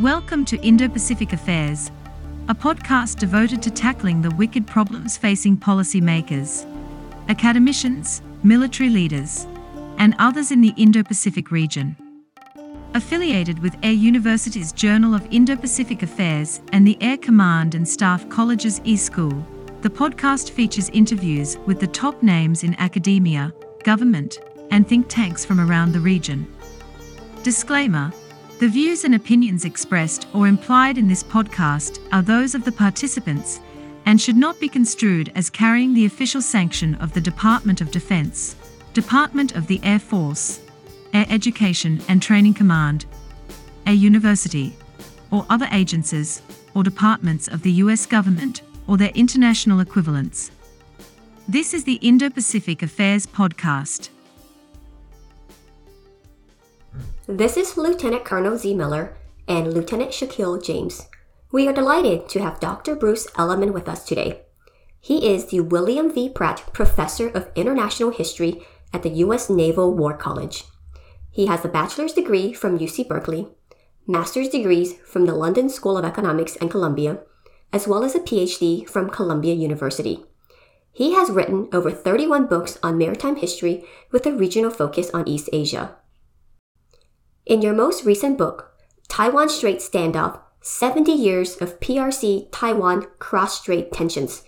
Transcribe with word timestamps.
Welcome 0.00 0.44
to 0.46 0.58
Indo 0.58 0.90
Pacific 0.90 1.32
Affairs, 1.32 1.90
a 2.50 2.54
podcast 2.54 3.18
devoted 3.18 3.62
to 3.62 3.70
tackling 3.70 4.20
the 4.20 4.30
wicked 4.32 4.66
problems 4.66 5.16
facing 5.16 5.56
policymakers, 5.56 6.66
academicians, 7.30 8.20
military 8.42 8.90
leaders, 8.90 9.46
and 9.96 10.14
others 10.18 10.50
in 10.50 10.60
the 10.60 10.74
Indo 10.76 11.02
Pacific 11.02 11.50
region. 11.50 11.96
Affiliated 12.92 13.58
with 13.60 13.74
Air 13.82 13.94
University's 13.94 14.70
Journal 14.70 15.14
of 15.14 15.26
Indo 15.30 15.56
Pacific 15.56 16.02
Affairs 16.02 16.60
and 16.72 16.86
the 16.86 16.98
Air 17.00 17.16
Command 17.16 17.74
and 17.74 17.88
Staff 17.88 18.28
College's 18.28 18.82
E 18.84 18.98
School, 18.98 19.46
the 19.80 19.88
podcast 19.88 20.50
features 20.50 20.90
interviews 20.90 21.56
with 21.64 21.80
the 21.80 21.86
top 21.86 22.22
names 22.22 22.64
in 22.64 22.74
academia, 22.78 23.50
government, 23.82 24.40
and 24.70 24.86
think 24.86 25.08
tanks 25.08 25.42
from 25.42 25.58
around 25.58 25.92
the 25.92 26.00
region. 26.00 26.46
Disclaimer 27.42 28.12
The 28.58 28.68
views 28.68 29.04
and 29.04 29.14
opinions 29.14 29.66
expressed 29.66 30.28
or 30.32 30.46
implied 30.46 30.96
in 30.96 31.08
this 31.08 31.22
podcast 31.22 31.98
are 32.10 32.22
those 32.22 32.54
of 32.54 32.64
the 32.64 32.72
participants 32.72 33.60
and 34.06 34.18
should 34.18 34.36
not 34.36 34.58
be 34.58 34.66
construed 34.66 35.30
as 35.34 35.50
carrying 35.50 35.92
the 35.92 36.06
official 36.06 36.40
sanction 36.40 36.94
of 36.94 37.12
the 37.12 37.20
Department 37.20 37.82
of 37.82 37.90
Defense, 37.90 38.56
Department 38.94 39.54
of 39.56 39.66
the 39.66 39.78
Air 39.82 39.98
Force, 39.98 40.60
Air 41.12 41.26
Education 41.28 42.00
and 42.08 42.22
Training 42.22 42.54
Command, 42.54 43.04
a 43.86 43.92
university, 43.92 44.74
or 45.30 45.44
other 45.50 45.68
agencies 45.70 46.40
or 46.74 46.82
departments 46.82 47.48
of 47.48 47.60
the 47.60 47.72
U.S. 47.72 48.06
government 48.06 48.62
or 48.86 48.96
their 48.96 49.12
international 49.14 49.80
equivalents. 49.80 50.50
This 51.46 51.74
is 51.74 51.84
the 51.84 51.96
Indo 51.96 52.30
Pacific 52.30 52.82
Affairs 52.82 53.26
Podcast. 53.26 54.08
This 57.28 57.56
is 57.56 57.76
Lieutenant 57.76 58.24
Colonel 58.24 58.56
Z. 58.56 58.72
Miller 58.74 59.16
and 59.48 59.74
Lieutenant 59.74 60.12
Shaquille 60.12 60.62
James. 60.62 61.08
We 61.50 61.66
are 61.66 61.72
delighted 61.72 62.28
to 62.28 62.40
have 62.40 62.60
Dr. 62.60 62.94
Bruce 62.94 63.26
Elleman 63.36 63.72
with 63.72 63.88
us 63.88 64.04
today. 64.04 64.42
He 65.00 65.34
is 65.34 65.46
the 65.46 65.58
William 65.58 66.08
V. 66.08 66.28
Pratt 66.28 66.62
Professor 66.72 67.28
of 67.30 67.50
International 67.56 68.10
History 68.10 68.64
at 68.92 69.02
the 69.02 69.08
U.S. 69.08 69.50
Naval 69.50 69.92
War 69.92 70.16
College. 70.16 70.66
He 71.28 71.46
has 71.46 71.64
a 71.64 71.68
bachelor's 71.68 72.12
degree 72.12 72.52
from 72.52 72.78
UC 72.78 73.08
Berkeley, 73.08 73.48
master's 74.06 74.48
degrees 74.48 74.94
from 75.04 75.26
the 75.26 75.34
London 75.34 75.68
School 75.68 75.98
of 75.98 76.04
Economics 76.04 76.54
and 76.60 76.70
Columbia, 76.70 77.18
as 77.72 77.88
well 77.88 78.04
as 78.04 78.14
a 78.14 78.20
PhD 78.20 78.88
from 78.88 79.10
Columbia 79.10 79.54
University. 79.54 80.24
He 80.92 81.14
has 81.14 81.30
written 81.30 81.68
over 81.72 81.90
31 81.90 82.46
books 82.46 82.78
on 82.84 82.96
maritime 82.96 83.34
history 83.34 83.84
with 84.12 84.26
a 84.26 84.32
regional 84.32 84.70
focus 84.70 85.10
on 85.10 85.26
East 85.26 85.50
Asia. 85.52 85.96
In 87.46 87.62
your 87.62 87.74
most 87.74 88.04
recent 88.04 88.36
book, 88.36 88.76
Taiwan 89.06 89.48
Strait 89.48 89.78
Standoff 89.78 90.40
70 90.62 91.12
Years 91.12 91.56
of 91.58 91.78
PRC 91.78 92.48
Taiwan 92.50 93.06
Cross 93.20 93.60
Strait 93.60 93.92
Tensions, 93.92 94.42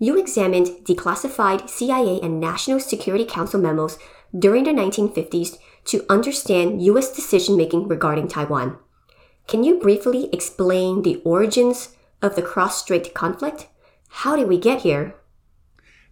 you 0.00 0.18
examined 0.18 0.66
declassified 0.82 1.70
CIA 1.70 2.18
and 2.20 2.40
National 2.40 2.80
Security 2.80 3.24
Council 3.24 3.60
memos 3.60 4.00
during 4.36 4.64
the 4.64 4.72
1950s 4.72 5.58
to 5.84 6.04
understand 6.08 6.82
U.S. 6.82 7.14
decision 7.14 7.56
making 7.56 7.86
regarding 7.86 8.26
Taiwan. 8.26 8.76
Can 9.46 9.62
you 9.62 9.78
briefly 9.78 10.28
explain 10.32 11.02
the 11.02 11.22
origins 11.24 11.94
of 12.20 12.34
the 12.34 12.42
cross 12.42 12.82
strait 12.82 13.14
conflict? 13.14 13.68
How 14.08 14.34
did 14.34 14.48
we 14.48 14.58
get 14.58 14.80
here? 14.80 15.14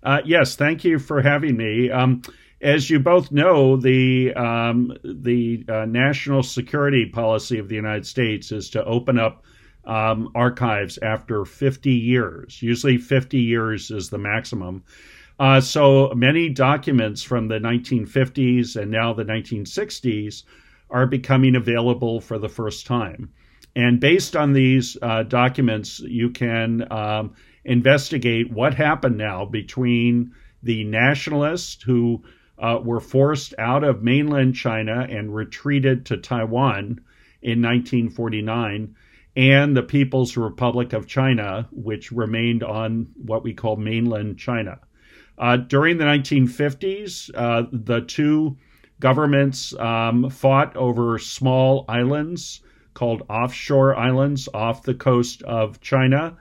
Uh, 0.05 0.21
yes, 0.25 0.55
thank 0.55 0.85
you 0.85 1.01
for 1.01 1.21
having 1.21 1.57
me. 1.57 1.91
Um, 1.91 2.23
as 2.61 2.91
you 2.91 2.99
both 2.99 3.31
know, 3.31 3.77
the 3.77 4.35
um, 4.35 4.93
the 5.05 5.65
uh, 5.69 5.85
national 5.85 6.43
security 6.43 7.07
policy 7.07 7.59
of 7.59 7.69
the 7.69 7.77
United 7.77 8.07
States 8.07 8.51
is 8.51 8.71
to 8.71 8.85
open 8.85 9.19
up 9.19 9.45
um, 9.85 10.31
archives 10.35 10.99
after 10.99 11.45
50 11.45 11.91
years. 11.91 12.61
Usually, 12.61 12.99
50 12.99 13.39
years 13.39 13.91
is 13.91 14.11
the 14.11 14.19
maximum. 14.19 14.83
Uh, 15.39 15.61
so 15.61 16.13
many 16.17 16.49
documents 16.49 17.23
from 17.23 17.47
the 17.47 17.61
1950s 17.61 18.75
and 18.75 18.91
now 18.91 19.13
the 19.13 19.25
1960s 19.25 20.43
are 20.91 21.07
becoming 21.07 21.55
available 21.55 22.21
for 22.21 22.39
the 22.39 22.49
first 22.49 22.87
time. 22.87 23.31
And 23.77 24.01
based 24.01 24.35
on 24.35 24.53
these 24.53 24.97
uh, 25.01 25.23
documents, 25.23 26.01
you 26.01 26.31
can 26.31 26.91
um, 26.91 27.35
investigate 27.65 28.51
what 28.51 28.75
happened 28.75 29.17
now 29.17 29.45
between 29.45 30.33
the 30.65 30.83
nationalists 30.83 31.81
who 31.83 32.25
uh, 32.61 32.79
were 32.83 33.01
forced 33.01 33.55
out 33.59 33.85
of 33.85 34.03
mainland 34.03 34.55
China 34.55 35.07
and 35.09 35.35
retreated 35.35 36.07
to 36.07 36.17
Taiwan 36.17 37.01
in 37.41 37.63
1949, 37.63 38.95
and 39.37 39.77
the 39.77 39.83
People's 39.83 40.37
Republic 40.37 40.93
of 40.93 41.07
China, 41.07 41.69
which 41.71 42.11
remained 42.11 42.63
on 42.63 43.09
what 43.15 43.45
we 43.45 43.55
call 43.55 43.77
mainland 43.77 44.39
China. 44.39 44.81
Uh, 45.39 45.57
during 45.57 45.99
the 45.99 46.05
1950s, 46.05 47.31
uh, 47.35 47.63
the 47.71 48.01
two 48.01 48.57
governments 48.99 49.73
um, 49.79 50.29
fought 50.31 50.77
over 50.77 51.19
small 51.19 51.85
islands 51.89 52.61
called 52.95 53.23
offshore 53.31 53.97
islands 53.97 54.49
off 54.53 54.83
the 54.83 54.95
coast 54.95 55.43
of 55.43 55.81
China. 55.81 56.37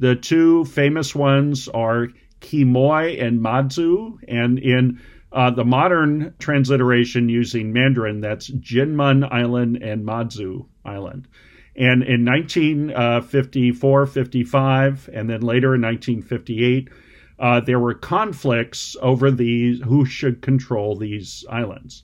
The 0.00 0.16
two 0.16 0.64
famous 0.64 1.14
ones 1.14 1.68
are 1.68 2.08
Quemoy 2.40 3.22
and 3.22 3.40
Matsu, 3.40 4.18
and 4.26 4.58
in 4.58 5.00
uh, 5.32 5.50
the 5.50 5.64
modern 5.64 6.34
transliteration 6.38 7.28
using 7.28 7.72
Mandarin, 7.72 8.20
that's 8.20 8.50
Jinmen 8.50 9.30
Island 9.30 9.82
and 9.82 10.04
Matsu 10.04 10.66
Island. 10.84 11.28
And 11.76 12.02
in 12.02 12.24
1954, 12.24 14.06
55, 14.06 15.10
and 15.12 15.30
then 15.30 15.40
later 15.40 15.74
in 15.74 15.82
1958, 15.82 16.88
uh, 17.38 17.60
there 17.60 17.78
were 17.78 17.94
conflicts 17.94 18.96
over 19.00 19.30
these 19.30 19.80
who 19.82 20.04
should 20.04 20.42
control 20.42 20.96
these 20.96 21.44
islands. 21.48 22.02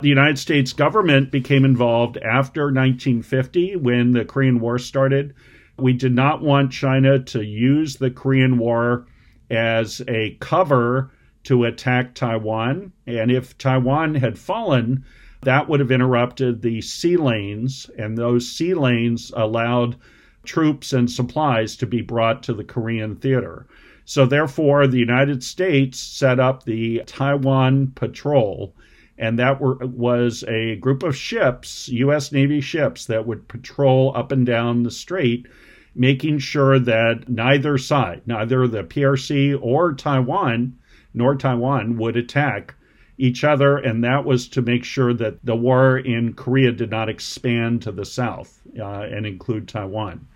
The 0.00 0.08
United 0.08 0.38
States 0.38 0.74
government 0.74 1.32
became 1.32 1.64
involved 1.64 2.18
after 2.18 2.64
1950 2.64 3.76
when 3.76 4.12
the 4.12 4.26
Korean 4.26 4.60
War 4.60 4.78
started. 4.78 5.34
We 5.78 5.94
did 5.94 6.14
not 6.14 6.42
want 6.42 6.70
China 6.70 7.18
to 7.18 7.42
use 7.42 7.96
the 7.96 8.10
Korean 8.10 8.58
War 8.58 9.06
as 9.50 10.02
a 10.06 10.36
cover 10.40 11.10
to 11.46 11.64
attack 11.64 12.14
Taiwan. 12.14 12.92
And 13.06 13.30
if 13.30 13.56
Taiwan 13.56 14.16
had 14.16 14.38
fallen, 14.38 15.04
that 15.42 15.68
would 15.68 15.78
have 15.78 15.92
interrupted 15.92 16.60
the 16.60 16.80
sea 16.80 17.16
lanes, 17.16 17.88
and 17.96 18.18
those 18.18 18.50
sea 18.50 18.74
lanes 18.74 19.32
allowed 19.36 19.96
troops 20.44 20.92
and 20.92 21.08
supplies 21.08 21.76
to 21.76 21.86
be 21.86 22.00
brought 22.00 22.42
to 22.44 22.52
the 22.52 22.64
Korean 22.64 23.14
theater. 23.14 23.66
So, 24.04 24.26
therefore, 24.26 24.86
the 24.86 24.98
United 24.98 25.44
States 25.44 26.00
set 26.00 26.40
up 26.40 26.64
the 26.64 27.02
Taiwan 27.06 27.92
Patrol, 27.94 28.74
and 29.16 29.38
that 29.38 29.60
were, 29.60 29.76
was 29.76 30.44
a 30.48 30.76
group 30.76 31.04
of 31.04 31.16
ships, 31.16 31.88
U.S. 31.90 32.32
Navy 32.32 32.60
ships, 32.60 33.06
that 33.06 33.26
would 33.26 33.46
patrol 33.46 34.12
up 34.16 34.32
and 34.32 34.44
down 34.44 34.82
the 34.82 34.90
strait, 34.90 35.46
making 35.94 36.38
sure 36.38 36.80
that 36.80 37.28
neither 37.28 37.78
side, 37.78 38.22
neither 38.26 38.66
the 38.66 38.82
PRC 38.82 39.56
or 39.60 39.92
Taiwan, 39.92 40.76
nor 41.16 41.34
Taiwan 41.34 41.96
would 41.96 42.16
attack 42.16 42.74
each 43.18 43.42
other, 43.42 43.78
and 43.78 44.04
that 44.04 44.24
was 44.24 44.46
to 44.48 44.62
make 44.62 44.84
sure 44.84 45.14
that 45.14 45.44
the 45.44 45.56
war 45.56 45.98
in 45.98 46.34
Korea 46.34 46.70
did 46.70 46.90
not 46.90 47.08
expand 47.08 47.82
to 47.82 47.92
the 47.92 48.04
south 48.04 48.60
uh, 48.78 49.00
and 49.00 49.26
include 49.26 49.66
Taiwan. 49.66 50.26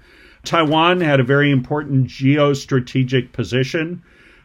Taiwan 0.44 1.02
had 1.02 1.20
a 1.20 1.24
very 1.24 1.50
important 1.50 2.08
geostrategic 2.08 3.32
position. 3.32 4.02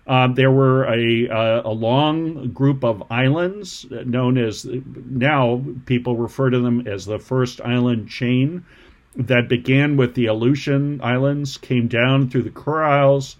Um, 0.07 0.35
there 0.35 0.51
were 0.51 0.84
a, 0.84 1.28
a, 1.28 1.62
a, 1.66 1.72
long 1.72 2.51
group 2.51 2.84
of 2.84 3.09
islands 3.09 3.88
known 3.90 4.38
as 4.38 4.68
now 4.94 5.63
people 5.85 6.16
refer 6.16 6.51
to 6.51 6.59
them 6.59 6.85
as 6.85 7.06
the 7.06 7.18
first 7.18 7.59
island 7.62 8.09
chain 8.09 8.65
that 9.15 9.48
began 9.48 9.98
with 9.98 10.13
the 10.13 10.27
Aleutian 10.27 11.01
Islands, 11.01 11.57
came 11.57 11.88
down 11.88 12.30
through 12.30 12.44
the 12.44 12.50
Kurils, 12.50 13.38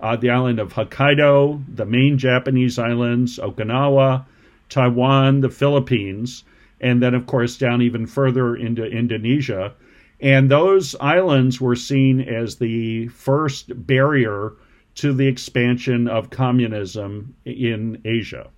uh, 0.00 0.16
the 0.16 0.30
island 0.30 0.58
of 0.58 0.72
Hokkaido, 0.72 1.62
the 1.74 1.86
main 1.86 2.18
Japanese 2.18 2.78
islands, 2.78 3.38
Okinawa, 3.38 4.24
Taiwan, 4.68 5.40
the 5.40 5.50
Philippines, 5.50 6.44
and 6.80 7.02
then, 7.02 7.14
of 7.14 7.26
course, 7.26 7.56
down 7.56 7.82
even 7.82 8.06
further 8.06 8.54
into 8.54 8.84
Indonesia. 8.84 9.72
And 10.20 10.50
those 10.50 10.94
islands 11.00 11.60
were 11.60 11.76
seen 11.76 12.20
as 12.20 12.56
the 12.56 13.08
first 13.08 13.86
barrier 13.86 14.52
to 14.96 15.12
the 15.12 15.26
expansion 15.26 16.08
of 16.08 16.30
communism 16.30 17.34
in 17.44 18.00
Asia. 18.04 18.48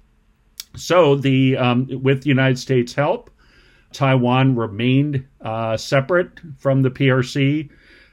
So, 0.77 1.17
the 1.17 1.57
um, 1.57 1.89
with 2.03 2.23
the 2.23 2.29
United 2.29 2.59
States' 2.59 2.95
help, 2.95 3.31
Taiwan 3.93 4.55
remained 4.55 5.25
uh, 5.41 5.77
separate 5.77 6.41
from 6.59 6.83
the 6.83 6.91
PRC 6.91 7.71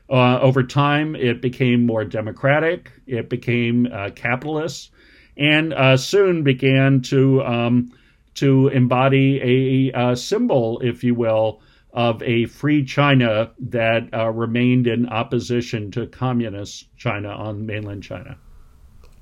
uh, 0.09 0.39
over 0.39 0.63
time, 0.63 1.15
it 1.15 1.41
became 1.41 1.85
more 1.85 2.05
democratic, 2.05 2.91
it 3.07 3.29
became 3.29 3.87
uh, 3.91 4.11
capitalist, 4.15 4.91
and 5.37 5.73
uh, 5.73 5.97
soon 5.97 6.43
began 6.43 7.01
to 7.01 7.43
um, 7.43 7.91
to 8.35 8.67
embody 8.67 9.91
a, 9.93 10.11
a, 10.11 10.15
symbol, 10.15 10.79
if 10.81 11.03
you 11.03 11.15
will, 11.15 11.61
of 11.93 12.21
a 12.21 12.45
free 12.47 12.83
China 12.83 13.51
that 13.57 14.13
uh, 14.13 14.29
remained 14.29 14.87
in 14.87 15.07
opposition 15.07 15.89
to 15.91 16.05
communist 16.05 16.93
China 16.97 17.29
on 17.29 17.65
mainland 17.65 18.03
China. 18.03 18.37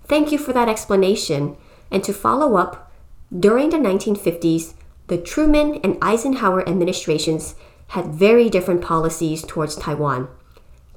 Thank 0.06 0.31
you 0.31 0.39
for 0.39 0.51
that 0.51 0.68
explanation. 0.68 1.56
And 1.91 2.03
to 2.03 2.12
follow 2.12 2.56
up, 2.56 2.91
during 3.38 3.69
the 3.69 3.77
1950s, 3.77 4.74
the 5.07 5.18
Truman 5.19 5.75
and 5.83 5.97
Eisenhower 6.01 6.68
administrations 6.68 7.56
had 7.89 8.07
very 8.07 8.50
different 8.50 8.81
policies 8.81 9.44
towards 9.44 9.75
Taiwan. 9.75 10.27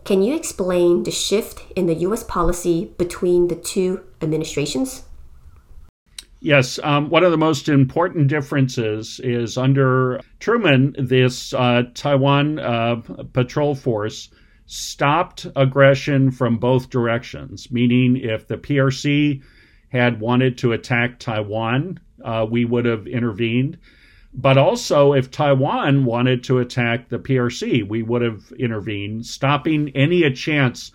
Can 0.07 0.23
you 0.23 0.37
explain 0.37 1.03
the 1.03 1.11
shift 1.11 1.65
in 1.75 1.87
the 1.87 1.95
US 2.07 2.23
policy 2.23 2.93
between 2.97 3.49
the 3.49 3.57
two 3.57 4.05
administrations? 4.23 5.03
Yes, 6.39 6.79
um, 6.85 7.11
one 7.11 7.25
of 7.25 7.33
the 7.33 7.37
most 7.37 7.69
important 7.69 8.29
differences 8.29 9.19
is 9.25 9.59
under 9.59 10.21
Truman, 10.39 10.95
this 10.97 11.53
uh, 11.53 11.83
Taiwan 11.95 12.61
uh, 12.61 13.03
patrol 13.33 13.75
force 13.75 14.31
stopped 14.67 15.49
aggression 15.57 16.31
from 16.31 16.59
both 16.59 16.89
directions, 16.89 17.73
meaning 17.73 18.17
if 18.17 18.47
the 18.47 18.59
PRC 18.59 19.43
had 19.89 20.21
wanted 20.21 20.57
to 20.59 20.71
attack 20.71 21.19
Taiwan, 21.19 21.99
uh, 22.23 22.47
we 22.49 22.65
would 22.65 22.85
have 22.85 23.09
intervened. 23.09 23.77
But 24.39 24.59
also, 24.59 25.15
if 25.15 25.31
Taiwan 25.31 26.05
wanted 26.05 26.45
to 26.45 26.59
attack 26.59 27.09
the 27.09 27.19
PRC, 27.19 27.89
we 27.89 28.03
would 28.03 28.21
have 28.21 28.53
intervened, 28.59 29.25
stopping 29.25 29.91
any 29.95 30.31
chance 30.33 30.93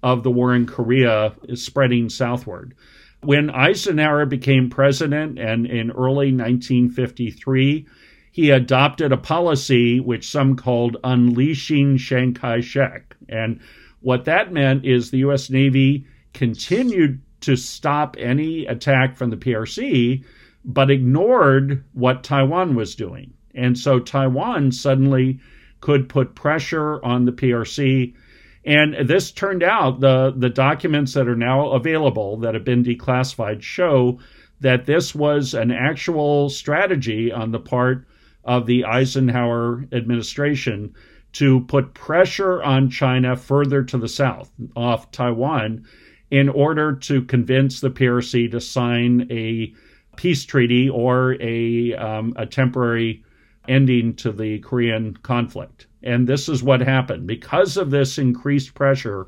of 0.00 0.22
the 0.22 0.30
war 0.30 0.54
in 0.54 0.66
Korea 0.66 1.34
spreading 1.54 2.08
southward. 2.08 2.74
When 3.20 3.50
Eisenhower 3.50 4.26
became 4.26 4.70
president 4.70 5.40
and 5.40 5.66
in 5.66 5.90
early 5.90 6.30
1953, 6.30 7.86
he 8.30 8.50
adopted 8.50 9.10
a 9.10 9.16
policy 9.16 9.98
which 9.98 10.28
some 10.28 10.54
called 10.54 10.96
unleashing 11.02 11.98
Chiang 11.98 12.34
Kai 12.34 12.60
shek. 12.60 13.16
And 13.28 13.60
what 14.02 14.26
that 14.26 14.52
meant 14.52 14.84
is 14.84 15.10
the 15.10 15.18
U.S. 15.18 15.50
Navy 15.50 16.06
continued 16.32 17.20
to 17.40 17.56
stop 17.56 18.16
any 18.18 18.66
attack 18.66 19.16
from 19.16 19.30
the 19.30 19.36
PRC, 19.36 20.24
but 20.64 20.90
ignored 20.90 21.84
what 21.92 22.24
Taiwan 22.24 22.74
was 22.74 22.94
doing. 22.94 23.34
And 23.54 23.78
so 23.78 24.00
Taiwan 24.00 24.72
suddenly 24.72 25.40
could 25.80 26.08
put 26.08 26.34
pressure 26.34 27.04
on 27.04 27.24
the 27.24 27.32
PRC 27.32 28.14
and 28.64 29.06
this 29.06 29.30
turned 29.30 29.62
out 29.62 30.00
the 30.00 30.32
the 30.34 30.48
documents 30.48 31.12
that 31.14 31.28
are 31.28 31.36
now 31.36 31.72
available 31.72 32.38
that 32.38 32.54
have 32.54 32.64
been 32.64 32.84
declassified 32.84 33.62
show 33.62 34.18
that 34.60 34.86
this 34.86 35.14
was 35.14 35.52
an 35.52 35.70
actual 35.70 36.48
strategy 36.48 37.30
on 37.30 37.52
the 37.52 37.60
part 37.60 38.06
of 38.44 38.66
the 38.66 38.84
Eisenhower 38.84 39.84
administration 39.92 40.94
to 41.32 41.60
put 41.62 41.94
pressure 41.94 42.62
on 42.62 42.88
China 42.88 43.36
further 43.36 43.82
to 43.82 43.98
the 43.98 44.08
south, 44.08 44.50
off 44.76 45.10
Taiwan, 45.10 45.84
in 46.30 46.48
order 46.48 46.94
to 46.94 47.22
convince 47.22 47.80
the 47.80 47.90
PRC 47.90 48.50
to 48.52 48.60
sign 48.60 49.26
a 49.30 49.74
peace 50.16 50.44
treaty 50.44 50.88
or 50.88 51.36
a, 51.40 51.94
um, 51.94 52.32
a 52.36 52.46
temporary 52.46 53.24
ending 53.68 54.14
to 54.16 54.32
the 54.32 54.58
Korean 54.60 55.16
conflict. 55.18 55.86
And 56.02 56.26
this 56.26 56.48
is 56.48 56.62
what 56.62 56.80
happened. 56.80 57.26
Because 57.26 57.76
of 57.76 57.90
this 57.90 58.18
increased 58.18 58.74
pressure 58.74 59.26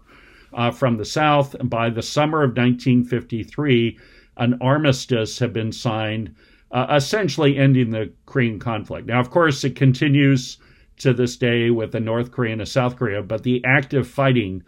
uh, 0.52 0.70
from 0.70 0.96
the 0.96 1.04
South, 1.04 1.56
by 1.62 1.90
the 1.90 2.02
summer 2.02 2.42
of 2.42 2.50
1953, 2.50 3.98
an 4.36 4.58
armistice 4.60 5.38
had 5.38 5.52
been 5.52 5.72
signed, 5.72 6.34
uh, 6.70 6.86
essentially 6.90 7.56
ending 7.56 7.90
the 7.90 8.12
Korean 8.26 8.58
conflict. 8.58 9.06
Now, 9.06 9.20
of 9.20 9.30
course, 9.30 9.64
it 9.64 9.76
continues 9.76 10.58
to 10.98 11.12
this 11.12 11.36
day 11.36 11.70
with 11.70 11.92
the 11.92 12.00
North 12.00 12.30
Korea 12.30 12.52
and 12.52 12.60
the 12.60 12.66
South 12.66 12.96
Korea, 12.96 13.22
but 13.22 13.42
the 13.42 13.62
active 13.64 14.06
fighting 14.08 14.62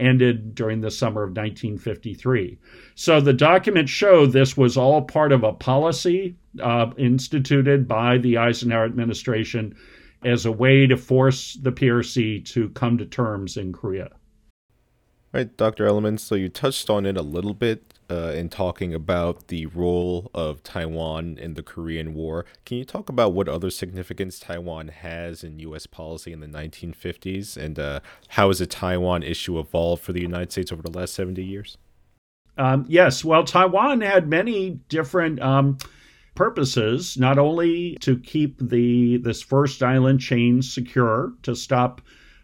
ended 0.00 0.54
during 0.54 0.80
the 0.80 0.90
summer 0.90 1.22
of 1.22 1.30
1953. 1.30 2.58
So 2.94 3.20
the 3.20 3.32
documents 3.32 3.92
show 3.92 4.26
this 4.26 4.56
was 4.56 4.76
all 4.76 5.02
part 5.02 5.32
of 5.32 5.44
a 5.44 5.52
policy 5.52 6.36
uh, 6.62 6.90
instituted 6.96 7.86
by 7.86 8.18
the 8.18 8.38
Eisenhower 8.38 8.84
administration 8.84 9.74
as 10.24 10.46
a 10.46 10.52
way 10.52 10.86
to 10.86 10.96
force 10.96 11.54
the 11.54 11.72
PRC 11.72 12.44
to 12.46 12.70
come 12.70 12.98
to 12.98 13.06
terms 13.06 13.56
in 13.56 13.72
Korea. 13.72 14.10
Right, 15.32 15.54
Dr. 15.56 15.86
Elleman. 15.86 16.18
So 16.18 16.34
you 16.34 16.48
touched 16.48 16.88
on 16.88 17.06
it 17.06 17.16
a 17.16 17.22
little 17.22 17.54
bit 17.54 17.93
uh, 18.10 18.32
in 18.34 18.48
talking 18.48 18.94
about 18.94 19.48
the 19.48 19.66
role 19.66 20.30
of 20.34 20.62
Taiwan 20.62 21.38
in 21.38 21.54
the 21.54 21.62
Korean 21.62 22.14
War. 22.14 22.44
Can 22.64 22.78
you 22.78 22.84
talk 22.84 23.08
about 23.08 23.32
what 23.32 23.48
other 23.48 23.70
significance 23.70 24.38
Taiwan 24.38 24.88
has 24.88 25.44
in 25.44 25.58
U.S. 25.60 25.86
policy 25.86 26.32
in 26.32 26.40
the 26.40 26.46
1950s, 26.46 27.56
and 27.56 27.78
uh, 27.78 28.00
how 28.28 28.48
has 28.48 28.58
the 28.58 28.66
Taiwan 28.66 29.22
issue 29.22 29.58
evolved 29.58 30.02
for 30.02 30.12
the 30.12 30.22
United 30.22 30.52
States 30.52 30.72
over 30.72 30.82
the 30.82 30.96
last 30.96 31.14
70 31.14 31.42
years? 31.42 31.78
Um, 32.56 32.84
yes, 32.88 33.24
well, 33.24 33.44
Taiwan 33.44 34.00
had 34.00 34.28
many 34.28 34.70
different. 34.88 35.40
Um, 35.40 35.78
purposes, 36.34 37.16
not 37.16 37.38
only 37.38 37.96
to 38.00 38.18
keep 38.18 38.58
the 38.58 39.18
this 39.18 39.42
first 39.42 39.82
island 39.82 40.20
chain 40.20 40.62
secure 40.62 41.32
to 41.42 41.54
stop 41.54 42.00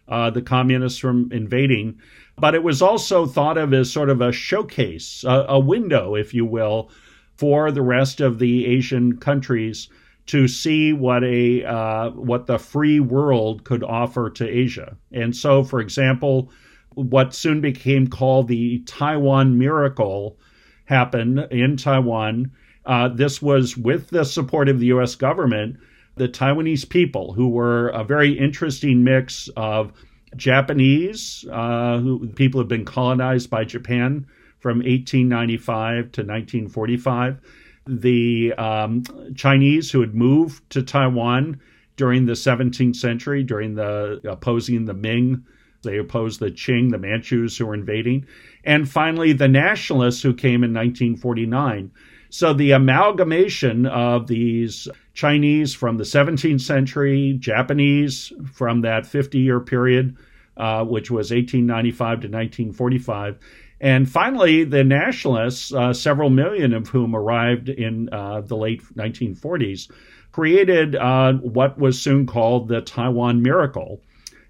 uh, 0.07 0.29
the 0.29 0.41
communists 0.41 0.99
from 0.99 1.31
invading, 1.31 1.99
but 2.41 2.55
it 2.55 2.63
was 2.63 2.81
also 2.81 3.25
thought 3.25 3.57
of 3.57 3.73
as 3.73 3.91
sort 3.91 4.09
of 4.09 4.19
a 4.19 4.31
showcase, 4.31 5.23
a, 5.23 5.45
a 5.47 5.59
window, 5.59 6.15
if 6.15 6.33
you 6.33 6.45
will, 6.45 6.89
for 7.37 7.71
the 7.71 7.81
rest 7.81 8.19
of 8.19 8.39
the 8.39 8.65
Asian 8.65 9.17
countries 9.17 9.87
to 10.25 10.47
see 10.47 10.91
what 10.91 11.23
a 11.23 11.63
uh, 11.63 12.09
what 12.11 12.47
the 12.47 12.59
free 12.59 12.99
world 12.99 13.63
could 13.63 13.83
offer 13.83 14.29
to 14.29 14.47
Asia. 14.47 14.97
And 15.11 15.35
so, 15.35 15.63
for 15.63 15.79
example, 15.79 16.51
what 16.95 17.33
soon 17.33 17.61
became 17.61 18.07
called 18.07 18.49
the 18.49 18.79
Taiwan 18.79 19.57
Miracle 19.57 20.37
happened 20.85 21.39
in 21.51 21.77
Taiwan 21.77 22.51
uh, 22.85 23.07
this 23.09 23.41
was 23.41 23.77
with 23.77 24.09
the 24.09 24.23
support 24.23 24.69
of 24.69 24.79
the 24.79 24.87
U.S. 24.87 25.15
government. 25.15 25.77
The 26.15 26.27
Taiwanese 26.27 26.87
people, 26.89 27.33
who 27.33 27.49
were 27.49 27.89
a 27.89 28.03
very 28.03 28.37
interesting 28.37 29.03
mix 29.03 29.49
of 29.55 29.93
Japanese, 30.35 31.45
uh, 31.51 31.99
who 31.99 32.27
people 32.29 32.61
have 32.61 32.67
been 32.67 32.85
colonized 32.85 33.49
by 33.49 33.63
Japan 33.63 34.25
from 34.59 34.77
1895 34.77 36.11
to 36.11 36.21
1945, 36.21 37.39
the 37.87 38.53
um, 38.53 39.03
Chinese 39.35 39.91
who 39.91 40.01
had 40.01 40.13
moved 40.13 40.69
to 40.69 40.83
Taiwan 40.83 41.59
during 41.97 42.25
the 42.25 42.33
17th 42.33 42.95
century, 42.95 43.43
during 43.43 43.75
the 43.75 44.21
opposing 44.29 44.85
the 44.85 44.93
Ming. 44.93 45.43
They 45.83 45.97
opposed 45.97 46.39
the 46.39 46.51
Qing, 46.51 46.91
the 46.91 46.99
Manchus 46.99 47.57
who 47.57 47.65
were 47.65 47.73
invading. 47.73 48.27
And 48.63 48.87
finally, 48.87 49.33
the 49.33 49.47
nationalists 49.47 50.21
who 50.21 50.33
came 50.33 50.63
in 50.63 50.73
1949. 50.73 51.91
So 52.31 52.53
the 52.53 52.71
amalgamation 52.71 53.85
of 53.85 54.27
these 54.27 54.87
Chinese 55.13 55.73
from 55.73 55.97
the 55.97 56.05
17th 56.05 56.61
century, 56.61 57.35
Japanese 57.37 58.31
from 58.53 58.81
that 58.81 59.05
50 59.05 59.37
year 59.37 59.59
period, 59.59 60.15
uh, 60.55 60.85
which 60.85 61.11
was 61.11 61.31
1895 61.31 61.97
to 61.97 62.27
1945, 62.27 63.37
and 63.81 64.09
finally 64.09 64.63
the 64.63 64.81
nationalists, 64.81 65.73
uh, 65.73 65.91
several 65.91 66.29
million 66.29 66.73
of 66.73 66.87
whom 66.87 67.13
arrived 67.15 67.67
in 67.67 68.07
uh, 68.13 68.39
the 68.39 68.55
late 68.55 68.81
1940s, 68.95 69.91
created 70.31 70.95
uh, 70.95 71.33
what 71.33 71.77
was 71.77 72.01
soon 72.01 72.25
called 72.25 72.69
the 72.69 72.79
Taiwan 72.79 73.41
Miracle. 73.41 74.01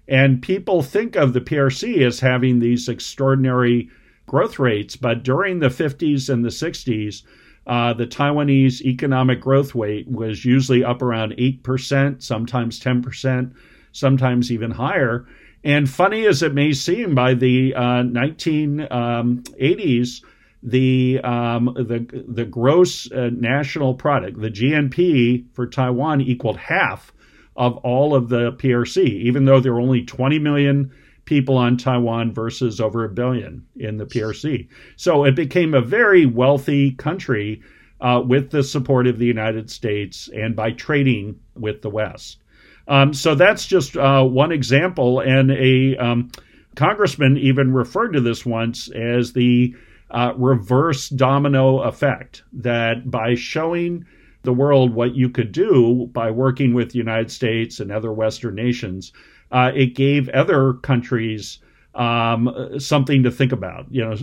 And 0.06 0.40
people 0.40 0.82
think 0.82 1.16
of 1.16 1.32
the 1.32 1.40
PRC 1.40 2.06
as 2.06 2.20
having 2.20 2.60
these 2.60 2.88
extraordinary 2.88 3.90
growth 4.26 4.60
rates, 4.60 4.94
but 4.94 5.24
during 5.24 5.58
the 5.58 5.68
50s 5.68 6.28
and 6.32 6.44
the 6.44 6.48
60s, 6.48 7.24
uh, 7.66 7.94
the 7.94 8.06
Taiwanese 8.06 8.82
economic 8.82 9.40
growth 9.40 9.74
rate 9.74 10.06
was 10.08 10.44
usually 10.44 10.84
up 10.84 11.02
around 11.02 11.32
8%, 11.32 12.22
sometimes 12.22 12.80
10%, 12.80 13.54
sometimes 13.92 14.50
even 14.50 14.72
higher. 14.72 15.26
And 15.64 15.88
funny 15.88 16.26
as 16.26 16.42
it 16.42 16.54
may 16.54 16.72
seem, 16.72 17.14
by 17.14 17.34
the 17.34 17.74
uh, 17.74 18.02
1980s, 18.02 20.22
the 20.64 21.20
um, 21.24 21.72
the 21.74 22.24
the 22.28 22.44
gross 22.44 23.10
uh, 23.10 23.30
national 23.32 23.94
product, 23.94 24.40
the 24.40 24.50
GNP 24.50 25.46
for 25.54 25.66
Taiwan, 25.66 26.20
equaled 26.20 26.56
half 26.56 27.12
of 27.56 27.76
all 27.78 28.14
of 28.14 28.28
the 28.28 28.52
PRC, 28.52 28.98
even 28.98 29.44
though 29.44 29.60
there 29.60 29.72
were 29.72 29.80
only 29.80 30.04
20 30.04 30.38
million 30.38 30.92
people 31.32 31.56
on 31.56 31.78
Taiwan 31.78 32.30
versus 32.30 32.78
over 32.78 33.06
a 33.06 33.08
billion 33.08 33.64
in 33.76 33.96
the 33.96 34.04
PRC. 34.04 34.68
So 34.96 35.24
it 35.24 35.34
became 35.34 35.72
a 35.72 35.80
very 35.80 36.26
wealthy 36.26 36.90
country 36.90 37.62
uh, 38.02 38.20
with 38.22 38.50
the 38.50 38.62
support 38.62 39.06
of 39.06 39.18
the 39.18 39.24
United 39.24 39.70
States 39.70 40.28
and 40.34 40.54
by 40.54 40.72
trading 40.72 41.40
with 41.56 41.80
the 41.80 41.88
West. 41.88 42.36
Um, 42.86 43.14
so 43.14 43.34
that's 43.34 43.64
just 43.64 43.96
uh, 43.96 44.22
one 44.24 44.52
example. 44.52 45.20
And 45.20 45.50
a 45.52 45.96
um, 45.96 46.30
congressman 46.76 47.38
even 47.38 47.72
referred 47.72 48.12
to 48.12 48.20
this 48.20 48.44
once 48.44 48.90
as 48.90 49.32
the 49.32 49.74
uh, 50.10 50.34
reverse 50.36 51.08
domino 51.08 51.78
effect 51.78 52.42
that 52.52 53.10
by 53.10 53.36
showing 53.36 54.04
the 54.42 54.52
world 54.52 54.92
what 54.92 55.14
you 55.14 55.30
could 55.30 55.50
do 55.50 56.10
by 56.12 56.30
working 56.30 56.74
with 56.74 56.90
the 56.90 56.98
United 56.98 57.30
States 57.30 57.80
and 57.80 57.90
other 57.90 58.12
Western 58.12 58.54
nations, 58.54 59.14
uh, 59.52 59.70
it 59.74 59.94
gave 59.94 60.28
other 60.30 60.72
countries 60.72 61.58
um, 61.94 62.78
something 62.78 63.22
to 63.24 63.30
think 63.30 63.52
about, 63.52 63.86
you 63.90 64.02
know, 64.02 64.16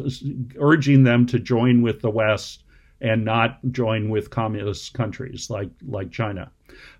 urging 0.59 1.03
them 1.03 1.27
to 1.27 1.39
join 1.39 1.83
with 1.83 2.01
the 2.01 2.09
West 2.09 2.63
and 2.99 3.23
not 3.23 3.59
join 3.71 4.09
with 4.09 4.31
communist 4.31 4.93
countries 4.93 5.49
like, 5.49 5.69
like 5.87 6.11
China. 6.11 6.51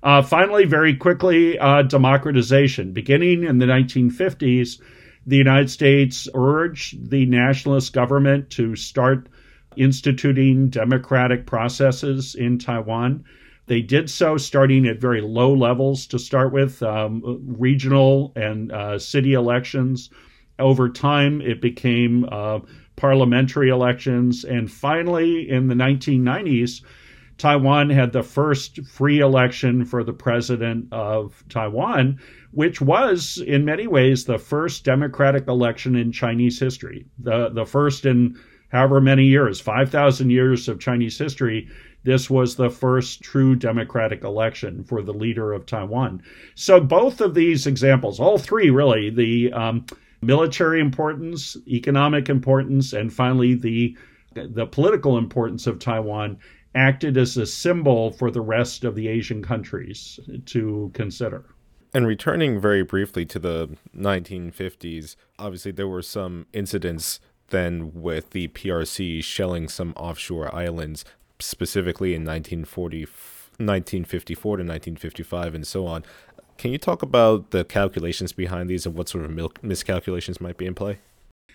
Uh, 0.04 0.22
finally, 0.22 0.66
very 0.66 0.96
quickly, 0.96 1.58
uh, 1.58 1.82
democratization. 1.82 2.94
Beginning 2.94 3.44
in 3.44 3.58
the 3.58 3.66
1950s, 3.66 4.80
the 5.26 5.38
United 5.38 5.70
States 5.70 6.28
urged 6.34 7.10
the 7.10 7.26
nationalist 7.26 7.94
government 7.94 8.52
to 8.52 8.76
start 8.76 9.28
instituting 9.76 10.70
democratic 10.70 11.46
processes 11.46 12.36
in 12.36 12.60
Taiwan. 12.60 13.26
They 13.70 13.82
did 13.82 14.10
so 14.10 14.36
starting 14.38 14.88
at 14.88 15.00
very 15.00 15.22
low 15.22 15.54
levels 15.54 16.08
to 16.08 16.18
start 16.18 16.52
with, 16.52 16.82
um, 16.82 17.22
regional 17.46 18.34
and 18.36 18.72
uh, 18.72 18.98
city 18.98 19.34
elections. 19.34 20.10
Over 20.58 20.90
time, 20.90 21.40
it 21.40 21.62
became 21.62 22.28
uh, 22.32 22.62
parliamentary 22.96 23.70
elections. 23.70 24.44
And 24.44 24.72
finally, 24.72 25.48
in 25.48 25.68
the 25.68 25.76
1990s, 25.76 26.82
Taiwan 27.38 27.92
had 27.92 28.12
the 28.12 28.24
first 28.24 28.84
free 28.88 29.20
election 29.20 29.86
for 29.86 30.04
the 30.04 30.14
president 30.14 30.88
of 30.92 31.44
Taiwan, 31.48 32.20
which 32.50 32.82
was 32.82 33.38
in 33.38 33.66
many 33.66 33.86
ways 33.86 34.26
the 34.26 34.40
first 34.40 34.84
democratic 34.84 35.48
election 35.48 35.96
in 35.96 36.12
Chinese 36.12 36.60
history. 36.60 37.06
The 37.20 37.50
the 37.50 37.66
first 37.68 38.08
in 38.08 38.36
however 38.70 39.02
many 39.02 39.26
years, 39.26 39.60
5,000 39.60 40.30
years 40.30 40.68
of 40.68 40.80
Chinese 40.80 41.18
history, 41.18 41.68
this 42.04 42.30
was 42.30 42.56
the 42.56 42.70
first 42.70 43.22
true 43.22 43.56
democratic 43.56 44.24
election 44.24 44.84
for 44.84 45.02
the 45.02 45.14
leader 45.14 45.54
of 45.54 45.66
Taiwan. 45.66 46.22
So 46.56 46.80
both 46.80 47.22
of 47.22 47.34
these 47.34 47.68
examples, 47.68 48.20
all 48.20 48.38
three 48.38 48.70
really, 48.70 49.10
the 49.10 49.52
um, 49.54 49.86
military 50.22 50.80
importance, 50.80 51.58
economic 51.68 52.30
importance, 52.30 52.94
and 52.94 53.12
finally 53.12 53.56
the 53.56 53.98
the 54.36 54.68
political 54.68 55.18
importance 55.18 55.66
of 55.66 55.80
Taiwan 55.80 56.38
acted 56.76 57.18
as 57.18 57.36
a 57.36 57.48
symbol 57.48 58.12
for 58.12 58.30
the 58.30 58.42
rest 58.42 58.84
of 58.84 58.94
the 58.96 59.08
Asian 59.08 59.42
countries 59.42 60.20
to 60.46 60.92
consider. 60.94 61.46
And 61.96 62.06
returning 62.06 62.60
very 62.60 62.84
briefly 62.84 63.26
to 63.26 63.40
the 63.40 63.76
1950s, 63.98 65.16
obviously 65.40 65.72
there 65.72 65.88
were 65.88 66.04
some 66.04 66.46
incidents 66.54 67.20
then 67.50 67.92
with 67.94 68.30
the 68.30 68.48
PRC 68.50 69.24
shelling 69.24 69.68
some 69.68 69.94
offshore 69.96 70.54
islands, 70.54 71.04
specifically 71.40 72.14
in 72.14 72.24
1940, 72.24 73.02
1954 73.02 74.58
to 74.58 74.62
1955 74.62 75.56
and 75.56 75.68
so 75.68 75.86
on. 75.86 76.04
Can 76.58 76.72
you 76.72 76.78
talk 76.78 77.02
about 77.02 77.52
the 77.52 77.64
calculations 77.64 78.34
behind 78.34 78.70
these 78.70 78.86
and 78.86 78.96
what 78.96 79.08
sort 79.08 79.26
of 79.26 79.64
miscalculations 79.64 80.42
might 80.42 80.58
be 80.58 80.66
in 80.66 80.76
play? 80.76 81.00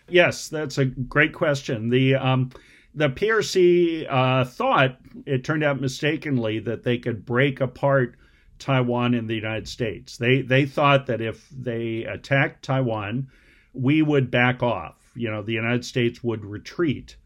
Yes, 0.08 0.48
that's 0.48 0.78
a 0.78 0.86
great 0.86 1.32
question. 1.32 1.90
The 1.90 2.14
um, 2.14 2.50
the 2.94 3.08
PRC 3.08 4.06
uh, 4.08 4.44
thought 4.44 4.98
it 5.26 5.44
turned 5.44 5.64
out 5.64 5.80
mistakenly 5.80 6.58
that 6.60 6.84
they 6.84 6.98
could 6.98 7.24
break 7.24 7.60
apart 7.60 8.16
Taiwan 8.58 9.14
and 9.14 9.28
the 9.28 9.34
United 9.34 9.68
States. 9.68 10.16
They 10.16 10.42
they 10.42 10.64
thought 10.66 11.06
that 11.06 11.20
if 11.20 11.48
they 11.50 12.04
attacked 12.04 12.64
Taiwan, 12.64 13.28
we 13.72 14.02
would 14.02 14.30
back 14.30 14.62
off 14.62 15.04
you 15.14 15.30
know, 15.30 15.42
the 15.42 15.52
United 15.52 15.84
States 15.84 16.22
would 16.22 16.44
retreat. 16.44 17.16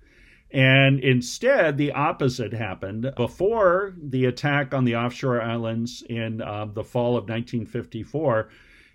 And 0.50 1.00
instead, 1.00 1.76
the 1.76 1.92
opposite 1.92 2.52
happened. 2.52 3.12
Before 3.16 3.94
the 4.00 4.24
attack 4.24 4.72
on 4.72 4.84
the 4.84 4.96
offshore 4.96 5.42
islands 5.42 6.02
in 6.08 6.40
uh, 6.40 6.66
the 6.66 6.84
fall 6.84 7.18
of 7.18 7.28
1954, 7.28 8.48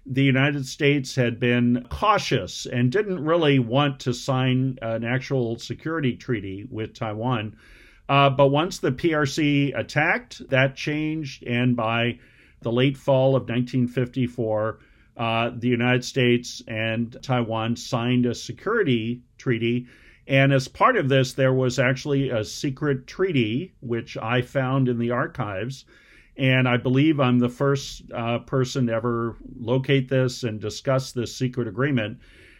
the 0.05 0.23
United 0.23 0.65
States 0.65 1.15
had 1.15 1.39
been 1.39 1.85
cautious 1.89 2.65
and 2.65 2.91
didn't 2.91 3.23
really 3.23 3.59
want 3.59 4.01
to 4.01 4.13
sign 4.13 4.77
an 4.81 5.03
actual 5.03 5.57
security 5.59 6.15
treaty 6.15 6.65
with 6.69 6.93
Taiwan. 6.93 7.55
Uh, 8.09 8.29
but 8.29 8.47
once 8.47 8.79
the 8.79 8.91
PRC 8.91 9.77
attacked, 9.77 10.47
that 10.49 10.75
changed. 10.75 11.43
And 11.43 11.75
by 11.75 12.19
the 12.61 12.71
late 12.71 12.97
fall 12.97 13.35
of 13.35 13.43
1954, 13.43 14.79
uh, 15.15 15.51
the 15.55 15.67
United 15.67 16.03
States 16.03 16.61
and 16.67 17.15
Taiwan 17.21 17.75
signed 17.75 18.25
a 18.25 18.35
security 18.35 19.21
treaty. 19.37 19.87
And 20.27 20.53
as 20.53 20.67
part 20.67 20.95
of 20.95 21.09
this, 21.09 21.33
there 21.33 21.53
was 21.53 21.79
actually 21.79 22.29
a 22.29 22.45
secret 22.45 23.07
treaty, 23.07 23.73
which 23.81 24.15
I 24.17 24.41
found 24.41 24.87
in 24.87 24.97
the 24.97 25.11
archives. 25.11 25.85
And 26.37 26.67
I 26.67 26.77
believe 26.77 27.19
I'm 27.19 27.39
the 27.39 27.49
first 27.49 28.03
uh, 28.11 28.39
person 28.39 28.87
to 28.87 28.93
ever 28.93 29.35
locate 29.59 30.09
this 30.09 30.43
and 30.43 30.59
discuss 30.59 31.11
this 31.11 31.35
secret 31.35 31.67
agreement. 31.67 32.19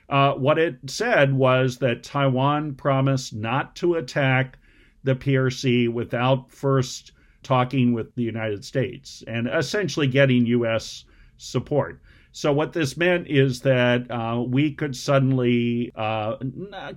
Uh, 0.10 0.34
what 0.34 0.60
it 0.60 0.78
said 0.88 1.34
was 1.34 1.78
that 1.78 2.04
Taiwan 2.04 2.76
promised 2.76 3.34
not 3.34 3.76
to 3.78 3.96
attack 3.96 4.60
the 5.04 5.16
PRC 5.16 5.90
without 5.90 6.52
first 6.52 7.14
talking 7.42 7.94
with 7.94 8.14
the 8.16 8.24
United 8.24 8.64
States 8.64 9.24
and 9.28 9.48
essentially 9.48 10.08
getting 10.08 10.46
U.S. 10.46 11.06
support. 11.38 12.02
So 12.36 12.52
what 12.52 12.74
this 12.74 12.98
meant 12.98 13.28
is 13.28 13.62
that 13.62 14.10
uh, 14.10 14.42
we 14.42 14.72
could 14.72 14.96
suddenly 14.96 15.92
uh, 15.96 16.38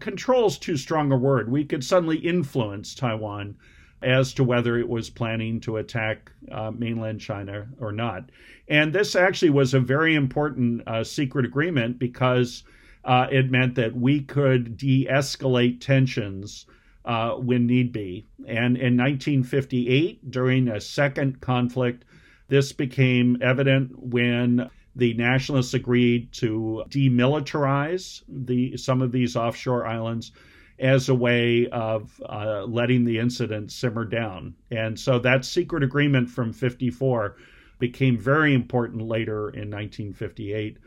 control's 0.01 0.57
too 0.57 0.79
strong 0.79 1.13
a 1.13 1.17
word. 1.17 1.53
We 1.53 1.63
could 1.67 1.85
suddenly 1.85 2.17
influence 2.17 2.95
Taiwan 2.95 3.55
as 4.01 4.33
to 4.35 4.45
whether 4.45 4.79
it 4.79 4.89
was 4.89 5.11
planning 5.11 5.61
to 5.61 5.77
attack 5.77 6.33
uh, 6.51 6.71
mainland 6.71 7.21
China 7.21 7.67
or 7.79 7.93
not. 7.93 8.31
And 8.69 8.95
this 8.95 9.15
actually 9.15 9.51
was 9.51 9.75
a 9.75 9.81
very 9.81 10.15
important 10.15 10.83
uh, 10.89 11.05
secret 11.05 11.45
agreement 11.45 11.99
because 11.99 12.65
uh, 13.05 13.27
it 13.31 13.51
meant 13.51 13.75
that 13.75 13.95
we 13.95 14.23
could 14.23 14.79
de-escalate 14.79 15.81
tensions. 15.81 16.67
Uh, 17.05 17.37
when 17.37 17.69
need 17.69 17.93
be. 17.93 18.27
And 18.49 18.77
in 18.77 18.97
1958, 18.97 20.29
during 20.29 20.67
a 20.67 20.81
second 20.81 21.41
conflict, 21.41 22.05
this 22.49 22.73
became 22.73 23.39
evident 23.41 23.97
when 23.97 24.69
the 24.97 25.13
nationalists 25.15 25.75
agreed 25.75 26.33
to 26.33 26.83
demilitarize 26.89 28.23
the 28.29 28.77
some 28.77 29.03
of 29.03 29.13
these 29.13 29.37
offshore 29.37 29.87
islands 29.87 30.33
as 30.79 31.09
a 31.09 31.15
way 31.15 31.67
of 31.69 32.21
uh, 32.29 32.65
letting 32.65 33.05
the 33.05 33.19
incident 33.19 33.71
simmer 33.71 34.05
down. 34.05 34.55
And 34.71 34.99
so 34.99 35.19
that 35.21 35.45
secret 35.45 35.83
agreement 35.83 36.29
from 36.29 36.53
54 36.53 37.37
became 37.79 38.19
very 38.19 38.55
important 38.55 39.03
later 39.03 39.49
in 39.51 39.71
1958. 39.71 40.79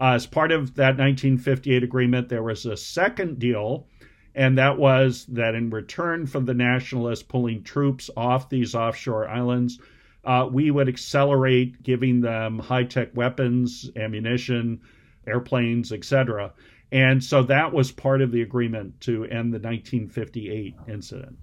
Uh, 0.00 0.12
as 0.12 0.26
part 0.26 0.52
of 0.52 0.74
that 0.74 0.96
1958 0.98 1.82
agreement, 1.82 2.28
there 2.28 2.42
was 2.42 2.64
a 2.66 2.76
second 2.76 3.38
deal, 3.38 3.86
and 4.34 4.56
that 4.56 4.78
was 4.78 5.26
that 5.26 5.54
in 5.54 5.70
return 5.70 6.26
for 6.26 6.40
the 6.40 6.54
nationalists 6.54 7.22
pulling 7.22 7.62
troops 7.62 8.08
off 8.16 8.48
these 8.48 8.74
offshore 8.74 9.28
islands, 9.28 9.78
uh, 10.28 10.46
we 10.46 10.70
would 10.70 10.90
accelerate 10.90 11.82
giving 11.82 12.20
them 12.20 12.58
high 12.58 12.84
tech 12.84 13.08
weapons, 13.16 13.90
ammunition, 13.96 14.78
airplanes, 15.26 15.90
etc. 15.90 16.52
And 16.92 17.24
so 17.24 17.42
that 17.44 17.72
was 17.72 17.90
part 17.90 18.20
of 18.20 18.30
the 18.30 18.42
agreement 18.42 19.00
to 19.02 19.24
end 19.24 19.54
the 19.54 19.58
1958 19.58 20.74
incident. 20.86 21.38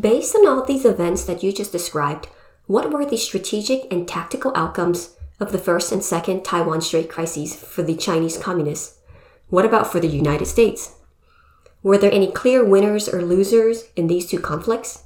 Based 0.00 0.36
on 0.36 0.46
all 0.46 0.64
these 0.64 0.84
events 0.84 1.24
that 1.24 1.42
you 1.42 1.52
just 1.52 1.72
described, 1.72 2.28
what 2.66 2.92
were 2.92 3.04
the 3.04 3.16
strategic 3.16 3.92
and 3.92 4.06
tactical 4.06 4.52
outcomes 4.54 5.16
of 5.40 5.50
the 5.50 5.58
first 5.58 5.90
and 5.90 6.02
second 6.02 6.44
Taiwan 6.44 6.82
Strait 6.82 7.08
crises 7.08 7.56
for 7.56 7.82
the 7.82 7.96
Chinese 7.96 8.38
communists? 8.38 9.00
What 9.48 9.64
about 9.64 9.90
for 9.90 9.98
the 9.98 10.06
United 10.06 10.46
States? 10.46 10.94
Were 11.82 11.98
there 11.98 12.12
any 12.12 12.30
clear 12.30 12.64
winners 12.64 13.08
or 13.08 13.22
losers 13.22 13.86
in 13.96 14.06
these 14.06 14.26
two 14.30 14.38
conflicts? 14.38 15.05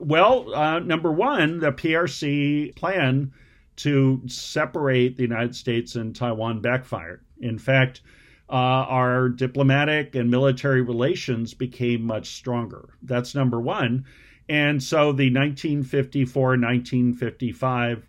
Well, 0.00 0.54
uh, 0.54 0.78
number 0.80 1.10
one, 1.10 1.58
the 1.60 1.72
PRC 1.72 2.74
plan 2.76 3.32
to 3.76 4.20
separate 4.26 5.16
the 5.16 5.22
United 5.22 5.54
States 5.54 5.94
and 5.94 6.14
Taiwan 6.14 6.60
backfired. 6.60 7.22
In 7.40 7.58
fact, 7.58 8.02
uh, 8.50 8.52
our 8.52 9.28
diplomatic 9.28 10.14
and 10.14 10.30
military 10.30 10.82
relations 10.82 11.54
became 11.54 12.02
much 12.02 12.34
stronger. 12.34 12.88
That's 13.02 13.34
number 13.34 13.60
one. 13.60 14.04
And 14.48 14.82
so 14.82 15.12
the 15.12 15.30
1954 15.32 16.42
1955 16.50 18.08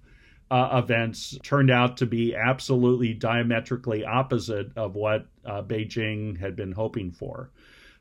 uh, 0.51 0.81
events 0.84 1.38
turned 1.43 1.69
out 1.69 1.98
to 1.98 2.05
be 2.05 2.36
absolutely 2.36 3.13
diametrically 3.13 4.05
opposite 4.05 4.75
of 4.75 4.96
what 4.96 5.27
uh, 5.46 5.62
Beijing 5.62 6.39
had 6.39 6.55
been 6.55 6.72
hoping 6.72 7.12
for. 7.12 7.51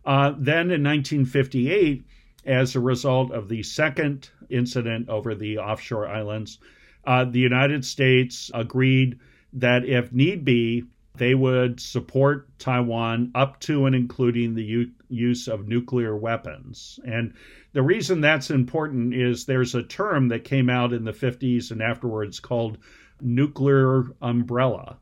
Uh, 0.05 0.31
then 0.39 0.71
in 0.71 0.83
1958, 0.83 2.07
as 2.49 2.75
a 2.75 2.81
result 2.81 3.31
of 3.31 3.49
the 3.49 3.63
second 3.63 4.31
incident 4.49 5.09
over 5.09 5.35
the 5.35 5.59
offshore 5.59 6.09
islands. 6.09 6.59
Uh, 7.05 7.25
the 7.25 7.39
United 7.39 7.85
States 7.85 8.51
agreed 8.55 9.19
that 9.53 9.85
if 9.85 10.13
need 10.13 10.45
be, 10.45 10.85
they 11.15 11.35
would 11.35 11.79
support 11.81 12.49
Taiwan 12.59 13.31
up 13.35 13.61
to 13.61 13.87
and 13.87 13.95
including 13.95 14.55
the 14.55 14.65
u- 14.65 14.91
use 15.09 15.49
of 15.49 15.69
nuclear 15.69 16.17
weapons. 16.17 16.99
And 17.05 17.35
the 17.73 17.83
reason 17.83 18.21
that's 18.21 18.51
important 18.51 19.15
is 19.15 19.45
there's 19.45 19.75
a 19.75 19.83
term 19.83 20.29
that 20.29 20.45
came 20.45 20.71
out 20.71 20.93
in 20.93 21.05
the 21.05 21.13
50s 21.13 21.71
and 21.71 21.83
afterwards 21.83 22.41
called 22.41 22.79
nuclear 23.21 24.05
umbrella. 24.23 24.99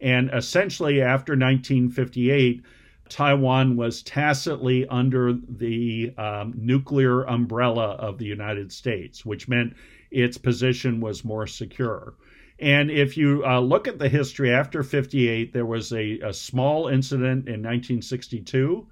And 0.00 0.30
essentially, 0.32 1.00
after 1.00 1.32
1958, 1.32 2.62
Taiwan 3.08 3.76
was 3.76 4.02
tacitly 4.02 4.86
under 4.88 5.32
the 5.32 6.12
um, 6.16 6.54
nuclear 6.56 7.22
umbrella 7.24 7.92
of 7.92 8.18
the 8.18 8.24
United 8.24 8.72
States, 8.72 9.24
which 9.24 9.48
meant 9.48 9.74
its 10.10 10.38
position 10.38 11.00
was 11.00 11.24
more 11.24 11.46
secure. 11.46 12.14
And 12.58 12.90
if 12.90 13.16
you 13.16 13.44
uh, 13.44 13.60
look 13.60 13.88
at 13.88 13.98
the 13.98 14.08
history 14.08 14.52
after 14.52 14.82
58, 14.82 15.52
there 15.52 15.66
was 15.66 15.92
a, 15.92 16.20
a 16.20 16.32
small 16.32 16.88
incident 16.88 17.46
in 17.48 17.62
1962. 17.62 18.86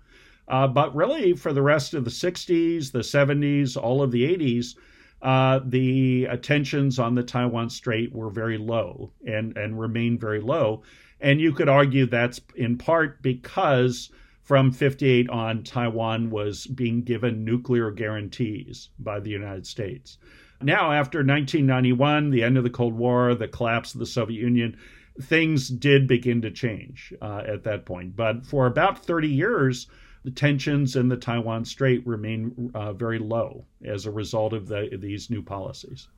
Uh, 0.48 0.66
but 0.66 0.94
really, 0.94 1.32
for 1.34 1.52
the 1.52 1.62
rest 1.62 1.94
of 1.94 2.04
the 2.04 2.10
60s, 2.10 2.90
the 2.90 2.98
70s, 2.98 3.76
all 3.76 4.02
of 4.02 4.10
the 4.10 4.24
80s, 4.36 4.74
uh, 5.22 5.60
the 5.64 6.26
tensions 6.42 6.98
on 6.98 7.14
the 7.14 7.22
Taiwan 7.22 7.70
Strait 7.70 8.12
were 8.12 8.28
very 8.28 8.58
low 8.58 9.12
and, 9.24 9.56
and 9.56 9.78
remain 9.78 10.18
very 10.18 10.40
low. 10.40 10.82
And 11.22 11.40
you 11.40 11.52
could 11.52 11.68
argue 11.68 12.06
that's 12.06 12.40
in 12.56 12.76
part 12.76 13.22
because 13.22 14.10
from 14.42 14.72
58 14.72 15.30
on, 15.30 15.62
Taiwan 15.62 16.30
was 16.30 16.66
being 16.66 17.02
given 17.02 17.44
nuclear 17.44 17.92
guarantees 17.92 18.90
by 18.98 19.20
the 19.20 19.30
United 19.30 19.66
States. 19.66 20.18
Now, 20.60 20.92
after 20.92 21.18
1991, 21.18 22.30
the 22.30 22.42
end 22.42 22.58
of 22.58 22.64
the 22.64 22.70
Cold 22.70 22.94
War, 22.94 23.34
the 23.34 23.48
collapse 23.48 23.94
of 23.94 24.00
the 24.00 24.06
Soviet 24.06 24.40
Union, 24.40 24.76
things 25.20 25.68
did 25.68 26.08
begin 26.08 26.42
to 26.42 26.50
change 26.50 27.14
uh, 27.22 27.42
at 27.46 27.62
that 27.64 27.86
point. 27.86 28.16
But 28.16 28.44
for 28.44 28.66
about 28.66 29.04
30 29.04 29.28
years, 29.28 29.86
the 30.24 30.30
tensions 30.30 30.96
in 30.96 31.08
the 31.08 31.16
Taiwan 31.16 31.64
Strait 31.64 32.04
remain 32.06 32.72
uh, 32.74 32.92
very 32.92 33.18
low 33.18 33.64
as 33.84 34.06
a 34.06 34.10
result 34.10 34.52
of 34.52 34.66
the, 34.66 34.88
these 35.00 35.30
new 35.30 35.42
policies. 35.42 36.08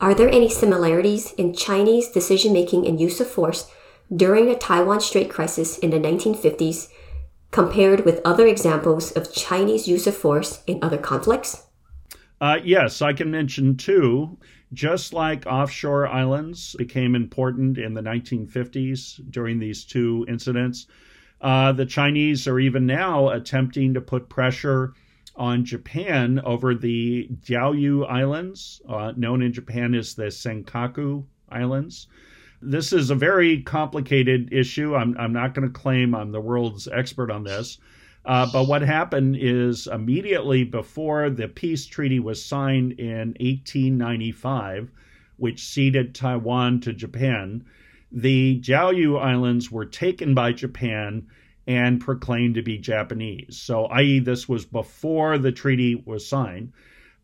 Are 0.00 0.14
there 0.14 0.30
any 0.30 0.48
similarities 0.48 1.32
in 1.32 1.54
Chinese 1.54 2.08
decision 2.08 2.52
making 2.52 2.86
and 2.86 3.00
use 3.00 3.20
of 3.20 3.28
force 3.28 3.70
during 4.14 4.46
the 4.46 4.56
Taiwan 4.56 5.00
Strait 5.00 5.30
crisis 5.30 5.78
in 5.78 5.90
the 5.90 5.98
1950s 5.98 6.88
compared 7.50 8.04
with 8.04 8.20
other 8.24 8.46
examples 8.46 9.12
of 9.12 9.32
Chinese 9.32 9.88
use 9.88 10.06
of 10.06 10.16
force 10.16 10.62
in 10.66 10.78
other 10.82 10.98
conflicts? 10.98 11.66
Uh, 12.40 12.58
yes, 12.64 13.02
I 13.02 13.12
can 13.12 13.30
mention 13.30 13.76
two. 13.76 14.38
Just 14.72 15.12
like 15.12 15.46
offshore 15.46 16.06
islands 16.06 16.76
became 16.78 17.14
important 17.14 17.76
in 17.76 17.94
the 17.94 18.02
1950s 18.02 19.20
during 19.30 19.58
these 19.58 19.84
two 19.84 20.24
incidents, 20.28 20.86
uh, 21.40 21.72
the 21.72 21.86
Chinese 21.86 22.46
are 22.46 22.60
even 22.60 22.86
now 22.86 23.30
attempting 23.30 23.94
to 23.94 24.00
put 24.00 24.28
pressure 24.28 24.94
on 25.34 25.64
Japan 25.64 26.40
over 26.44 26.74
the 26.74 27.28
Diaoyu 27.44 28.08
Islands, 28.08 28.80
uh, 28.88 29.12
known 29.16 29.42
in 29.42 29.52
Japan 29.52 29.94
as 29.94 30.14
the 30.14 30.24
Senkaku 30.24 31.24
Islands. 31.48 32.06
This 32.62 32.92
is 32.92 33.10
a 33.10 33.14
very 33.14 33.62
complicated 33.62 34.52
issue. 34.52 34.94
I'm, 34.94 35.16
I'm 35.18 35.32
not 35.32 35.54
going 35.54 35.66
to 35.66 35.72
claim 35.72 36.14
I'm 36.14 36.32
the 36.32 36.40
world's 36.40 36.88
expert 36.88 37.30
on 37.30 37.44
this. 37.44 37.78
Uh, 38.24 38.46
but 38.52 38.68
what 38.68 38.82
happened 38.82 39.36
is 39.38 39.86
immediately 39.86 40.64
before 40.64 41.30
the 41.30 41.48
peace 41.48 41.86
treaty 41.86 42.20
was 42.20 42.44
signed 42.44 42.92
in 42.92 43.34
1895, 43.40 44.90
which 45.38 45.64
ceded 45.64 46.14
Taiwan 46.14 46.80
to 46.80 46.92
Japan, 46.92 47.64
the 48.12 48.60
Diaoyu 48.60 49.18
Islands 49.18 49.70
were 49.70 49.86
taken 49.86 50.34
by 50.34 50.52
Japan 50.52 51.26
and 51.66 52.00
proclaimed 52.00 52.56
to 52.56 52.62
be 52.62 52.76
Japanese. 52.76 53.56
So, 53.56 53.86
i.e., 53.86 54.18
this 54.18 54.48
was 54.48 54.66
before 54.66 55.38
the 55.38 55.52
treaty 55.52 55.94
was 55.94 56.26
signed. 56.26 56.72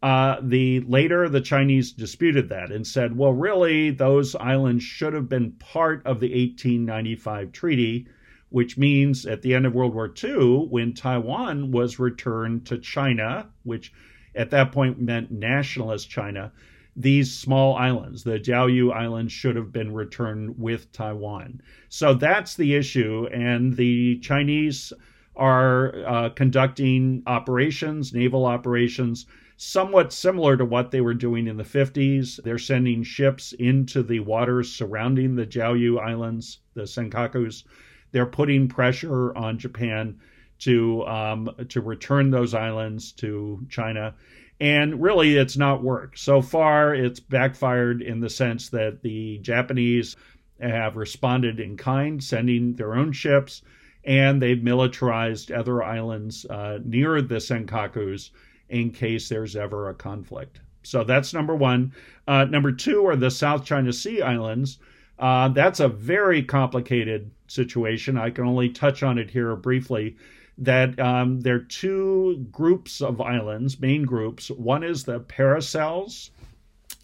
Uh, 0.03 0.37
the 0.43 0.81
later 0.81 1.29
the 1.29 1.41
Chinese 1.41 1.93
disputed 1.93 2.50
that 2.50 2.71
and 2.71 2.87
said, 2.87 3.17
well, 3.17 3.33
really, 3.33 3.91
those 3.91 4.35
islands 4.37 4.85
should 4.85 5.15
have 5.15 5.29
been 5.29 5.53
part 5.53 6.05
of 6.07 6.21
the 6.21 6.29
1895 6.29 7.50
treaty 7.53 8.07
which 8.49 8.79
means 8.79 9.26
at 9.26 9.43
the 9.43 9.55
end 9.55 9.67
of 9.67 9.75
World 9.75 9.94
War 9.94 10.12
II, 10.23 10.66
when 10.70 10.94
Taiwan 10.94 11.73
was 11.73 11.99
returned 11.99 12.66
to 12.66 12.79
China, 12.79 13.49
which 13.64 13.92
at 14.35 14.51
that 14.51 14.73
point 14.73 15.01
meant 15.01 15.31
nationalist 15.31 16.09
China, 16.09 16.53
these 16.94 17.35
small 17.35 17.77
islands, 17.77 18.25
the 18.25 18.38
Diaoyu 18.38 18.92
Islands, 18.92 19.33
should 19.33 19.57
have 19.57 19.73
been 19.73 19.92
returned 19.92 20.59
with 20.59 20.90
Taiwan. 20.92 21.61
So 21.88 22.14
that's 22.14 22.57
the 22.57 22.75
issue. 22.75 23.27
And 23.33 23.77
the 23.77 24.18
Chinese 24.20 24.92
are 25.35 25.92
uh, 26.07 26.29
conducting 26.31 27.23
operations, 27.27 28.14
naval 28.14 28.47
operations, 28.47 29.27
somewhat 29.57 30.12
similar 30.12 30.57
to 30.57 30.64
what 30.64 30.90
they 30.90 31.01
were 31.01 31.14
doing 31.14 31.47
in 31.47 31.57
the 31.57 31.64
50s. 31.64 32.42
They're 32.42 32.59
sending 32.59 33.03
ships 33.03 33.53
into 33.53 34.03
the 34.03 34.21
waters 34.21 34.73
surrounding 34.73 35.35
the 35.35 35.47
Diaoyu 35.47 35.99
Islands, 35.99 36.59
the 36.75 36.83
Senkakus, 36.83 37.64
they're 38.12 38.27
putting 38.27 38.69
pressure 38.69 39.37
on 39.37 39.59
Japan 39.59 40.19
to 40.61 41.07
um, 41.07 41.51
to 41.69 41.81
return 41.81 42.31
those 42.31 42.55
islands 42.55 43.12
to 43.12 43.66
China. 43.69 44.14
And 44.59 45.03
really, 45.03 45.37
it's 45.37 45.59
not 45.59 45.83
worked. 45.83 46.19
So 46.19 46.40
far, 46.40 46.95
it's 46.95 47.21
backfired 47.21 48.01
in 48.01 48.21
the 48.21 48.31
sense 48.31 48.71
that 48.71 49.03
the 49.03 49.38
Japanese 49.38 50.16
have 50.59 50.97
responded 50.97 51.61
in 51.61 51.77
kind, 51.77 52.25
sending 52.25 52.73
their 52.75 52.95
own 52.95 53.12
ships, 53.12 53.61
and 54.03 54.40
they've 54.40 54.62
militarized 54.62 55.53
other 55.53 55.83
islands 55.83 56.47
uh, 56.47 56.79
near 56.83 57.21
the 57.21 57.35
Senkakus 57.35 58.31
in 58.68 58.90
case 58.90 59.29
there's 59.29 59.57
ever 59.57 59.88
a 59.88 59.94
conflict. 59.94 60.61
So 60.83 61.02
that's 61.02 61.35
number 61.35 61.55
one. 61.55 61.92
Uh, 62.29 62.44
number 62.44 62.72
two 62.72 63.07
are 63.07 63.16
the 63.16 63.31
South 63.31 63.64
China 63.64 63.92
Sea 63.92 64.22
islands. 64.22 64.79
Uh, 65.18 65.48
that's 65.48 65.81
a 65.81 65.88
very 65.88 66.42
complicated 66.42 67.31
situation. 67.48 68.16
I 68.16 68.31
can 68.31 68.44
only 68.44 68.68
touch 68.68 69.02
on 69.02 69.18
it 69.18 69.31
here 69.31 69.57
briefly. 69.57 70.16
That 70.59 70.98
um, 70.98 71.40
there 71.40 71.57
are 71.57 71.61
two 71.61 72.46
groups 72.50 73.02
of 73.02 73.20
islands, 73.20 73.81
main 73.81 74.05
groups. 74.05 74.50
One 74.50 74.83
is 74.83 75.05
the 75.05 75.20
Paracels. 75.20 76.31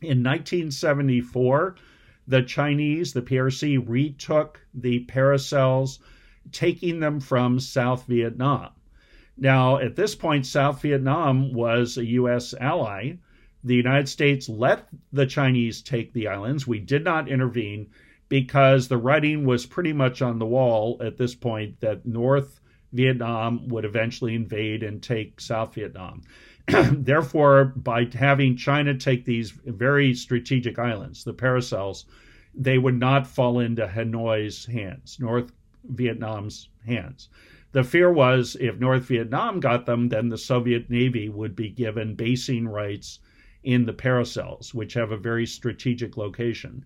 In 0.00 0.22
1974, 0.22 1.76
the 2.26 2.42
Chinese, 2.42 3.12
the 3.12 3.22
PRC, 3.22 3.82
retook 3.86 4.60
the 4.74 5.04
Paracels, 5.06 5.98
taking 6.50 7.00
them 7.00 7.20
from 7.20 7.60
South 7.60 8.06
Vietnam. 8.06 8.70
Now, 9.36 9.78
at 9.78 9.96
this 9.96 10.14
point, 10.14 10.46
South 10.46 10.82
Vietnam 10.82 11.52
was 11.52 11.96
a 11.96 12.04
U.S. 12.04 12.54
ally. 12.60 13.14
The 13.64 13.74
United 13.74 14.08
States 14.08 14.48
let 14.48 14.88
the 15.12 15.26
Chinese 15.26 15.82
take 15.82 16.12
the 16.12 16.28
islands. 16.28 16.66
We 16.66 16.80
did 16.80 17.04
not 17.04 17.28
intervene 17.28 17.88
because 18.28 18.88
the 18.88 18.96
writing 18.96 19.44
was 19.44 19.66
pretty 19.66 19.92
much 19.92 20.22
on 20.22 20.38
the 20.38 20.46
wall 20.46 21.00
at 21.04 21.16
this 21.16 21.34
point 21.34 21.80
that 21.80 22.06
North 22.06 22.60
Vietnam 22.92 23.68
would 23.68 23.84
eventually 23.84 24.34
invade 24.34 24.82
and 24.82 25.02
take 25.02 25.40
South 25.40 25.74
Vietnam. 25.74 26.22
Therefore, 26.66 27.66
by 27.76 28.06
having 28.14 28.56
China 28.56 28.94
take 28.94 29.24
these 29.24 29.50
very 29.50 30.14
strategic 30.14 30.78
islands, 30.78 31.24
the 31.24 31.34
Paracels, 31.34 32.04
they 32.54 32.78
would 32.78 32.98
not 32.98 33.26
fall 33.26 33.60
into 33.60 33.86
Hanoi's 33.86 34.66
hands, 34.66 35.18
North 35.18 35.52
Vietnam's 35.84 36.68
hands. 36.86 37.28
The 37.72 37.84
fear 37.84 38.12
was 38.12 38.54
if 38.60 38.78
North 38.78 39.04
Vietnam 39.04 39.58
got 39.58 39.86
them, 39.86 40.10
then 40.10 40.28
the 40.28 40.36
Soviet 40.36 40.90
Navy 40.90 41.30
would 41.30 41.56
be 41.56 41.70
given 41.70 42.14
basing 42.14 42.68
rights 42.68 43.18
in 43.62 43.86
the 43.86 43.94
Paracels, 43.94 44.74
which 44.74 44.92
have 44.94 45.10
a 45.10 45.16
very 45.16 45.46
strategic 45.46 46.18
location. 46.18 46.84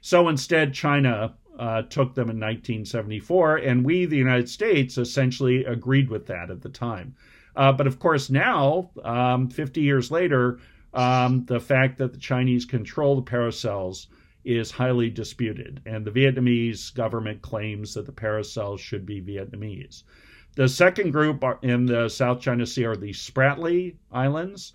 So 0.00 0.28
instead, 0.28 0.74
China 0.74 1.34
uh, 1.58 1.82
took 1.82 2.14
them 2.14 2.30
in 2.30 2.36
1974, 2.36 3.56
and 3.56 3.84
we, 3.84 4.04
the 4.04 4.16
United 4.16 4.48
States, 4.48 4.96
essentially 4.96 5.64
agreed 5.64 6.08
with 6.08 6.26
that 6.26 6.50
at 6.50 6.62
the 6.62 6.68
time. 6.68 7.16
Uh, 7.56 7.72
but 7.72 7.88
of 7.88 7.98
course, 7.98 8.30
now, 8.30 8.90
um, 9.02 9.48
50 9.48 9.80
years 9.80 10.12
later, 10.12 10.60
um, 10.94 11.44
the 11.46 11.58
fact 11.58 11.98
that 11.98 12.12
the 12.12 12.18
Chinese 12.20 12.64
control 12.64 13.16
the 13.16 13.28
paracels 13.28 14.06
is 14.44 14.70
highly 14.70 15.10
disputed, 15.10 15.80
and 15.84 16.04
the 16.04 16.12
Vietnamese 16.12 16.94
government 16.94 17.42
claims 17.42 17.94
that 17.94 18.06
the 18.06 18.12
paracels 18.12 18.78
should 18.78 19.04
be 19.04 19.20
Vietnamese. 19.20 20.04
The 20.54 20.68
second 20.68 21.12
group 21.12 21.44
in 21.62 21.86
the 21.86 22.08
South 22.08 22.40
China 22.40 22.66
Sea 22.66 22.86
are 22.86 22.96
the 22.96 23.12
Spratly 23.12 23.94
Islands. 24.10 24.72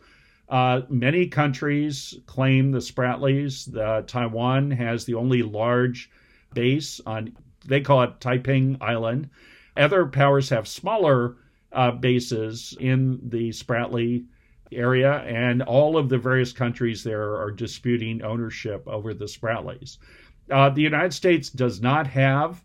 Uh, 0.48 0.82
many 0.90 1.28
countries 1.28 2.16
claim 2.26 2.72
the 2.72 2.80
Spratlys. 2.80 3.68
Taiwan 4.08 4.72
has 4.72 5.06
the 5.06 5.16
only 5.16 5.42
large 5.42 6.10
base 6.54 7.02
on, 7.06 7.36
they 7.66 7.82
call 7.82 8.04
it 8.04 8.20
Taiping 8.20 8.78
Island. 8.80 9.30
Other 9.76 10.06
powers 10.06 10.50
have 10.50 10.68
smaller 10.68 11.38
uh, 11.72 11.92
bases 11.92 12.78
in 12.80 13.20
the 13.30 13.50
Spratly 13.50 14.26
area, 14.72 15.20
and 15.20 15.62
all 15.64 15.98
of 15.98 16.10
the 16.10 16.18
various 16.18 16.54
countries 16.54 17.04
there 17.04 17.36
are 17.36 17.52
disputing 17.52 18.22
ownership 18.22 18.88
over 18.88 19.14
the 19.14 19.26
Spratlys. 19.26 19.98
Uh, 20.52 20.70
the 20.70 20.82
United 20.82 21.14
States 21.14 21.50
does 21.50 21.82
not 21.82 22.08
have 22.08 22.64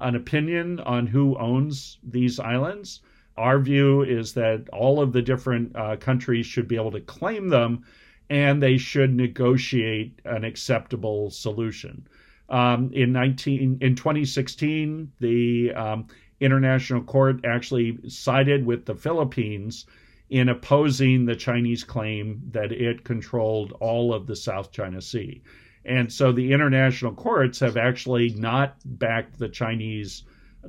an 0.00 0.14
opinion 0.14 0.80
on 0.80 1.06
who 1.06 1.36
owns 1.38 1.98
these 2.02 2.38
islands. 2.38 3.00
Our 3.36 3.58
view 3.58 4.02
is 4.02 4.34
that 4.34 4.68
all 4.70 5.00
of 5.00 5.12
the 5.12 5.22
different 5.22 5.74
uh, 5.76 5.96
countries 5.96 6.46
should 6.46 6.68
be 6.68 6.76
able 6.76 6.92
to 6.92 7.00
claim 7.00 7.48
them 7.48 7.84
and 8.30 8.62
they 8.62 8.76
should 8.76 9.14
negotiate 9.14 10.20
an 10.24 10.44
acceptable 10.44 11.30
solution. 11.30 12.06
Um, 12.48 12.90
in 12.92 13.12
19 13.12 13.78
in 13.80 13.94
2016, 13.94 15.12
the 15.20 15.72
um, 15.72 16.06
International 16.40 17.02
Court 17.02 17.44
actually 17.44 17.98
sided 18.08 18.64
with 18.64 18.86
the 18.86 18.94
Philippines 18.94 19.86
in 20.30 20.48
opposing 20.48 21.24
the 21.24 21.36
Chinese 21.36 21.84
claim 21.84 22.42
that 22.50 22.70
it 22.72 23.04
controlled 23.04 23.72
all 23.80 24.12
of 24.12 24.26
the 24.26 24.36
South 24.36 24.70
China 24.70 25.00
Sea. 25.00 25.42
And 25.88 26.12
so 26.12 26.32
the 26.32 26.52
international 26.52 27.14
courts 27.14 27.58
have 27.60 27.76
actually 27.76 28.30
not 28.34 28.76
backed 28.84 29.38
the 29.38 29.48
Chinese 29.48 30.24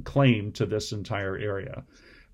claim 0.05 0.51
to 0.53 0.65
this 0.65 0.93
entire 0.93 1.37
area. 1.37 1.83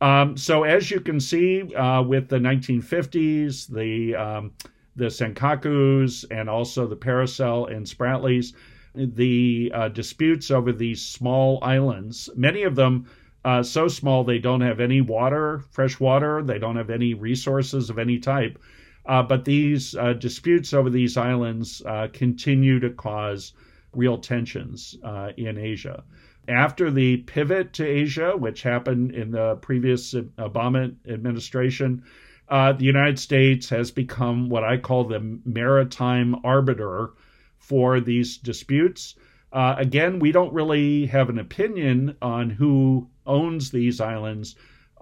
Um, 0.02 0.38
so 0.38 0.64
as 0.64 0.92
you 0.92 1.00
can 1.00 1.20
see, 1.20 1.74
uh, 1.74 2.04
with 2.04 2.28
the 2.28 2.38
1950s, 2.38 3.68
the 3.68 4.16
um, 4.16 4.52
the 4.96 5.06
Senkakus 5.06 6.26
and 6.32 6.50
also 6.50 6.88
the 6.88 6.96
Paracel 6.96 7.70
and 7.74 7.86
Spratlys, 7.86 8.54
the 8.94 9.72
uh, 9.74 9.90
disputes 9.90 10.52
over 10.52 10.72
these 10.72 11.04
small 11.04 11.60
islands, 11.62 12.30
many 12.36 12.64
of 12.64 12.76
them 12.76 13.06
uh, 13.44 13.62
so 13.62 13.88
small 13.88 14.24
they 14.24 14.40
don't 14.40 14.62
have 14.62 14.80
any 14.80 15.02
water, 15.02 15.60
fresh 15.72 16.00
water, 16.00 16.42
they 16.44 16.60
don't 16.60 16.78
have 16.78 16.90
any 16.90 17.14
resources 17.14 17.90
of 17.90 18.00
any 18.00 18.20
type. 18.20 18.58
Uh, 19.06 19.22
but 19.22 19.46
these 19.46 19.96
uh, 19.96 20.14
disputes 20.14 20.74
over 20.74 20.90
these 20.90 21.18
islands 21.18 21.82
uh, 21.86 22.08
continue 22.12 22.80
to 22.80 22.90
cause 22.90 23.54
real 23.94 24.18
tensions 24.18 24.98
uh, 25.04 25.32
in 25.38 25.58
Asia. 25.58 26.04
After 26.48 26.92
the 26.92 27.18
pivot 27.18 27.74
to 27.74 27.86
Asia, 27.86 28.36
which 28.38 28.62
happened 28.62 29.12
in 29.12 29.32
the 29.32 29.56
previous 29.56 30.14
Obama 30.14 30.96
administration, 31.08 32.04
uh, 32.50 32.74
the 32.74 32.86
United 32.86 33.18
States 33.18 33.70
has 33.70 33.90
become 33.90 34.50
what 34.50 34.64
I 34.64 34.78
call 34.78 35.06
the 35.06 35.40
maritime 35.46 36.36
arbiter 36.44 37.14
for 37.58 38.00
these 38.00 38.38
disputes. 38.38 39.16
Uh, 39.52 39.76
again, 39.78 40.20
we 40.20 40.32
don't 40.32 40.54
really 40.54 41.08
have 41.08 41.30
an 41.30 41.40
opinion 41.40 42.16
on 42.22 42.50
who 42.50 43.08
owns 43.26 43.72
these 43.72 44.00
islands. 44.00 44.56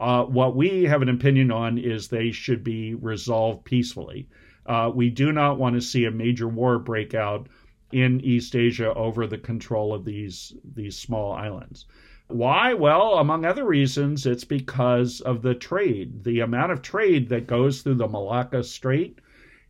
Uh, 0.03 0.25
what 0.25 0.53
we 0.53 0.83
have 0.83 1.01
an 1.01 1.07
opinion 1.07 1.49
on 1.49 1.77
is 1.77 2.09
they 2.09 2.29
should 2.29 2.61
be 2.61 2.93
resolved 2.93 3.63
peacefully. 3.63 4.27
Uh, 4.65 4.91
we 4.93 5.09
do 5.09 5.31
not 5.31 5.57
want 5.57 5.75
to 5.75 5.81
see 5.81 6.03
a 6.03 6.11
major 6.11 6.45
war 6.45 6.77
break 6.77 7.13
out 7.13 7.47
in 7.93 8.19
East 8.19 8.53
Asia 8.53 8.93
over 8.95 9.25
the 9.25 9.37
control 9.37 9.93
of 9.93 10.03
these 10.03 10.57
these 10.75 10.97
small 10.97 11.31
islands. 11.31 11.85
Why? 12.27 12.73
Well, 12.73 13.13
among 13.13 13.45
other 13.45 13.63
reasons, 13.63 14.25
it's 14.25 14.43
because 14.43 15.21
of 15.21 15.41
the 15.41 15.55
trade. 15.55 16.25
The 16.25 16.41
amount 16.41 16.73
of 16.73 16.81
trade 16.81 17.29
that 17.29 17.47
goes 17.47 17.81
through 17.81 17.95
the 17.95 18.07
Malacca 18.09 18.65
Strait 18.65 19.19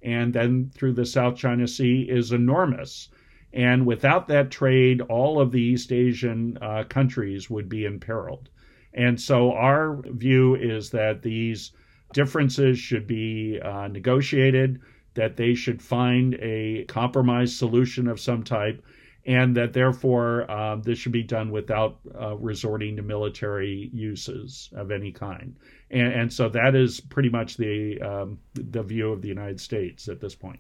and 0.02 0.34
then 0.34 0.72
through 0.74 0.94
the 0.94 1.06
South 1.06 1.36
China 1.36 1.68
Sea 1.68 2.10
is 2.10 2.32
enormous. 2.32 3.10
And 3.54 3.86
without 3.86 4.28
that 4.30 4.50
trade, 4.50 5.00
all 5.02 5.40
of 5.40 5.52
the 5.52 5.62
East 5.62 5.92
Asian 5.92 6.58
uh, 6.60 6.86
countries 6.86 7.52
would 7.52 7.70
be 7.70 7.86
imperiled. 7.86 8.50
And 8.94 9.20
so 9.20 9.54
our 9.54 10.02
view 10.06 10.56
is 10.56 10.90
that 10.92 11.22
these 11.22 11.72
differences 12.14 12.78
should 12.78 13.08
be 13.08 13.60
uh, 13.60 13.88
negotiated, 13.88 14.80
that 15.16 15.36
they 15.36 15.56
should 15.56 15.82
find 15.82 16.36
a 16.36 16.86
compromise 16.88 17.56
solution 17.56 18.08
of 18.08 18.20
some 18.20 18.44
type, 18.44 18.84
and 19.26 19.56
that 19.56 19.74
therefore 19.74 20.50
uh, 20.50 20.76
this 20.76 21.00
should 21.00 21.12
be 21.12 21.24
done 21.24 21.50
without 21.50 22.00
uh, 22.20 22.36
resorting 22.38 22.96
to 22.96 23.02
military 23.02 23.90
uses 23.94 24.70
of 24.76 24.92
any 24.92 25.12
kind. 25.12 25.56
And, 25.92 26.14
and 26.14 26.34
so 26.34 26.50
that 26.50 26.76
is 26.76 27.00
pretty 27.00 27.30
much 27.30 27.58
the 27.58 28.00
um, 28.02 28.40
the 28.54 28.84
view 28.84 29.12
of 29.12 29.22
the 29.22 29.28
United 29.28 29.60
States 29.60 30.08
at 30.08 30.20
this 30.20 30.36
point. 30.36 30.60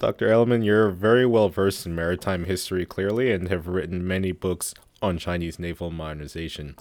Dr. 0.00 0.28
Elleman, 0.28 0.64
you're 0.64 0.90
very 0.90 1.26
well 1.26 1.50
versed 1.50 1.84
in 1.84 1.94
maritime 1.94 2.44
history, 2.44 2.86
clearly, 2.86 3.32
and 3.32 3.48
have 3.48 3.68
written 3.68 4.06
many 4.06 4.32
books 4.32 4.74
on 5.02 5.18
Chinese 5.18 5.58
naval 5.58 5.90
modernization. 5.90 6.74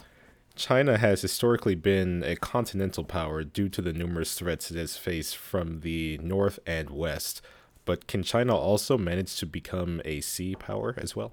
China 0.60 0.98
has 0.98 1.22
historically 1.22 1.74
been 1.74 2.22
a 2.24 2.36
continental 2.36 3.06
power 3.06 3.44
due 3.46 3.70
to 3.70 3.82
the 3.82 3.94
numerous 3.94 4.34
threats 4.34 4.70
it 4.70 4.78
has 4.78 4.98
faced 4.98 5.38
from 5.38 5.80
the 5.80 6.20
north 6.22 6.60
and 6.68 6.90
west. 6.90 7.42
But 7.86 8.08
can 8.08 8.24
China 8.24 8.56
also 8.56 8.98
manage 8.98 9.38
to 9.38 9.46
become 9.46 10.02
a 10.04 10.20
sea 10.20 10.56
power 10.56 10.94
as 10.98 11.16
well? 11.16 11.32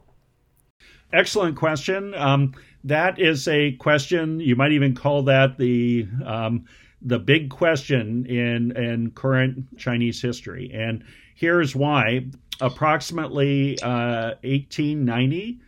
Excellent 1.12 1.56
question. 1.56 2.14
Um, 2.14 2.54
that 2.84 3.18
is 3.18 3.48
a 3.48 3.72
question 3.72 4.38
you 4.38 4.54
might 4.54 4.72
even 4.72 4.94
call 4.94 5.24
that 5.24 5.58
the 5.58 6.06
um, 6.24 6.64
the 7.02 7.18
big 7.18 7.50
question 7.50 8.26
in 8.26 8.76
in 8.76 9.10
current 9.10 9.76
Chinese 9.76 10.22
history, 10.22 10.70
and 10.72 11.04
here's 11.34 11.74
why. 11.74 12.26
Approximately 12.58 13.78
uh, 13.82 14.36
1890, 14.42 15.60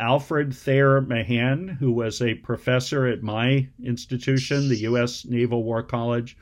Alfred 0.00 0.54
Thayer 0.54 1.02
Mahan, 1.02 1.68
who 1.68 1.92
was 1.92 2.22
a 2.22 2.34
professor 2.34 3.06
at 3.06 3.22
my 3.22 3.68
institution, 3.84 4.68
the 4.68 4.78
U.S. 4.78 5.26
Naval 5.26 5.62
War 5.62 5.82
College, 5.82 6.38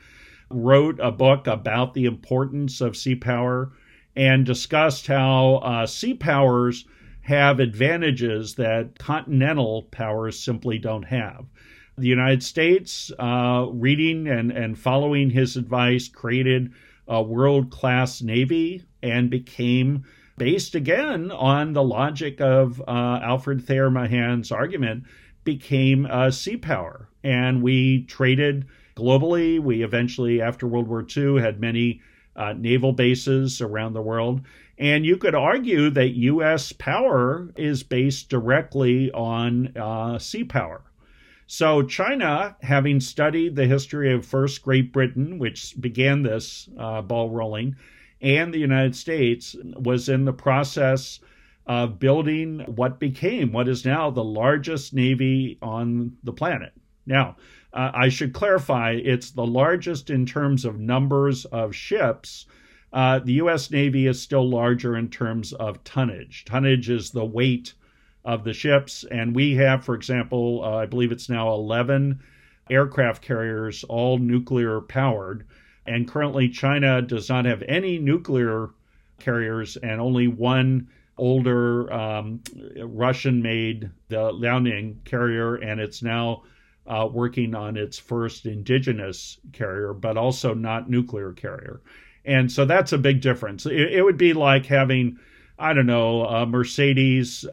wrote 0.49 0.97
a 1.01 1.11
book 1.11 1.45
about 1.45 1.93
the 1.93 2.05
importance 2.05 2.79
of 2.79 2.95
sea 2.95 3.15
power 3.15 3.73
and 4.15 4.45
discussed 4.45 5.07
how 5.07 5.55
uh, 5.55 5.85
sea 5.85 6.13
powers 6.13 6.85
have 7.21 7.59
advantages 7.59 8.55
that 8.55 8.97
continental 8.97 9.83
powers 9.91 10.39
simply 10.39 10.77
don't 10.77 11.03
have. 11.03 11.45
The 11.97 12.07
United 12.07 12.41
States, 12.41 13.11
uh, 13.19 13.67
reading 13.71 14.27
and, 14.27 14.51
and 14.51 14.79
following 14.79 15.29
his 15.29 15.57
advice, 15.57 16.07
created 16.07 16.71
a 17.07 17.21
world 17.21 17.71
class 17.71 18.21
navy 18.21 18.85
and 19.03 19.29
became 19.29 20.05
based 20.39 20.73
again 20.73 21.29
on 21.29 21.73
the 21.73 21.83
logic 21.83 22.41
of 22.41 22.81
uh, 22.87 23.19
Alfred 23.21 23.63
Thayer 23.67 23.91
Mahan's 23.91 24.51
argument, 24.51 25.03
became 25.43 26.07
a 26.07 26.31
sea 26.31 26.57
power. 26.57 27.07
And 27.23 27.61
we 27.61 28.05
traded 28.05 28.65
globally. 28.95 29.59
We 29.59 29.83
eventually, 29.83 30.41
after 30.41 30.65
World 30.65 30.87
War 30.87 31.05
II, 31.15 31.39
had 31.39 31.59
many 31.59 32.01
uh, 32.35 32.53
naval 32.53 32.93
bases 32.93 33.61
around 33.61 33.93
the 33.93 34.01
world. 34.01 34.41
And 34.77 35.05
you 35.05 35.17
could 35.17 35.35
argue 35.35 35.89
that 35.89 36.09
U.S. 36.09 36.71
power 36.71 37.49
is 37.57 37.83
based 37.83 38.29
directly 38.29 39.11
on 39.11 39.75
uh, 39.75 40.17
sea 40.19 40.45
power. 40.45 40.81
So, 41.47 41.81
China, 41.83 42.55
having 42.61 42.99
studied 42.99 43.55
the 43.55 43.65
history 43.65 44.13
of 44.13 44.25
first 44.25 44.61
Great 44.61 44.93
Britain, 44.93 45.39
which 45.39 45.73
began 45.81 46.21
this 46.21 46.69
uh, 46.77 47.01
ball 47.01 47.29
rolling, 47.31 47.75
and 48.21 48.53
the 48.53 48.59
United 48.59 48.95
States 48.95 49.55
was 49.75 50.09
in 50.09 50.25
the 50.25 50.33
process 50.33 51.19
of 51.65 51.99
building 51.99 52.59
what 52.75 52.99
became 52.99 53.51
what 53.51 53.67
is 53.67 53.85
now 53.85 54.09
the 54.09 54.23
largest 54.23 54.93
navy 54.93 55.57
on 55.61 56.17
the 56.23 56.33
planet. 56.33 56.73
Now, 57.05 57.37
uh, 57.73 57.91
I 57.93 58.09
should 58.09 58.33
clarify 58.33 58.91
it's 58.91 59.31
the 59.31 59.45
largest 59.45 60.09
in 60.09 60.25
terms 60.25 60.65
of 60.65 60.79
numbers 60.79 61.45
of 61.45 61.75
ships. 61.75 62.47
Uh, 62.91 63.19
the 63.19 63.33
U.S. 63.33 63.69
Navy 63.69 64.07
is 64.07 64.19
still 64.19 64.49
larger 64.49 64.97
in 64.97 65.09
terms 65.09 65.53
of 65.53 65.83
tonnage. 65.83 66.43
Tonnage 66.45 66.89
is 66.89 67.11
the 67.11 67.25
weight 67.25 67.75
of 68.25 68.43
the 68.43 68.53
ships, 68.53 69.05
and 69.11 69.35
we 69.35 69.55
have, 69.55 69.85
for 69.85 69.93
example, 69.93 70.61
uh, 70.63 70.77
I 70.77 70.85
believe 70.87 71.11
it's 71.11 71.29
now 71.29 71.51
11 71.53 72.19
aircraft 72.69 73.21
carriers, 73.21 73.83
all 73.83 74.17
nuclear 74.17 74.81
powered. 74.81 75.45
And 75.89 76.07
currently, 76.07 76.49
China 76.49 77.01
does 77.01 77.29
not 77.29 77.45
have 77.45 77.63
any 77.67 77.97
nuclear 77.97 78.69
carriers 79.19 79.75
and 79.75 79.99
only 79.99 80.27
one 80.27 80.87
older 81.17 81.91
um, 81.91 82.41
Russian 82.77 83.41
made, 83.41 83.89
the 84.07 84.31
Liaoning 84.31 85.03
carrier, 85.03 85.55
and 85.55 85.81
it's 85.81 86.03
now 86.03 86.43
uh, 86.85 87.09
working 87.11 87.55
on 87.55 87.75
its 87.75 87.97
first 87.97 88.45
indigenous 88.45 89.39
carrier, 89.51 89.93
but 89.93 90.15
also 90.15 90.53
not 90.53 90.91
nuclear 90.91 91.33
carrier. 91.33 91.81
And 92.23 92.51
so 92.51 92.65
that's 92.65 92.93
a 92.93 92.97
big 92.99 93.19
difference. 93.19 93.65
It, 93.65 93.93
it 93.93 94.03
would 94.03 94.17
be 94.17 94.33
like 94.33 94.67
having, 94.67 95.17
I 95.57 95.73
don't 95.73 95.87
know, 95.87 96.23
a 96.23 96.45
Mercedes, 96.45 97.45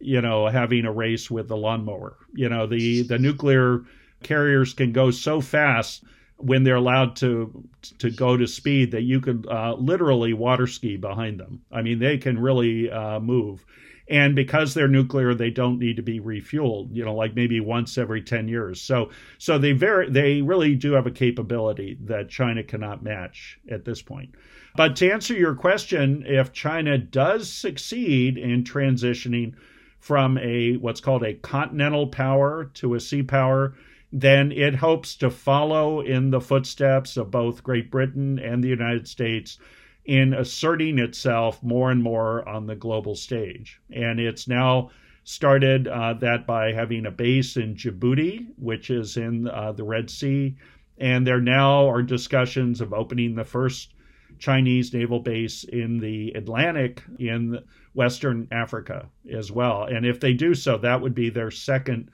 you 0.00 0.20
know, 0.20 0.48
having 0.48 0.84
a 0.84 0.92
race 0.92 1.30
with 1.30 1.46
the 1.46 1.56
lawnmower. 1.56 2.16
You 2.34 2.48
know, 2.48 2.66
the, 2.66 3.02
the 3.02 3.20
nuclear 3.20 3.84
carriers 4.24 4.74
can 4.74 4.90
go 4.92 5.12
so 5.12 5.40
fast 5.40 6.02
when 6.44 6.62
they're 6.62 6.76
allowed 6.76 7.16
to 7.16 7.64
to 7.98 8.10
go 8.10 8.36
to 8.36 8.46
speed 8.46 8.90
that 8.90 9.02
you 9.02 9.20
could 9.20 9.46
uh, 9.50 9.74
literally 9.74 10.32
water 10.32 10.66
ski 10.66 10.96
behind 10.96 11.40
them. 11.40 11.62
I 11.72 11.82
mean, 11.82 11.98
they 11.98 12.18
can 12.18 12.38
really 12.38 12.90
uh, 12.90 13.18
move, 13.20 13.64
and 14.08 14.36
because 14.36 14.74
they're 14.74 14.88
nuclear, 14.88 15.34
they 15.34 15.50
don't 15.50 15.78
need 15.78 15.96
to 15.96 16.02
be 16.02 16.20
refueled. 16.20 16.94
You 16.94 17.04
know, 17.04 17.14
like 17.14 17.34
maybe 17.34 17.60
once 17.60 17.96
every 17.96 18.22
ten 18.22 18.48
years. 18.48 18.82
So 18.82 19.10
so 19.38 19.58
they 19.58 19.72
very 19.72 20.10
they 20.10 20.42
really 20.42 20.74
do 20.74 20.92
have 20.92 21.06
a 21.06 21.10
capability 21.10 21.96
that 22.02 22.28
China 22.28 22.62
cannot 22.62 23.02
match 23.02 23.58
at 23.70 23.84
this 23.84 24.02
point. 24.02 24.34
But 24.76 24.96
to 24.96 25.10
answer 25.10 25.34
your 25.34 25.54
question, 25.54 26.24
if 26.26 26.52
China 26.52 26.98
does 26.98 27.50
succeed 27.50 28.36
in 28.36 28.64
transitioning 28.64 29.54
from 30.00 30.36
a 30.36 30.76
what's 30.76 31.00
called 31.00 31.22
a 31.22 31.32
continental 31.32 32.08
power 32.08 32.66
to 32.74 32.94
a 32.94 33.00
sea 33.00 33.22
power, 33.22 33.74
then 34.16 34.52
it 34.52 34.76
hopes 34.76 35.16
to 35.16 35.28
follow 35.28 36.00
in 36.00 36.30
the 36.30 36.40
footsteps 36.40 37.16
of 37.16 37.32
both 37.32 37.64
Great 37.64 37.90
Britain 37.90 38.38
and 38.38 38.62
the 38.62 38.68
United 38.68 39.08
States 39.08 39.58
in 40.04 40.32
asserting 40.32 41.00
itself 41.00 41.60
more 41.64 41.90
and 41.90 42.00
more 42.00 42.48
on 42.48 42.66
the 42.66 42.76
global 42.76 43.16
stage. 43.16 43.80
And 43.92 44.20
it's 44.20 44.46
now 44.46 44.90
started 45.24 45.88
uh, 45.88 46.14
that 46.20 46.46
by 46.46 46.70
having 46.70 47.06
a 47.06 47.10
base 47.10 47.56
in 47.56 47.74
Djibouti, 47.74 48.46
which 48.56 48.88
is 48.88 49.16
in 49.16 49.48
uh, 49.48 49.72
the 49.72 49.82
Red 49.82 50.08
Sea. 50.08 50.56
And 50.96 51.26
there 51.26 51.40
now 51.40 51.90
are 51.90 52.02
discussions 52.02 52.80
of 52.80 52.92
opening 52.92 53.34
the 53.34 53.44
first 53.44 53.94
Chinese 54.38 54.94
naval 54.94 55.18
base 55.18 55.64
in 55.64 55.98
the 55.98 56.30
Atlantic 56.36 57.02
in 57.18 57.64
Western 57.94 58.46
Africa 58.52 59.08
as 59.32 59.50
well. 59.50 59.84
And 59.84 60.06
if 60.06 60.20
they 60.20 60.34
do 60.34 60.54
so, 60.54 60.78
that 60.78 61.00
would 61.00 61.16
be 61.16 61.30
their 61.30 61.50
second 61.50 62.10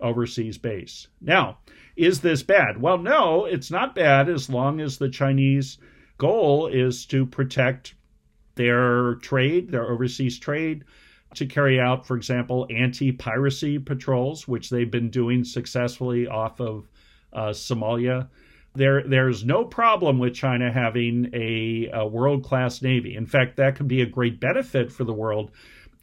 overseas 0.00 0.58
base. 0.58 1.08
Now, 1.20 1.58
is 1.96 2.20
this 2.20 2.42
bad? 2.42 2.80
Well, 2.80 2.98
no, 2.98 3.44
it's 3.44 3.70
not 3.70 3.94
bad 3.94 4.28
as 4.28 4.48
long 4.48 4.80
as 4.80 4.98
the 4.98 5.08
Chinese 5.08 5.78
goal 6.18 6.66
is 6.68 7.06
to 7.06 7.26
protect 7.26 7.94
their 8.54 9.14
trade, 9.16 9.70
their 9.70 9.90
overseas 9.90 10.38
trade, 10.38 10.84
to 11.34 11.46
carry 11.46 11.78
out, 11.78 12.06
for 12.06 12.16
example, 12.16 12.66
anti 12.70 13.12
piracy 13.12 13.78
patrols, 13.78 14.48
which 14.48 14.70
they've 14.70 14.90
been 14.90 15.10
doing 15.10 15.44
successfully 15.44 16.26
off 16.26 16.60
of 16.60 16.88
uh, 17.32 17.50
Somalia. 17.50 18.28
There, 18.74 19.02
there's 19.06 19.44
no 19.44 19.64
problem 19.64 20.18
with 20.18 20.34
China 20.34 20.72
having 20.72 21.30
a, 21.34 21.90
a 21.92 22.06
world 22.06 22.44
class 22.44 22.80
navy. 22.82 23.16
In 23.16 23.26
fact, 23.26 23.56
that 23.56 23.76
could 23.76 23.88
be 23.88 24.02
a 24.02 24.06
great 24.06 24.40
benefit 24.40 24.92
for 24.92 25.04
the 25.04 25.12
world 25.12 25.50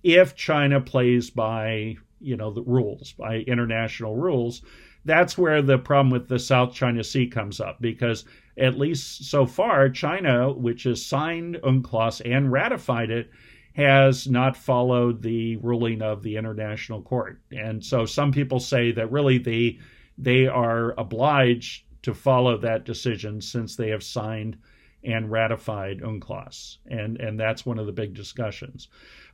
if 0.06 0.36
China 0.36 0.80
plays 0.80 1.32
by 1.32 1.98
you 2.22 2.38
know 2.38 2.52
the 2.52 2.62
rules, 2.62 3.12
by 3.14 3.38
international 3.40 4.16
rules. 4.16 4.62
That's 5.04 5.38
where 5.38 5.62
the 5.62 5.78
problem 5.78 6.10
with 6.12 6.28
the 6.28 6.40
South 6.40 6.74
China 6.74 7.04
Sea 7.04 7.28
comes 7.28 7.60
up 7.60 7.80
because 7.82 8.26
at 8.58 8.78
least 8.78 9.26
so 9.30 9.46
far, 9.46 9.90
China, 9.90 10.52
which 10.52 10.84
has 10.84 11.06
signed 11.06 11.60
UNCLOS 11.64 12.22
and 12.26 12.52
ratified 12.52 13.12
it, 13.12 13.30
has 13.74 14.28
not 14.28 14.58
followed 14.58 15.22
the 15.22 15.58
ruling 15.58 16.02
of 16.02 16.24
the 16.24 16.38
International 16.38 17.02
Court. 17.02 17.40
And 17.52 17.84
so 17.84 18.06
some 18.06 18.32
people 18.32 18.60
say 18.60 18.92
that 18.94 19.12
really 19.12 19.38
they 19.40 19.80
they 20.18 20.48
are 20.48 20.94
obliged 21.00 21.84
to 22.04 22.14
follow 22.14 22.58
that 22.58 22.86
decision 22.86 23.42
since 23.42 23.76
they 23.76 23.90
have 23.90 24.04
signed 24.04 24.58
and 25.06 25.32
ratified 25.32 26.02
UNCLOS. 26.02 26.78
And, 26.88 27.20
and 27.20 27.40
that's 27.40 27.66
one 27.66 27.80
of 27.80 27.86
the 27.86 27.92
big 27.92 28.14
discussions. 28.14 28.88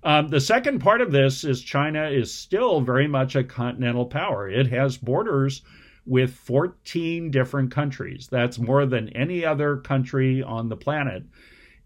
Um, 0.04 0.28
the 0.28 0.40
second 0.40 0.80
part 0.80 1.02
of 1.02 1.12
this 1.12 1.44
is 1.44 1.62
China 1.62 2.10
is 2.10 2.34
still 2.34 2.82
very 2.82 3.08
much 3.08 3.36
a 3.36 3.44
continental 3.44 4.06
power. 4.06 4.50
It 4.50 4.68
has 4.68 4.98
borders 4.98 5.62
with 6.06 6.34
14 6.34 7.32
different 7.32 7.72
countries. 7.72 8.28
That's 8.30 8.60
more 8.60 8.86
than 8.86 9.10
any 9.10 9.46
other 9.46 9.78
country 9.78 10.42
on 10.42 10.70
the 10.70 10.78
planet. 10.78 11.24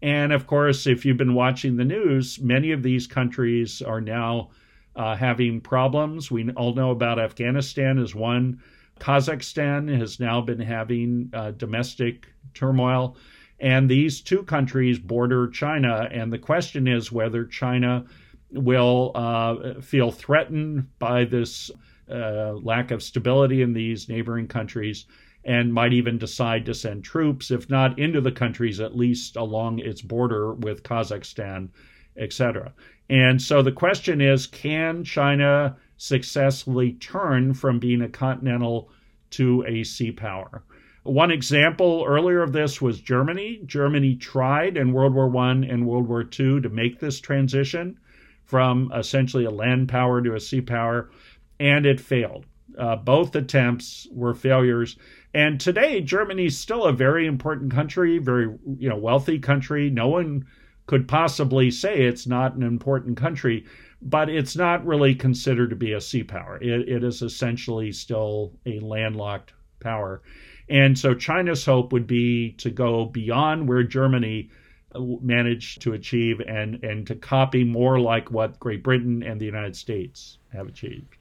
And 0.02 0.32
of 0.32 0.46
course, 0.46 0.86
if 0.86 1.04
you've 1.04 1.16
been 1.16 1.34
watching 1.34 1.76
the 1.76 1.84
news, 1.84 2.40
many 2.40 2.72
of 2.72 2.82
these 2.82 3.06
countries 3.06 3.82
are 3.82 4.00
now 4.00 4.50
uh, 4.94 5.14
having 5.14 5.60
problems. 5.60 6.30
We 6.30 6.50
all 6.52 6.74
know 6.74 6.90
about 6.90 7.18
Afghanistan 7.18 7.98
as 7.98 8.14
one. 8.14 8.60
Kazakhstan 8.98 9.94
has 9.98 10.18
now 10.18 10.40
been 10.40 10.60
having 10.60 11.30
uh, 11.34 11.50
domestic 11.52 12.28
turmoil. 12.54 13.16
And 13.58 13.88
these 13.88 14.20
two 14.20 14.42
countries 14.42 14.98
border 14.98 15.48
China. 15.48 16.08
And 16.10 16.32
the 16.32 16.38
question 16.38 16.86
is 16.86 17.10
whether 17.10 17.44
China 17.44 18.04
will 18.50 19.12
uh, 19.14 19.80
feel 19.80 20.10
threatened 20.10 20.88
by 20.98 21.24
this 21.24 21.70
uh, 22.10 22.52
lack 22.52 22.90
of 22.90 23.02
stability 23.02 23.62
in 23.62 23.72
these 23.72 24.08
neighboring 24.08 24.46
countries 24.46 25.06
and 25.44 25.72
might 25.72 25.92
even 25.92 26.18
decide 26.18 26.66
to 26.66 26.74
send 26.74 27.04
troops, 27.04 27.50
if 27.50 27.70
not 27.70 27.98
into 27.98 28.20
the 28.20 28.32
countries, 28.32 28.80
at 28.80 28.96
least 28.96 29.36
along 29.36 29.78
its 29.78 30.02
border 30.02 30.52
with 30.52 30.82
Kazakhstan, 30.82 31.68
etc. 32.16 32.72
And 33.08 33.40
so 33.40 33.62
the 33.62 33.72
question 33.72 34.20
is 34.20 34.46
can 34.46 35.04
China 35.04 35.76
successfully 35.96 36.94
turn 36.94 37.54
from 37.54 37.78
being 37.78 38.02
a 38.02 38.08
continental 38.08 38.90
to 39.30 39.64
a 39.66 39.84
sea 39.84 40.10
power? 40.10 40.62
One 41.06 41.30
example 41.30 42.04
earlier 42.06 42.42
of 42.42 42.52
this 42.52 42.82
was 42.82 43.00
Germany. 43.00 43.60
Germany 43.64 44.16
tried 44.16 44.76
in 44.76 44.92
World 44.92 45.14
War 45.14 45.34
I 45.36 45.52
and 45.52 45.86
World 45.86 46.08
War 46.08 46.22
II 46.22 46.60
to 46.60 46.68
make 46.68 46.98
this 46.98 47.20
transition 47.20 47.98
from 48.44 48.92
essentially 48.94 49.44
a 49.44 49.50
land 49.50 49.88
power 49.88 50.20
to 50.20 50.34
a 50.34 50.40
sea 50.40 50.60
power 50.60 51.10
and 51.58 51.86
it 51.86 52.00
failed. 52.00 52.46
Uh, 52.76 52.96
both 52.96 53.34
attempts 53.34 54.06
were 54.10 54.34
failures. 54.34 54.96
And 55.32 55.60
today, 55.60 56.00
Germany 56.00 56.46
is 56.46 56.58
still 56.58 56.84
a 56.84 56.92
very 56.92 57.26
important 57.26 57.72
country, 57.72 58.18
very 58.18 58.46
you 58.78 58.88
know 58.88 58.96
wealthy 58.96 59.38
country. 59.38 59.90
No 59.90 60.08
one 60.08 60.46
could 60.86 61.08
possibly 61.08 61.70
say 61.70 62.02
it's 62.02 62.26
not 62.26 62.54
an 62.54 62.62
important 62.62 63.16
country, 63.16 63.64
but 64.02 64.28
it's 64.28 64.56
not 64.56 64.86
really 64.86 65.14
considered 65.14 65.70
to 65.70 65.76
be 65.76 65.92
a 65.92 66.00
sea 66.00 66.22
power. 66.22 66.58
It, 66.60 66.88
it 66.88 67.04
is 67.04 67.22
essentially 67.22 67.92
still 67.92 68.52
a 68.66 68.78
landlocked 68.80 69.52
power. 69.80 70.22
And 70.68 70.98
so 70.98 71.14
China's 71.14 71.64
hope 71.64 71.92
would 71.92 72.06
be 72.06 72.52
to 72.52 72.70
go 72.70 73.06
beyond 73.06 73.68
where 73.68 73.82
Germany 73.82 74.50
uh, 74.94 75.00
managed 75.20 75.82
to 75.82 75.92
achieve 75.92 76.40
and, 76.40 76.82
and 76.82 77.06
to 77.06 77.14
copy 77.14 77.64
more 77.64 78.00
like 78.00 78.30
what 78.30 78.58
Great 78.58 78.82
Britain 78.82 79.22
and 79.22 79.40
the 79.40 79.46
United 79.46 79.76
States 79.76 80.38
have 80.52 80.66
achieved. 80.66 81.16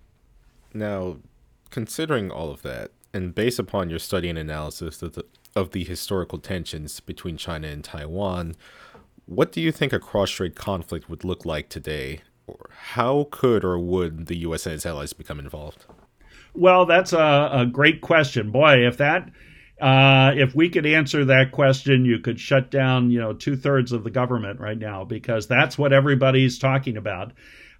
Now, 0.74 1.18
considering 1.70 2.32
all 2.32 2.50
of 2.52 2.62
that, 2.64 2.92
and 3.14 3.34
based 3.34 3.60
upon 3.60 3.90
your 3.90 4.00
study 4.00 4.30
and 4.30 4.38
analysis 4.38 5.02
of 5.02 5.14
the, 5.14 5.26
of 5.56 5.72
the 5.72 5.84
historical 5.84 6.38
tensions 6.40 7.00
between 7.00 7.38
China 7.38 7.68
and 7.68 7.84
Taiwan, 7.84 8.56
what 9.26 9.52
do 9.52 9.62
you 9.62 9.72
think 9.72 9.94
a 9.94 10.00
cross-strait 10.00 10.56
conflict 10.56 11.10
would 11.10 11.24
look 11.24 11.46
like 11.46 11.70
today? 11.70 12.22
Or 12.48 12.70
how 12.92 13.28
could 13.32 13.64
or 13.64 13.80
would 13.80 14.28
the 14.28 14.38
U.S. 14.40 14.66
and 14.66 14.76
its 14.76 14.86
allies 14.86 15.14
become 15.14 15.40
involved? 15.40 15.86
Well, 16.56 16.86
that's 16.86 17.14
a, 17.14 17.50
a 17.52 17.66
great 17.66 18.02
question. 18.02 18.52
Boy, 18.52 18.88
if 18.88 18.98
that 18.98 19.30
uh, 19.80 20.32
if 20.36 20.56
we 20.56 20.70
could 20.70 20.86
answer 20.86 21.26
that 21.26 21.52
question, 21.52 22.06
you 22.06 22.20
could 22.20 22.40
shut 22.40 22.72
down, 22.72 23.12
you 23.12 23.20
know, 23.20 23.34
two 23.34 23.58
thirds 23.58 23.92
of 23.92 24.04
the 24.04 24.10
government 24.10 24.60
right 24.60 24.78
now 24.78 25.04
because 25.04 25.48
that's 25.48 25.78
what 25.78 25.92
everybody's 25.92 26.58
talking 26.58 26.96
about. 26.96 27.34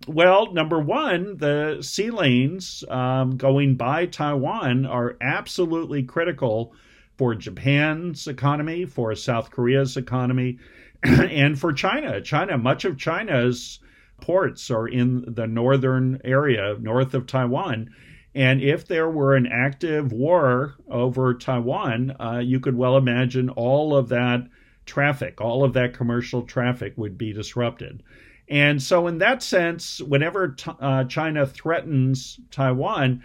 Well, 0.08 0.52
number 0.52 0.78
one, 0.78 1.38
the 1.38 1.78
sea 1.82 2.10
lanes 2.12 2.84
um, 2.90 3.38
going 3.38 3.76
by 3.76 4.08
Taiwan 4.08 4.86
are 4.86 5.16
absolutely 5.22 6.04
critical 6.04 6.74
for 7.18 7.34
Japan's 7.34 8.28
economy, 8.28 8.86
for 8.86 9.16
South 9.16 9.52
Korea's 9.52 9.96
economy, 9.96 10.60
and 11.04 11.58
for 11.58 11.72
China. 11.72 12.20
China, 12.20 12.58
much 12.58 12.84
of 12.84 12.98
China's 12.98 13.80
ports 14.20 14.70
are 14.70 14.88
in 14.88 15.24
the 15.34 15.48
northern 15.48 16.20
area, 16.26 16.76
north 16.80 17.14
of 17.14 17.26
Taiwan. 17.26 17.90
And 18.36 18.62
if 18.62 18.86
there 18.86 19.10
were 19.10 19.36
an 19.36 19.48
active 19.48 20.12
war 20.12 20.76
over 20.90 21.34
Taiwan, 21.34 22.16
uh, 22.20 22.42
you 22.44 22.60
could 22.60 22.76
well 22.76 22.98
imagine 22.98 23.50
all 23.50 23.96
of 23.96 24.10
that 24.10 24.48
traffic, 24.86 25.40
all 25.40 25.64
of 25.64 25.74
that 25.74 25.94
commercial 25.94 26.42
traffic 26.44 26.94
would 26.98 27.18
be 27.18 27.32
disrupted. 27.32 28.04
And 28.50 28.84
so, 28.84 29.08
in 29.08 29.20
that 29.20 29.42
sense, 29.42 30.02
whenever 30.02 30.56
uh, 30.80 31.06
China 31.06 31.48
threatens 31.48 32.40
Taiwan, 32.52 33.24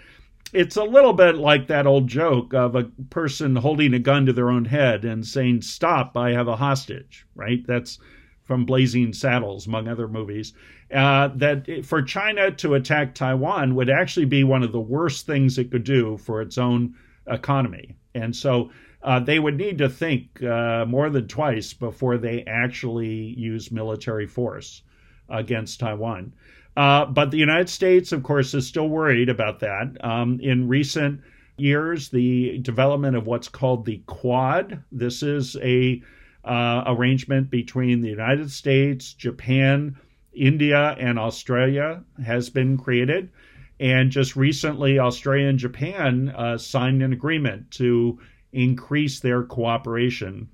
it's 0.53 0.77
a 0.77 0.85
little 0.85 1.13
bit 1.13 1.37
like 1.37 1.67
that 1.67 1.87
old 1.87 2.07
joke 2.09 2.55
of 2.55 2.77
a 2.77 2.85
person 3.11 3.57
holding 3.57 3.93
a 3.95 3.99
gun 3.99 4.27
to 4.27 4.33
their 4.33 4.51
own 4.51 4.65
head 4.65 5.05
and 5.05 5.27
saying, 5.27 5.63
Stop, 5.63 6.17
I 6.17 6.33
have 6.33 6.49
a 6.49 6.57
hostage, 6.57 7.27
right? 7.35 7.67
That's 7.67 7.99
from 8.45 8.65
Blazing 8.65 9.13
Saddles, 9.13 9.67
among 9.67 9.89
other 9.89 10.09
movies. 10.09 10.55
Uh, 10.93 11.29
that 11.37 11.85
for 11.85 12.03
China 12.03 12.51
to 12.51 12.75
attack 12.75 13.15
Taiwan 13.15 13.77
would 13.77 13.89
actually 13.89 14.27
be 14.27 14.43
one 14.43 14.65
of 14.65 14.73
the 14.73 14.81
worst 14.81 15.25
things 15.25 15.57
it 15.57 15.71
could 15.71 15.85
do 15.85 16.17
for 16.17 16.43
its 16.43 16.59
own 16.59 16.95
economy. 17.29 17.97
And 18.15 18.35
so 18.35 18.71
uh, 19.03 19.21
they 19.21 19.39
would 19.39 19.57
need 19.57 19.79
to 19.79 19.89
think 19.89 20.43
uh, 20.43 20.85
more 20.87 21.09
than 21.09 21.29
twice 21.29 21.73
before 21.73 22.19
they 22.19 22.45
actually 22.45 23.35
use 23.39 23.71
military 23.71 24.27
force 24.27 24.83
against 25.29 25.79
Taiwan. 25.81 26.33
Uh, 26.77 27.07
but 27.07 27.31
the 27.31 27.39
United 27.39 27.69
States, 27.69 28.13
of 28.13 28.23
course, 28.23 28.53
is 28.55 28.67
still 28.67 28.89
worried 28.89 29.29
about 29.29 29.61
that. 29.61 29.97
Um, 30.05 30.39
in 30.41 30.69
recent 30.69 31.21
years, 31.57 32.09
the 32.09 32.59
development 32.59 33.17
of 33.17 33.27
what's 33.27 33.49
called 33.49 33.85
the 33.85 34.03
Quad. 34.07 34.83
This 34.91 35.23
is 35.23 35.57
a 35.63 36.03
uh, 36.45 36.85
arrangement 36.87 37.51
between 37.51 38.01
the 38.01 38.09
United 38.09 38.51
States, 38.51 39.13
Japan, 39.13 39.97
India, 40.33 40.97
and 40.99 41.19
Australia 41.19 42.05
has 42.25 42.51
been 42.51 42.79
created. 42.79 43.31
And 43.79 44.11
just 44.11 44.37
recently, 44.37 44.99
Australia 44.99 45.49
and 45.49 45.59
Japan 45.59 46.29
uh, 46.37 46.59
signed 46.59 47.03
an 47.03 47.13
agreement 47.13 47.71
to 47.73 48.19
increase 48.53 49.21
their 49.21 49.43
cooperation. 49.43 50.49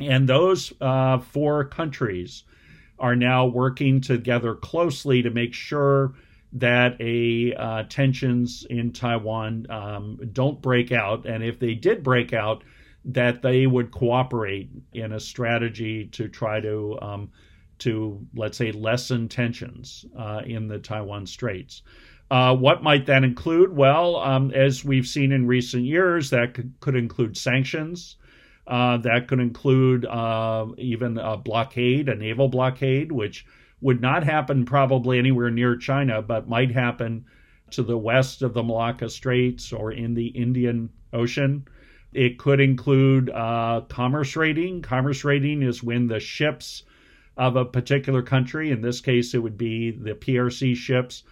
And 0.00 0.28
those 0.28 0.72
uh, 0.80 1.18
four 1.18 1.64
countries 1.64 2.44
are 2.98 3.16
now 3.16 3.46
working 3.46 4.00
together 4.00 4.54
closely 4.54 5.22
to 5.22 5.30
make 5.30 5.54
sure 5.54 6.14
that 6.52 6.96
a 7.00 7.54
uh, 7.54 7.82
tensions 7.88 8.66
in 8.68 8.92
Taiwan 8.92 9.66
um, 9.70 10.18
don't 10.32 10.60
break 10.62 10.92
out, 10.92 11.26
and 11.26 11.44
if 11.44 11.58
they 11.58 11.74
did 11.74 12.02
break 12.02 12.32
out, 12.32 12.64
that 13.04 13.42
they 13.42 13.66
would 13.66 13.90
cooperate 13.90 14.70
in 14.92 15.12
a 15.12 15.20
strategy 15.20 16.06
to 16.06 16.28
try 16.28 16.60
to 16.60 16.98
um, 17.00 17.30
to 17.78 18.26
let's 18.34 18.58
say 18.58 18.72
lessen 18.72 19.28
tensions 19.28 20.04
uh, 20.16 20.42
in 20.44 20.68
the 20.68 20.78
Taiwan 20.78 21.26
Straits. 21.26 21.82
Uh, 22.30 22.54
what 22.54 22.82
might 22.82 23.06
that 23.06 23.24
include? 23.24 23.74
Well, 23.74 24.16
um, 24.16 24.50
as 24.50 24.84
we've 24.84 25.06
seen 25.06 25.32
in 25.32 25.46
recent 25.46 25.84
years, 25.84 26.30
that 26.30 26.54
could, 26.54 26.74
could 26.80 26.94
include 26.94 27.36
sanctions. 27.36 28.16
Uh, 28.66 28.98
that 28.98 29.28
could 29.28 29.40
include 29.40 30.04
uh, 30.04 30.66
even 30.76 31.16
a 31.16 31.38
blockade, 31.38 32.08
a 32.08 32.14
naval 32.14 32.48
blockade, 32.48 33.10
which 33.10 33.46
would 33.80 34.02
not 34.02 34.24
happen 34.24 34.66
probably 34.66 35.18
anywhere 35.18 35.50
near 35.50 35.74
China, 35.74 36.20
but 36.20 36.48
might 36.48 36.70
happen 36.70 37.24
to 37.70 37.82
the 37.82 37.96
west 37.96 38.42
of 38.42 38.52
the 38.52 38.62
Malacca 38.62 39.08
Straits 39.08 39.72
or 39.72 39.92
in 39.92 40.12
the 40.12 40.26
Indian 40.28 40.90
Ocean. 41.14 41.66
It 42.12 42.38
could 42.38 42.60
include 42.60 43.30
uh, 43.30 43.82
commerce 43.88 44.36
raiding. 44.36 44.82
Commerce 44.82 45.24
raiding 45.24 45.62
is 45.62 45.82
when 45.82 46.06
the 46.06 46.20
ships 46.20 46.82
of 47.38 47.56
a 47.56 47.64
particular 47.64 48.20
country, 48.20 48.70
in 48.70 48.82
this 48.82 49.00
case, 49.00 49.32
it 49.32 49.38
would 49.38 49.56
be 49.56 49.92
the 49.92 50.14
PRC 50.14 50.74
ships, 50.74 51.22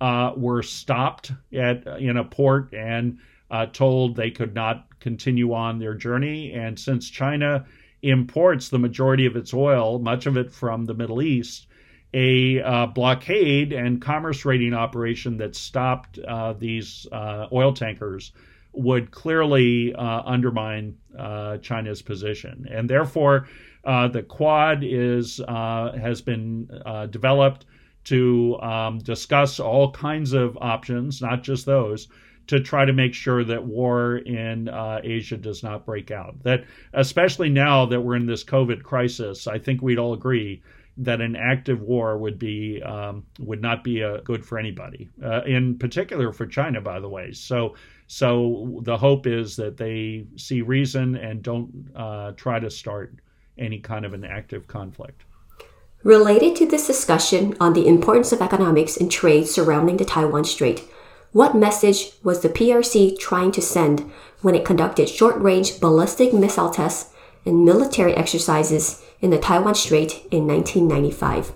uh, 0.00 0.32
were 0.36 0.62
stopped 0.62 1.32
at 1.52 1.86
in 1.98 2.16
a 2.16 2.24
port 2.24 2.72
and 2.72 3.18
uh, 3.50 3.66
told 3.66 4.14
they 4.14 4.30
could 4.30 4.54
not 4.54 4.86
continue 5.00 5.52
on 5.52 5.78
their 5.78 5.94
journey. 5.94 6.52
And 6.52 6.78
since 6.78 7.10
China 7.10 7.66
imports 8.02 8.68
the 8.68 8.78
majority 8.78 9.26
of 9.26 9.36
its 9.36 9.52
oil, 9.52 9.98
much 9.98 10.26
of 10.26 10.36
it 10.36 10.52
from 10.52 10.84
the 10.84 10.94
Middle 10.94 11.20
East, 11.20 11.66
a 12.14 12.62
uh, 12.62 12.86
blockade 12.86 13.72
and 13.72 14.00
commerce 14.00 14.44
raiding 14.44 14.72
operation 14.72 15.38
that 15.38 15.56
stopped 15.56 16.18
uh, 16.18 16.52
these 16.52 17.06
uh, 17.10 17.46
oil 17.52 17.72
tankers 17.72 18.32
would 18.76 19.10
clearly 19.10 19.94
uh, 19.94 20.22
undermine 20.24 20.96
uh, 21.18 21.56
China's 21.58 22.02
position, 22.02 22.66
and 22.70 22.88
therefore 22.88 23.48
uh, 23.84 24.08
the 24.08 24.22
Quad 24.22 24.82
is 24.82 25.40
has 25.48 26.20
been 26.20 26.68
developed 27.10 27.66
to 28.04 28.56
um, 28.60 28.98
discuss 28.98 29.58
all 29.58 29.90
kinds 29.90 30.32
of 30.32 30.56
options, 30.60 31.20
not 31.20 31.42
just 31.42 31.66
those, 31.66 32.06
to 32.46 32.60
try 32.60 32.84
to 32.84 32.92
make 32.92 33.12
sure 33.12 33.42
that 33.42 33.64
war 33.64 34.18
in 34.18 34.68
uh, 34.68 35.00
Asia 35.02 35.36
does 35.36 35.62
not 35.64 35.84
break 35.84 36.12
out. 36.12 36.40
That, 36.44 36.64
especially 36.92 37.48
now 37.48 37.86
that 37.86 38.00
we're 38.00 38.14
in 38.14 38.26
this 38.26 38.44
COVID 38.44 38.82
crisis, 38.82 39.48
I 39.48 39.58
think 39.58 39.82
we'd 39.82 39.98
all 39.98 40.14
agree 40.14 40.62
that 40.98 41.20
an 41.20 41.36
active 41.36 41.82
war 41.82 42.16
would 42.16 42.38
be 42.38 42.80
um, 42.82 43.24
would 43.40 43.60
not 43.60 43.84
be 43.84 44.02
uh, 44.02 44.18
good 44.18 44.46
for 44.46 44.58
anybody, 44.58 45.10
uh, 45.22 45.42
in 45.42 45.76
particular 45.76 46.32
for 46.32 46.46
China, 46.46 46.80
by 46.80 47.00
the 47.00 47.08
way. 47.08 47.32
So, 47.32 47.74
so 48.06 48.80
the 48.82 48.96
hope 48.96 49.26
is 49.26 49.56
that 49.56 49.76
they 49.76 50.26
see 50.36 50.62
reason 50.62 51.16
and 51.16 51.42
don't 51.42 51.90
uh, 51.94 52.32
try 52.32 52.58
to 52.60 52.70
start 52.70 53.14
any 53.58 53.78
kind 53.78 54.04
of 54.04 54.14
an 54.14 54.24
active 54.24 54.66
conflict. 54.66 55.24
Related 56.02 56.54
to 56.56 56.66
this 56.66 56.86
discussion 56.86 57.56
on 57.58 57.72
the 57.72 57.88
importance 57.88 58.30
of 58.30 58.40
economics 58.40 58.96
and 58.96 59.10
trade 59.10 59.48
surrounding 59.48 59.96
the 59.96 60.04
Taiwan 60.04 60.44
Strait, 60.44 60.84
what 61.32 61.56
message 61.56 62.12
was 62.22 62.40
the 62.40 62.48
PRC 62.48 63.18
trying 63.18 63.50
to 63.52 63.60
send 63.60 64.00
when 64.40 64.54
it 64.54 64.64
conducted 64.64 65.08
short 65.08 65.36
range 65.40 65.80
ballistic 65.80 66.32
missile 66.32 66.70
tests 66.70 67.12
and 67.44 67.64
military 67.64 68.14
exercises 68.14 69.02
in 69.20 69.30
the 69.30 69.38
Taiwan 69.38 69.74
Strait 69.74 70.24
in 70.30 70.46
1995? 70.46 71.54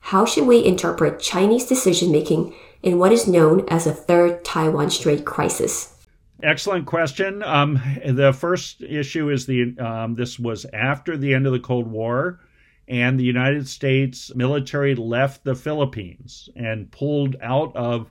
How 0.00 0.24
should 0.24 0.46
we 0.46 0.64
interpret 0.64 1.20
Chinese 1.20 1.66
decision 1.66 2.12
making 2.12 2.54
in 2.82 2.98
what 2.98 3.12
is 3.12 3.28
known 3.28 3.66
as 3.68 3.86
a 3.86 3.92
third 3.92 4.44
Taiwan 4.44 4.90
Strait 4.90 5.24
crisis? 5.24 5.96
Excellent 6.42 6.86
question. 6.86 7.42
Um, 7.42 7.80
the 8.06 8.32
first 8.32 8.82
issue 8.82 9.28
is 9.30 9.46
the 9.46 9.76
um, 9.78 10.14
this 10.14 10.38
was 10.38 10.64
after 10.72 11.16
the 11.16 11.34
end 11.34 11.46
of 11.46 11.52
the 11.52 11.60
Cold 11.60 11.86
War, 11.86 12.40
and 12.88 13.18
the 13.20 13.24
United 13.24 13.68
States 13.68 14.34
military 14.34 14.94
left 14.94 15.44
the 15.44 15.54
Philippines 15.54 16.48
and 16.56 16.90
pulled 16.90 17.36
out 17.42 17.76
of 17.76 18.10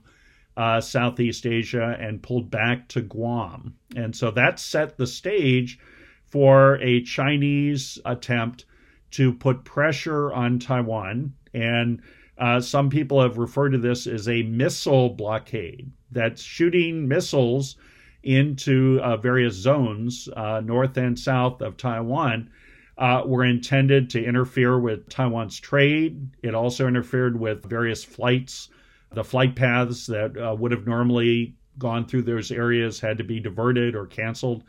uh, 0.56 0.80
Southeast 0.80 1.46
Asia 1.46 1.96
and 1.98 2.22
pulled 2.22 2.50
back 2.50 2.88
to 2.88 3.00
Guam. 3.00 3.74
And 3.96 4.14
so 4.14 4.30
that 4.32 4.60
set 4.60 4.96
the 4.96 5.06
stage 5.06 5.78
for 6.24 6.76
a 6.76 7.02
Chinese 7.02 7.98
attempt 8.04 8.64
to 9.12 9.32
put 9.32 9.64
pressure 9.64 10.32
on 10.32 10.58
Taiwan. 10.58 11.34
And 11.52 12.02
uh, 12.40 12.60
some 12.60 12.90
people 12.90 13.20
have 13.20 13.38
referred 13.38 13.70
to 13.70 13.78
this 13.78 14.06
as 14.06 14.28
a 14.28 14.42
missile 14.42 15.10
blockade 15.10 15.90
that's 16.10 16.42
shooting 16.42 17.06
missiles 17.06 17.76
into 18.22 18.98
uh, 19.02 19.16
various 19.16 19.54
zones, 19.54 20.28
uh, 20.36 20.60
north 20.64 20.96
and 20.96 21.18
south 21.18 21.62
of 21.62 21.76
Taiwan. 21.76 22.50
Uh, 22.98 23.22
were 23.24 23.46
intended 23.46 24.10
to 24.10 24.22
interfere 24.22 24.78
with 24.78 25.08
Taiwan's 25.08 25.58
trade. 25.58 26.28
It 26.42 26.54
also 26.54 26.86
interfered 26.86 27.40
with 27.40 27.64
various 27.64 28.04
flights 28.04 28.68
the 29.12 29.24
flight 29.24 29.56
paths 29.56 30.06
that 30.06 30.36
uh, 30.36 30.54
would 30.54 30.72
have 30.72 30.86
normally 30.86 31.54
gone 31.78 32.06
through 32.06 32.22
those 32.22 32.50
areas 32.52 33.00
had 33.00 33.18
to 33.18 33.24
be 33.24 33.40
diverted 33.40 33.94
or 33.94 34.06
canceled. 34.06 34.62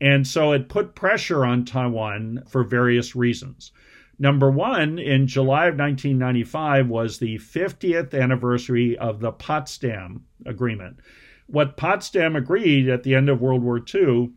And 0.00 0.26
so 0.26 0.52
it 0.52 0.68
put 0.68 0.94
pressure 0.94 1.44
on 1.44 1.64
Taiwan 1.64 2.42
for 2.48 2.64
various 2.64 3.16
reasons. 3.16 3.72
Number 4.18 4.50
one, 4.50 4.98
in 4.98 5.26
July 5.26 5.66
of 5.66 5.78
1995 5.78 6.88
was 6.88 7.18
the 7.18 7.36
50th 7.36 8.18
anniversary 8.18 8.96
of 8.96 9.20
the 9.20 9.32
Potsdam 9.32 10.24
Agreement. 10.46 10.98
What 11.46 11.76
Potsdam 11.76 12.34
agreed 12.34 12.88
at 12.88 13.02
the 13.02 13.14
end 13.14 13.28
of 13.28 13.40
World 13.40 13.62
War 13.62 13.78
II 13.94 14.30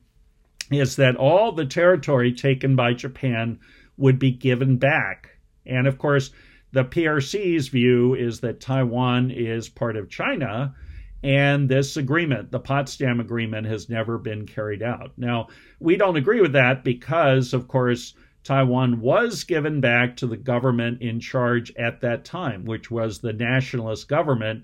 is 0.71 0.97
that 0.97 1.15
all 1.15 1.51
the 1.51 1.65
territory 1.65 2.33
taken 2.33 2.75
by 2.75 2.93
Japan 2.93 3.59
would 3.97 4.19
be 4.19 4.31
given 4.31 4.77
back. 4.77 5.29
And 5.65 5.87
of 5.87 5.97
course, 5.97 6.31
the 6.71 6.83
PRC's 6.83 7.69
view 7.69 8.13
is 8.15 8.41
that 8.41 8.61
Taiwan 8.61 9.31
is 9.31 9.69
part 9.69 9.95
of 9.95 10.09
China, 10.09 10.75
and 11.23 11.67
this 11.67 11.97
agreement, 11.97 12.51
the 12.51 12.59
Potsdam 12.59 13.19
Agreement, 13.19 13.65
has 13.65 13.89
never 13.89 14.17
been 14.17 14.45
carried 14.45 14.83
out. 14.83 15.11
Now, 15.17 15.47
we 15.79 15.97
don't 15.97 16.15
agree 16.15 16.41
with 16.41 16.53
that 16.53 16.83
because, 16.83 17.53
of 17.53 17.67
course, 17.67 18.13
Taiwan 18.49 18.99
was 18.99 19.43
given 19.43 19.79
back 19.79 20.17
to 20.17 20.25
the 20.25 20.35
government 20.35 21.03
in 21.03 21.19
charge 21.19 21.71
at 21.75 22.01
that 22.01 22.25
time, 22.25 22.65
which 22.65 22.89
was 22.89 23.19
the 23.19 23.31
nationalist 23.31 24.07
government. 24.07 24.63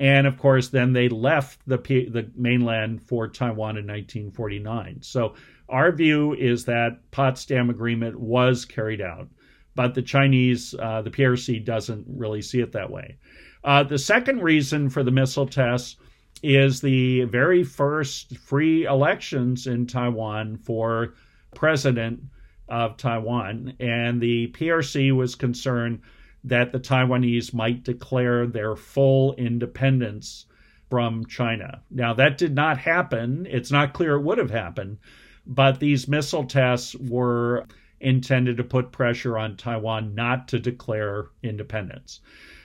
And 0.00 0.26
of 0.26 0.38
course, 0.38 0.68
then 0.68 0.94
they 0.94 1.10
left 1.10 1.60
the, 1.66 1.76
the 1.76 2.30
mainland 2.34 3.02
for 3.02 3.28
Taiwan 3.28 3.76
in 3.76 3.86
1949. 3.86 5.02
So 5.02 5.34
our 5.68 5.92
view 5.92 6.32
is 6.32 6.64
that 6.64 7.10
Potsdam 7.10 7.68
Agreement 7.68 8.18
was 8.18 8.64
carried 8.64 9.02
out 9.02 9.28
but 9.74 9.94
the 9.94 10.02
Chinese, 10.02 10.74
uh, 10.80 11.02
the 11.02 11.10
PRC 11.10 11.64
doesn't 11.64 12.04
really 12.08 12.42
see 12.42 12.58
it 12.58 12.72
that 12.72 12.90
way. 12.90 13.16
Uh, 13.62 13.84
the 13.84 13.98
second 13.98 14.42
reason 14.42 14.90
for 14.90 15.04
the 15.04 15.12
missile 15.12 15.46
tests 15.46 15.94
is 16.42 16.80
the 16.80 17.22
very 17.26 17.62
first 17.62 18.36
free 18.38 18.86
elections 18.86 19.68
in 19.68 19.86
Taiwan 19.86 20.56
for 20.56 21.14
president 21.54 22.20
of 22.68 22.96
Taiwan, 22.96 23.74
and 23.80 24.20
the 24.20 24.48
PRC 24.48 25.14
was 25.14 25.34
concerned 25.34 26.00
that 26.44 26.72
the 26.72 26.80
Taiwanese 26.80 27.52
might 27.52 27.84
declare 27.84 28.46
their 28.46 28.76
full 28.76 29.34
independence 29.34 30.46
from 30.88 31.26
China. 31.26 31.82
Now, 31.90 32.14
that 32.14 32.38
did 32.38 32.54
not 32.54 32.78
happen. 32.78 33.46
It's 33.50 33.70
not 33.70 33.92
clear 33.92 34.14
it 34.14 34.22
would 34.22 34.38
have 34.38 34.50
happened, 34.50 34.98
but 35.46 35.80
these 35.80 36.08
missile 36.08 36.44
tests 36.44 36.94
were 36.94 37.66
intended 38.00 38.56
to 38.56 38.64
put 38.64 38.92
pressure 38.92 39.36
on 39.36 39.56
Taiwan 39.56 40.14
not 40.14 40.48
to 40.48 40.58
declare 40.58 41.26
independence. 41.42 42.20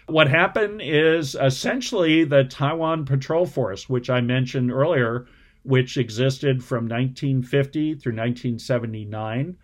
What 0.07 0.27
happened 0.29 0.81
is 0.83 1.35
essentially 1.35 2.23
the 2.23 2.43
Taiwan 2.43 3.05
Patrol 3.05 3.45
Force, 3.45 3.89
which 3.89 4.09
I 4.09 4.21
mentioned 4.21 4.71
earlier, 4.71 5.25
which 5.63 5.97
existed 5.97 6.63
from 6.63 6.87
1950 6.87 7.95
through 7.95 8.11
1979, 8.11 9.57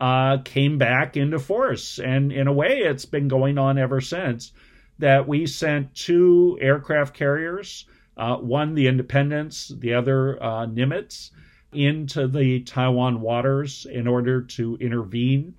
uh, 0.00 0.38
came 0.44 0.78
back 0.78 1.16
into 1.16 1.38
force. 1.38 1.98
And 1.98 2.32
in 2.32 2.46
a 2.46 2.52
way, 2.52 2.78
it's 2.78 3.04
been 3.04 3.28
going 3.28 3.58
on 3.58 3.78
ever 3.78 4.00
since. 4.00 4.52
That 4.98 5.26
we 5.26 5.46
sent 5.46 5.94
two 5.94 6.58
aircraft 6.60 7.14
carriers, 7.14 7.86
uh, 8.16 8.36
one 8.36 8.74
the 8.74 8.86
Independence, 8.86 9.72
the 9.78 9.94
other 9.94 10.42
uh, 10.42 10.66
Nimitz, 10.66 11.30
into 11.72 12.26
the 12.26 12.60
Taiwan 12.60 13.20
waters 13.20 13.86
in 13.90 14.06
order 14.06 14.42
to 14.42 14.76
intervene 14.78 15.54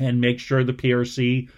and 0.00 0.20
make 0.20 0.40
sure 0.40 0.64
the 0.64 0.72
PRC 0.72 1.48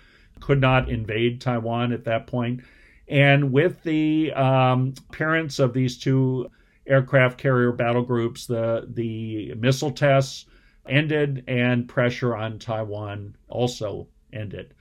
could 0.40 0.61
not 0.61 0.90
invade 0.90 1.40
Taiwan 1.40 1.92
at 1.92 2.04
that 2.04 2.26
point. 2.26 2.61
And 3.09 3.52
with 3.52 3.82
the 3.82 4.32
um, 4.34 4.94
appearance 5.09 5.59
of 5.59 5.72
these 5.72 5.98
two 5.98 6.50
aircraft 6.86 7.38
carrier 7.38 7.72
battle 7.72 8.02
groups, 8.02 8.46
the 8.46 8.86
the 8.88 9.54
missile 9.54 9.92
tests 9.92 10.44
ended 10.89 11.45
and 11.47 11.89
pressure 11.89 12.36
on 12.36 12.59
Taiwan 12.59 13.36
also 13.49 14.09
ended. 14.32 14.74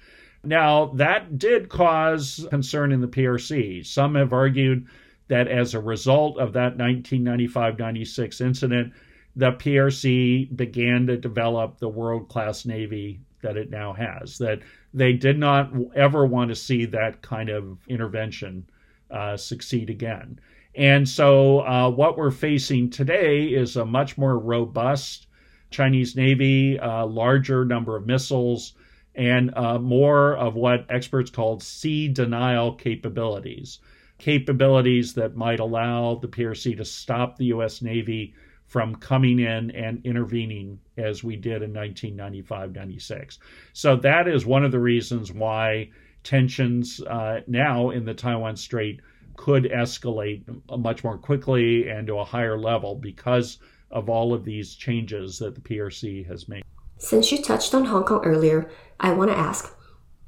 Now, 0.43 0.85
that 0.95 1.37
did 1.37 1.69
cause 1.69 2.45
concern 2.49 2.91
in 2.91 3.01
the 3.01 3.07
PRC. 3.07 3.85
Some 3.85 4.15
have 4.15 4.33
argued 4.33 4.87
that 5.27 5.47
as 5.47 5.73
a 5.73 5.79
result 5.79 6.37
of 6.39 6.53
that 6.53 6.77
1995 6.77 7.79
96 7.79 8.41
incident, 8.41 8.93
the 9.35 9.51
PRC 9.51 10.55
began 10.55 11.07
to 11.07 11.17
develop 11.17 11.79
the 11.79 11.89
world 11.89 12.29
class 12.29 12.65
Navy 12.65 13.19
that 13.41 13.57
it 13.57 13.69
now 13.69 13.93
has. 13.93 14.37
That 14.37 14.61
they 14.93 15.13
did 15.13 15.37
not 15.37 15.71
ever 15.95 16.25
want 16.25 16.49
to 16.49 16.55
see 16.55 16.85
that 16.85 17.21
kind 17.21 17.49
of 17.49 17.77
intervention 17.87 18.69
uh, 19.11 19.37
succeed 19.37 19.89
again. 19.89 20.39
And 20.75 21.07
so, 21.07 21.59
uh, 21.61 21.89
what 21.89 22.17
we're 22.17 22.31
facing 22.31 22.89
today 22.89 23.45
is 23.45 23.75
a 23.75 23.85
much 23.85 24.17
more 24.17 24.37
robust 24.37 25.26
Chinese 25.69 26.15
Navy, 26.15 26.77
a 26.77 27.05
larger 27.05 27.65
number 27.65 27.95
of 27.95 28.05
missiles, 28.05 28.73
and 29.15 29.53
uh, 29.55 29.79
more 29.79 30.35
of 30.35 30.55
what 30.55 30.85
experts 30.89 31.31
called 31.31 31.63
sea 31.63 32.07
denial 32.07 32.73
capabilities. 32.73 33.79
Capabilities 34.19 35.13
that 35.13 35.35
might 35.35 35.59
allow 35.59 36.15
the 36.15 36.27
PRC 36.27 36.77
to 36.77 36.85
stop 36.85 37.37
the 37.37 37.45
U.S. 37.45 37.81
Navy 37.81 38.33
from 38.67 38.95
coming 38.95 39.39
in 39.39 39.71
and 39.71 40.05
intervening 40.05 40.79
as 40.97 41.23
we 41.23 41.35
did 41.35 41.61
in 41.63 41.73
1995 41.73 42.75
96. 42.75 43.39
So 43.73 43.95
that 43.97 44.27
is 44.27 44.45
one 44.45 44.65
of 44.65 44.71
the 44.71 44.79
reasons 44.79 45.31
why 45.31 45.89
tensions 46.23 47.01
uh, 47.01 47.41
now 47.47 47.91
in 47.91 48.05
the 48.05 48.13
Taiwan 48.13 48.57
Strait 48.57 48.99
could 49.37 49.63
escalate 49.65 50.43
much 50.77 51.03
more 51.03 51.17
quickly 51.17 51.87
and 51.87 52.07
to 52.07 52.19
a 52.19 52.25
higher 52.25 52.57
level 52.57 52.95
because 52.95 53.59
of 53.91 54.09
all 54.09 54.33
of 54.33 54.43
these 54.43 54.75
changes 54.75 55.39
that 55.39 55.55
the 55.55 55.61
PRC 55.61 56.25
has 56.27 56.47
made. 56.47 56.63
Since 56.97 57.31
you 57.31 57.41
touched 57.41 57.73
on 57.73 57.85
Hong 57.85 58.03
Kong 58.03 58.23
earlier, 58.25 58.69
I 58.99 59.13
want 59.13 59.31
to 59.31 59.37
ask 59.37 59.73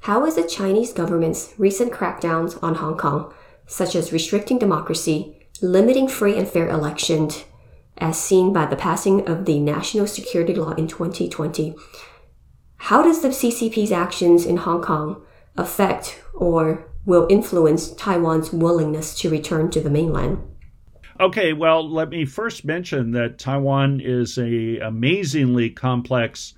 how 0.00 0.24
is 0.24 0.36
the 0.36 0.46
Chinese 0.46 0.92
government's 0.92 1.52
recent 1.58 1.92
crackdowns 1.92 2.62
on 2.62 2.76
Hong 2.76 2.96
Kong, 2.96 3.34
such 3.66 3.94
as 3.94 4.12
restricting 4.12 4.58
democracy, 4.58 5.46
limiting 5.60 6.08
free 6.08 6.38
and 6.38 6.48
fair 6.48 6.68
elections, 6.68 7.44
as 7.98 8.18
seen 8.18 8.52
by 8.52 8.66
the 8.66 8.76
passing 8.76 9.28
of 9.28 9.44
the 9.44 9.58
National 9.60 10.06
Security 10.06 10.54
Law 10.54 10.70
in 10.72 10.88
2020. 10.88 11.74
How 12.76 13.02
does 13.02 13.20
the 13.20 13.28
CCP's 13.28 13.92
actions 13.92 14.46
in 14.46 14.58
Hong 14.58 14.80
Kong 14.80 15.22
affect 15.56 16.22
or 16.34 16.90
will 17.04 17.26
influence 17.28 17.90
Taiwan's 17.90 18.52
willingness 18.52 19.18
to 19.20 19.28
return 19.28 19.70
to 19.70 19.80
the 19.80 19.90
mainland? 19.90 20.38
Okay, 21.20 21.52
well, 21.52 21.86
let 21.86 22.08
me 22.08 22.24
first 22.24 22.64
mention 22.64 23.10
that 23.10 23.38
Taiwan 23.38 24.00
is 24.00 24.38
a 24.38 24.78
amazingly 24.78 25.68
complex 25.68 26.54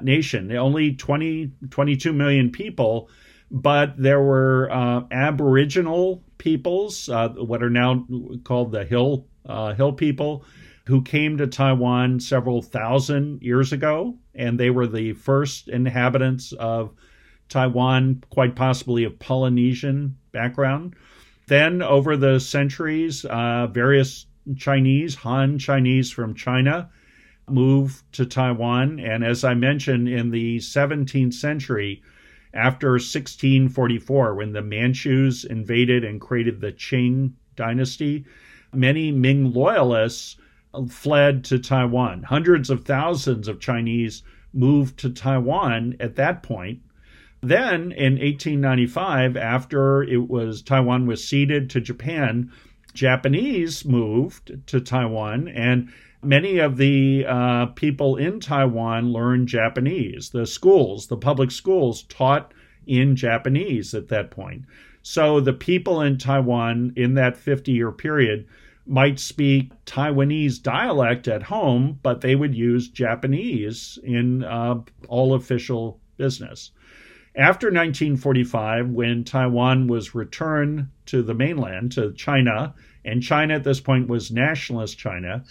nation. 0.00 0.50
Only 0.50 0.94
20, 0.94 1.52
22 1.70 2.12
million 2.12 2.50
people, 2.50 3.08
but 3.52 3.96
there 3.96 4.20
were 4.20 4.68
uh, 4.72 5.02
Aboriginal 5.12 6.24
peoples, 6.38 7.08
uh, 7.08 7.28
what 7.28 7.62
are 7.62 7.70
now 7.70 8.04
called 8.42 8.72
the 8.72 8.84
Hill 8.84 9.28
uh, 9.46 9.74
Hill 9.74 9.92
people, 9.92 10.44
who 10.86 11.02
came 11.02 11.38
to 11.38 11.46
Taiwan 11.46 12.18
several 12.18 12.62
thousand 12.62 13.42
years 13.42 13.72
ago, 13.72 14.16
and 14.34 14.58
they 14.58 14.70
were 14.70 14.88
the 14.88 15.12
first 15.12 15.68
inhabitants 15.68 16.50
of 16.50 16.90
Taiwan, 17.48 18.24
quite 18.30 18.56
possibly 18.56 19.04
of 19.04 19.20
Polynesian 19.20 20.16
background. 20.32 20.96
Then, 21.50 21.82
over 21.82 22.16
the 22.16 22.38
centuries, 22.38 23.24
uh, 23.24 23.66
various 23.66 24.26
Chinese, 24.56 25.16
Han 25.16 25.58
Chinese 25.58 26.12
from 26.12 26.36
China, 26.36 26.90
moved 27.48 28.04
to 28.12 28.24
Taiwan. 28.24 29.00
And 29.00 29.24
as 29.24 29.42
I 29.42 29.54
mentioned, 29.54 30.08
in 30.08 30.30
the 30.30 30.58
17th 30.58 31.34
century, 31.34 32.02
after 32.54 32.90
1644, 32.92 34.36
when 34.36 34.52
the 34.52 34.62
Manchus 34.62 35.42
invaded 35.42 36.04
and 36.04 36.20
created 36.20 36.60
the 36.60 36.70
Qing 36.70 37.32
dynasty, 37.56 38.26
many 38.72 39.10
Ming 39.10 39.52
loyalists 39.52 40.36
fled 40.88 41.42
to 41.46 41.58
Taiwan. 41.58 42.22
Hundreds 42.22 42.70
of 42.70 42.84
thousands 42.84 43.48
of 43.48 43.58
Chinese 43.58 44.22
moved 44.52 45.00
to 45.00 45.10
Taiwan 45.10 45.96
at 45.98 46.14
that 46.14 46.44
point. 46.44 46.82
Then 47.42 47.92
in 47.92 48.18
1895, 48.18 49.36
after 49.36 50.02
it 50.02 50.28
was 50.28 50.60
Taiwan 50.60 51.06
was 51.06 51.26
ceded 51.26 51.70
to 51.70 51.80
Japan, 51.80 52.50
Japanese 52.92 53.84
moved 53.84 54.66
to 54.66 54.80
Taiwan, 54.80 55.48
and 55.48 55.90
many 56.22 56.58
of 56.58 56.76
the 56.76 57.24
uh, 57.26 57.66
people 57.66 58.16
in 58.16 58.40
Taiwan 58.40 59.12
learned 59.12 59.48
Japanese. 59.48 60.30
The 60.30 60.46
schools, 60.46 61.06
the 61.06 61.16
public 61.16 61.50
schools, 61.50 62.02
taught 62.02 62.52
in 62.86 63.16
Japanese 63.16 63.94
at 63.94 64.08
that 64.08 64.30
point. 64.30 64.64
So 65.02 65.40
the 65.40 65.54
people 65.54 66.02
in 66.02 66.18
Taiwan 66.18 66.92
in 66.94 67.14
that 67.14 67.36
50 67.36 67.72
year 67.72 67.90
period 67.90 68.46
might 68.86 69.18
speak 69.18 69.72
Taiwanese 69.86 70.62
dialect 70.62 71.28
at 71.28 71.44
home, 71.44 72.00
but 72.02 72.20
they 72.20 72.34
would 72.34 72.54
use 72.54 72.88
Japanese 72.88 73.98
in 74.02 74.44
uh, 74.44 74.80
all 75.08 75.32
official 75.32 76.00
business. 76.16 76.72
After 77.36 77.68
1945, 77.68 78.90
when 78.90 79.24
Taiwan 79.24 79.86
was 79.86 80.14
returned 80.14 80.88
to 81.06 81.22
the 81.22 81.34
mainland, 81.34 81.92
to 81.92 82.12
China, 82.12 82.74
and 83.04 83.22
China 83.22 83.54
at 83.54 83.64
this 83.64 83.80
point 83.80 84.08
was 84.08 84.30
nationalist 84.30 84.98
China, 84.98 85.44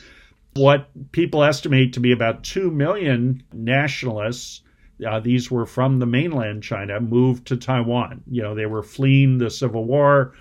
what 0.55 0.89
people 1.11 1.43
estimate 1.43 1.93
to 1.93 1.99
be 1.99 2.11
about 2.11 2.43
2 2.43 2.69
million 2.69 3.43
nationalists, 3.53 4.61
uh, 5.07 5.19
these 5.19 5.49
were 5.49 5.65
from 5.65 5.99
the 5.99 6.05
mainland 6.05 6.63
China, 6.63 6.99
moved 6.99 7.47
to 7.47 7.55
Taiwan. 7.55 8.23
You 8.29 8.41
know, 8.41 8.55
they 8.55 8.65
were 8.65 8.83
fleeing 8.83 9.37
the 9.37 9.49
Civil 9.49 9.85
War 9.85 10.33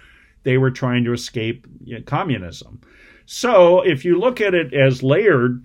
they 0.49 0.57
were 0.59 0.71
trying 0.71 1.05
to 1.05 1.13
escape 1.13 1.67
you 1.85 1.97
know, 1.97 2.03
communism. 2.03 2.81
So 3.27 3.83
if 3.83 4.05
you 4.05 4.19
look 4.19 4.41
at 4.41 4.55
it 4.55 4.73
as 4.73 5.03
layered, 5.03 5.65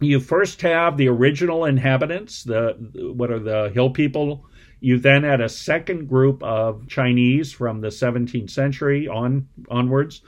you 0.00 0.18
first 0.20 0.62
have 0.62 0.96
the 0.96 1.08
original 1.08 1.66
inhabitants, 1.66 2.44
the 2.44 2.74
what 3.14 3.30
are 3.30 3.38
the 3.38 3.70
hill 3.74 3.90
people. 3.90 4.46
You 4.80 4.98
then 4.98 5.24
had 5.24 5.40
a 5.40 5.48
second 5.48 6.08
group 6.08 6.42
of 6.42 6.86
Chinese 6.88 7.52
from 7.52 7.80
the 7.80 7.88
17th 7.88 8.50
century 8.50 9.08
on 9.08 9.48
onwards. 9.70 10.22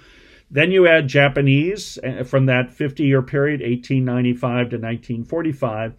Then 0.50 0.72
you 0.72 0.84
had 0.84 1.06
Japanese 1.06 1.98
uh, 1.98 2.24
from 2.24 2.46
that 2.46 2.72
50 2.72 3.04
year 3.04 3.22
period, 3.22 3.60
1895 3.60 4.40
to 4.40 4.76
1945. 4.76 5.94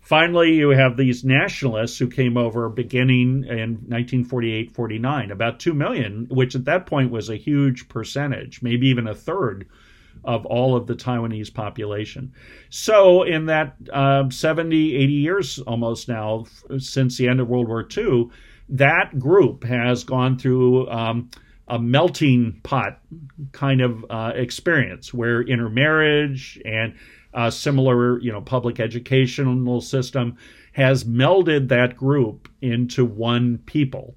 Finally, 0.00 0.54
you 0.54 0.68
have 0.68 0.96
these 0.96 1.24
nationalists 1.24 1.98
who 1.98 2.06
came 2.06 2.36
over 2.36 2.68
beginning 2.68 3.42
in 3.42 3.70
1948 3.88 4.70
49, 4.70 5.32
about 5.32 5.58
2 5.58 5.74
million, 5.74 6.28
which 6.30 6.54
at 6.54 6.66
that 6.66 6.86
point 6.86 7.10
was 7.10 7.28
a 7.28 7.34
huge 7.34 7.88
percentage, 7.88 8.62
maybe 8.62 8.86
even 8.86 9.08
a 9.08 9.14
third 9.14 9.66
of 10.26 10.44
all 10.44 10.76
of 10.76 10.86
the 10.86 10.94
Taiwanese 10.94 11.54
population. 11.54 12.32
So, 12.68 13.22
in 13.22 13.46
that 13.46 13.76
uh, 13.92 14.28
70, 14.28 14.96
80 14.96 15.12
years 15.12 15.58
almost 15.60 16.08
now, 16.08 16.44
since 16.78 17.16
the 17.16 17.28
end 17.28 17.40
of 17.40 17.48
World 17.48 17.68
War 17.68 17.86
II, 17.96 18.28
that 18.68 19.18
group 19.18 19.64
has 19.64 20.04
gone 20.04 20.38
through 20.38 20.88
um, 20.90 21.30
a 21.68 21.78
melting 21.78 22.60
pot 22.62 23.00
kind 23.52 23.80
of 23.80 24.04
uh, 24.10 24.32
experience 24.34 25.14
where 25.14 25.42
intermarriage 25.42 26.60
and 26.64 26.94
uh, 27.34 27.50
similar, 27.50 28.20
you 28.20 28.32
know, 28.32 28.40
public 28.40 28.80
educational 28.80 29.80
system 29.80 30.36
has 30.72 31.04
melded 31.04 31.68
that 31.68 31.96
group 31.96 32.48
into 32.60 33.04
one 33.04 33.58
people. 33.66 34.16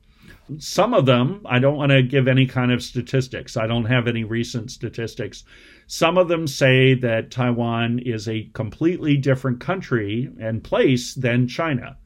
Some 0.58 0.94
of 0.94 1.06
them, 1.06 1.42
I 1.46 1.60
don't 1.60 1.78
want 1.78 1.92
to 1.92 2.02
give 2.02 2.28
any 2.28 2.46
kind 2.46 2.72
of 2.72 2.84
statistics. 2.84 3.56
I 3.56 3.68
don't 3.68 3.86
have 3.86 4.08
any 4.08 4.24
recent 4.24 4.72
statistics. 4.72 5.44
Some 5.88 6.18
of 6.18 6.28
them 6.28 6.48
say 6.48 6.96
that 6.96 7.32
Taiwan 7.32 8.00
is 8.00 8.28
a 8.28 8.50
completely 8.54 9.18
different 9.18 9.60
country 9.60 10.30
and 10.40 10.64
place 10.64 11.14
than 11.14 11.48
China. 11.48 11.98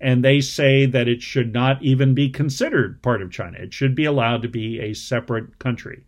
And 0.00 0.24
they 0.24 0.40
say 0.40 0.86
that 0.86 1.08
it 1.08 1.22
should 1.22 1.52
not 1.52 1.82
even 1.82 2.14
be 2.14 2.28
considered 2.28 3.00
part 3.02 3.22
of 3.22 3.30
China. 3.30 3.58
It 3.58 3.72
should 3.72 3.94
be 3.94 4.04
allowed 4.04 4.42
to 4.42 4.48
be 4.48 4.80
a 4.80 4.94
separate 4.94 5.58
country. 5.58 6.04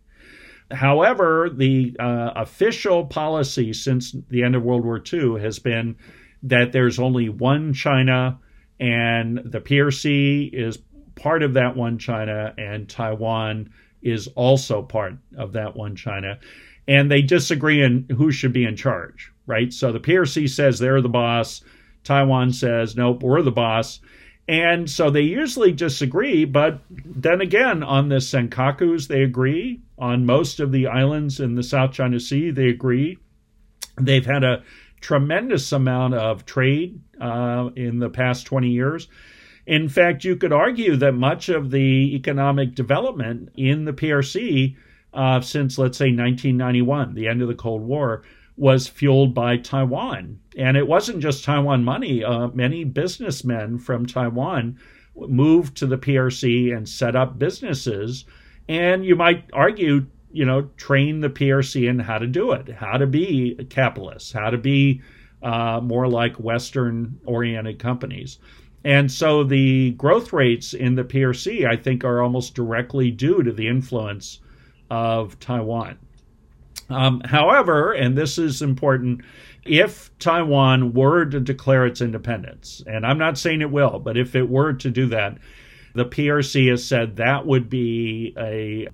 However, 0.71 1.49
the 1.49 1.95
uh, 1.99 2.31
official 2.35 3.05
policy 3.05 3.71
since 3.73 4.15
the 4.29 4.43
end 4.43 4.55
of 4.55 4.63
World 4.63 4.83
War 4.83 5.01
II 5.01 5.39
has 5.39 5.59
been 5.59 5.95
that 6.43 6.71
there's 6.71 6.99
only 6.99 7.29
one 7.29 7.73
China, 7.73 8.39
and 8.79 9.39
the 9.45 9.61
PRC 9.61 10.53
is 10.53 10.77
part 11.17 11.43
of 11.43 11.53
that 11.53 11.75
one 11.75 11.97
China, 11.97 12.53
and 12.57 12.87
Taiwan 12.87 13.71
is 14.01 14.27
also 14.35 14.81
part 14.81 15.13
of 15.37 15.53
that 15.53 15.75
one 15.75 15.95
China. 15.95 16.39
And 16.87 17.11
they 17.11 17.21
disagree 17.21 17.83
on 17.83 18.05
who 18.15 18.31
should 18.31 18.53
be 18.53 18.63
in 18.63 18.77
charge, 18.77 19.31
right? 19.45 19.73
So 19.73 19.91
the 19.91 19.99
PRC 19.99 20.49
says 20.49 20.79
they're 20.79 21.01
the 21.01 21.09
boss. 21.09 21.61
Taiwan 22.03 22.53
says, 22.53 22.95
nope, 22.95 23.21
we're 23.21 23.41
the 23.41 23.51
boss. 23.51 23.99
And 24.47 24.89
so 24.89 25.09
they 25.09 25.21
usually 25.21 25.73
disagree, 25.73 26.45
but 26.45 26.79
then 26.89 27.41
again, 27.41 27.83
on 27.83 28.07
the 28.07 28.15
Senkakus, 28.15 29.07
they 29.07 29.23
agree. 29.23 29.81
On 29.99 30.25
most 30.25 30.61
of 30.61 30.71
the 30.71 30.87
islands 30.87 31.41
in 31.41 31.55
the 31.55 31.63
South 31.63 31.91
China 31.91 32.19
Sea, 32.19 32.51
they 32.51 32.69
agree. 32.69 33.17
They've 33.99 34.25
had 34.25 34.45
a 34.45 34.63
tremendous 35.01 35.71
amount 35.73 36.13
of 36.13 36.45
trade 36.45 37.01
uh, 37.19 37.71
in 37.75 37.99
the 37.99 38.09
past 38.09 38.45
20 38.45 38.69
years. 38.69 39.09
In 39.67 39.89
fact, 39.89 40.23
you 40.23 40.37
could 40.37 40.53
argue 40.53 40.95
that 40.95 41.13
much 41.13 41.49
of 41.49 41.71
the 41.71 42.15
economic 42.15 42.73
development 42.73 43.49
in 43.57 43.83
the 43.83 43.91
PRC 43.91 44.77
uh, 45.13 45.41
since, 45.41 45.77
let's 45.77 45.97
say, 45.97 46.05
1991, 46.05 47.13
the 47.13 47.27
end 47.27 47.41
of 47.41 47.49
the 47.49 47.53
Cold 47.53 47.81
War, 47.81 48.23
was 48.55 48.87
fueled 48.87 49.33
by 49.33 49.57
Taiwan. 49.57 50.39
And 50.57 50.77
it 50.77 50.87
wasn't 50.87 51.19
just 51.19 51.43
Taiwan 51.43 51.83
money. 51.83 52.23
Uh, 52.23 52.47
many 52.47 52.85
businessmen 52.85 53.77
from 53.77 54.05
Taiwan 54.05 54.79
moved 55.15 55.75
to 55.77 55.85
the 55.85 55.97
PRC 55.97 56.75
and 56.75 56.87
set 56.87 57.17
up 57.17 57.37
businesses. 57.37 58.23
And 58.69 59.05
you 59.05 59.17
might 59.17 59.49
argue, 59.51 60.05
you 60.31 60.45
know, 60.45 60.69
train 60.77 61.19
the 61.19 61.29
PRC 61.29 61.89
in 61.89 61.99
how 61.99 62.19
to 62.19 62.27
do 62.27 62.53
it, 62.53 62.69
how 62.69 62.97
to 62.97 63.05
be 63.05 63.55
capitalists, 63.69 64.31
how 64.31 64.49
to 64.49 64.57
be 64.57 65.01
uh, 65.43 65.81
more 65.83 66.07
like 66.07 66.35
Western 66.37 67.19
oriented 67.25 67.79
companies. 67.79 68.39
And 68.83 69.11
so 69.11 69.43
the 69.43 69.91
growth 69.91 70.31
rates 70.31 70.73
in 70.73 70.95
the 70.95 71.03
PRC, 71.03 71.65
I 71.65 71.75
think, 71.75 72.03
are 72.03 72.21
almost 72.21 72.55
directly 72.55 73.11
due 73.11 73.43
to 73.43 73.51
the 73.51 73.67
influence 73.67 74.39
of 74.89 75.39
Taiwan. 75.39 75.97
Um, 76.89 77.21
however, 77.25 77.91
and 77.91 78.17
this 78.17 78.37
is 78.37 78.61
important, 78.61 79.21
if 79.65 80.17
Taiwan 80.19 80.93
were 80.93 81.25
to 81.25 81.39
declare 81.39 81.85
its 81.85 81.99
independence, 81.99 82.81
and 82.87 83.05
I'm 83.05 83.17
not 83.17 83.37
saying 83.37 83.61
it 83.61 83.71
will, 83.71 83.99
but 83.99 84.17
if 84.17 84.35
it 84.35 84.49
were 84.49 84.73
to 84.73 84.89
do 84.89 85.07
that, 85.07 85.37
the 85.93 86.05
PRC 86.05 86.69
has 86.69 86.85
said 86.85 87.17
that 87.17 87.45
would 87.45 87.69
be 87.69 88.33
a 88.37 88.87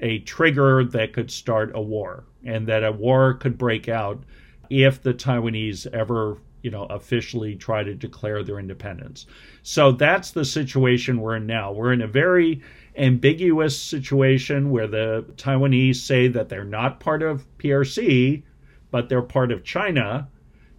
a 0.00 0.18
trigger 0.20 0.84
that 0.84 1.12
could 1.12 1.30
start 1.30 1.70
a 1.74 1.80
war, 1.80 2.24
and 2.44 2.66
that 2.66 2.84
a 2.84 2.92
war 2.92 3.34
could 3.34 3.56
break 3.56 3.88
out 3.88 4.22
if 4.68 5.00
the 5.00 5.14
Taiwanese 5.14 5.86
ever, 5.92 6.36
you 6.62 6.70
know, 6.70 6.84
officially 6.84 7.54
try 7.54 7.82
to 7.82 7.94
declare 7.94 8.42
their 8.42 8.58
independence. 8.58 9.26
So 9.62 9.92
that's 9.92 10.32
the 10.32 10.44
situation 10.44 11.20
we're 11.20 11.36
in 11.36 11.46
now. 11.46 11.72
We're 11.72 11.92
in 11.92 12.02
a 12.02 12.08
very 12.08 12.62
ambiguous 12.96 13.78
situation 13.78 14.70
where 14.70 14.86
the 14.86 15.24
Taiwanese 15.36 15.96
say 15.96 16.28
that 16.28 16.48
they're 16.48 16.64
not 16.64 17.00
part 17.00 17.22
of 17.22 17.46
PRC, 17.58 18.42
but 18.90 19.08
they're 19.08 19.22
part 19.22 19.52
of 19.52 19.64
China, 19.64 20.28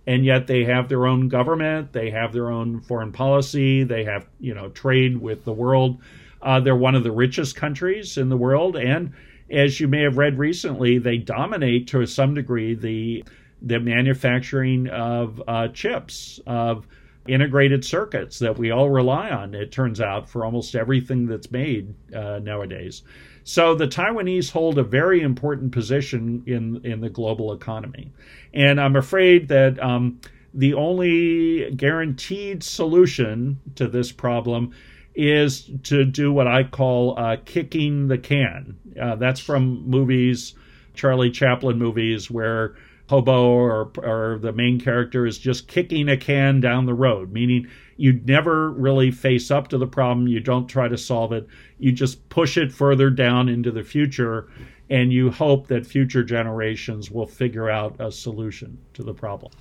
and 0.05 0.25
yet 0.25 0.47
they 0.47 0.63
have 0.63 0.89
their 0.89 1.05
own 1.05 1.27
government, 1.27 1.93
they 1.93 2.09
have 2.09 2.33
their 2.33 2.49
own 2.49 2.81
foreign 2.81 3.11
policy, 3.11 3.83
they 3.83 4.03
have 4.03 4.27
you 4.39 4.53
know 4.53 4.69
trade 4.69 5.17
with 5.17 5.45
the 5.45 5.53
world. 5.53 6.01
Uh, 6.41 6.59
they're 6.59 6.75
one 6.75 6.95
of 6.95 7.03
the 7.03 7.11
richest 7.11 7.55
countries 7.55 8.17
in 8.17 8.29
the 8.29 8.37
world, 8.37 8.75
and 8.75 9.13
as 9.49 9.79
you 9.79 9.87
may 9.87 10.01
have 10.01 10.17
read 10.17 10.37
recently, 10.37 10.97
they 10.97 11.17
dominate 11.17 11.87
to 11.87 12.05
some 12.05 12.33
degree 12.33 12.73
the 12.73 13.23
the 13.61 13.79
manufacturing 13.79 14.87
of 14.89 15.41
uh, 15.47 15.67
chips 15.69 16.39
of 16.45 16.87
integrated 17.27 17.83
circuits 17.83 18.39
that 18.39 18.57
we 18.57 18.71
all 18.71 18.89
rely 18.89 19.29
on, 19.29 19.53
it 19.53 19.71
turns 19.71 19.99
out, 19.99 20.29
for 20.29 20.45
almost 20.45 20.75
everything 20.75 21.27
that's 21.27 21.51
made 21.51 21.93
uh, 22.15 22.39
nowadays. 22.39 23.03
So 23.43 23.75
the 23.75 23.87
Taiwanese 23.87 24.51
hold 24.51 24.77
a 24.77 24.83
very 24.83 25.21
important 25.21 25.71
position 25.71 26.43
in, 26.45 26.81
in 26.85 27.01
the 27.01 27.09
global 27.09 27.53
economy. 27.53 28.11
And 28.53 28.79
I'm 28.79 28.95
afraid 28.95 29.47
that 29.49 29.81
um, 29.81 30.19
the 30.53 30.73
only 30.73 31.71
guaranteed 31.71 32.63
solution 32.63 33.59
to 33.75 33.87
this 33.87 34.11
problem 34.11 34.73
is 35.15 35.69
to 35.83 36.05
do 36.05 36.31
what 36.31 36.47
I 36.47 36.63
call 36.63 37.17
uh, 37.17 37.37
kicking 37.43 38.07
the 38.07 38.17
can. 38.17 38.77
Uh, 39.01 39.15
that's 39.15 39.39
from 39.39 39.89
movies, 39.89 40.53
Charlie 40.93 41.31
Chaplin 41.31 41.77
movies, 41.77 42.29
where 42.29 42.75
hobo 43.07 43.45
or, 43.45 43.91
or 43.97 44.37
the 44.39 44.51
main 44.51 44.79
character 44.79 45.25
is 45.25 45.37
just 45.37 45.67
kicking 45.67 46.09
a 46.09 46.17
can 46.17 46.59
down 46.59 46.85
the 46.85 46.93
road, 46.93 47.31
meaning 47.31 47.67
you 47.95 48.21
never 48.25 48.71
really 48.71 49.11
face 49.11 49.49
up 49.49 49.69
to 49.69 49.77
the 49.77 49.87
problem. 49.87 50.27
You 50.27 50.39
don't 50.39 50.67
try 50.67 50.87
to 50.87 50.97
solve 50.97 51.31
it. 51.31 51.47
You 51.79 51.91
just 51.91 52.27
push 52.29 52.57
it 52.57 52.71
further 52.71 53.09
down 53.09 53.49
into 53.49 53.71
the 53.71 53.83
future, 53.83 54.49
and 54.89 55.11
you 55.11 55.31
hope 55.31 55.67
that 55.67 55.85
future 55.85 56.23
generations 56.23 57.09
will 57.09 57.25
figure 57.25 57.69
out 57.69 57.95
a 57.99 58.11
solution 58.11 58.77
to 58.93 59.03
the 59.03 59.13
problem. 59.13 59.51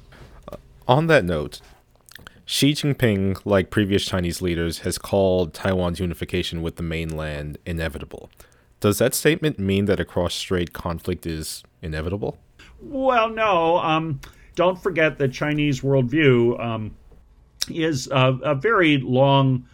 Uh, 0.53 0.57
on 0.87 1.07
that 1.07 1.25
note, 1.25 1.61
Xi 2.45 2.73
Jinping, 2.73 3.41
like 3.45 3.71
previous 3.71 4.05
Chinese 4.05 4.43
leaders, 4.43 4.81
has 4.81 4.99
called 4.99 5.55
Taiwan's 5.55 5.99
unification 5.99 6.63
with 6.63 6.77
the 6.77 6.83
mainland 6.83 7.59
inevitable. 7.65 8.31
Does 8.81 8.99
that 8.99 9.15
statement 9.15 9.59
mean 9.59 9.87
that 9.87 9.99
a 9.99 10.05
cross 10.05 10.35
strait 10.35 10.73
conflict 10.73 11.27
is 11.27 11.65
inevitable? 11.81 12.39
Well, 12.81 13.31
no. 13.31 13.79
Um, 13.79 14.21
don't 14.55 14.81
forget 14.83 15.19
that 15.19 15.33
Chinese 15.33 15.81
worldview 15.81 16.61
um, 16.61 16.97
is 17.69 18.09
a, 18.09 18.39
a, 18.43 18.55
very 18.55 18.99
long 18.99 19.67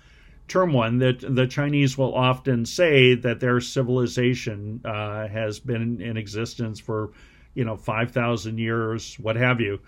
term 0.49 0.73
one 0.73 0.99
that 0.99 1.21
the 1.21 1.47
Chinese 1.47 1.97
will 1.97 2.15
often 2.15 2.67
say 2.67 3.15
that 3.15 3.41
their 3.41 3.61
civilization 3.61 4.81
uh, 4.85 5.29
has 5.29 5.61
been 5.61 6.01
in 6.01 6.17
existence 6.17 6.81
for, 6.81 7.13
you 7.55 7.65
know, 7.65 7.77
5,000 7.77 8.59
years, 8.59 9.17
what 9.19 9.37
have 9.37 9.61
you. 9.61 9.79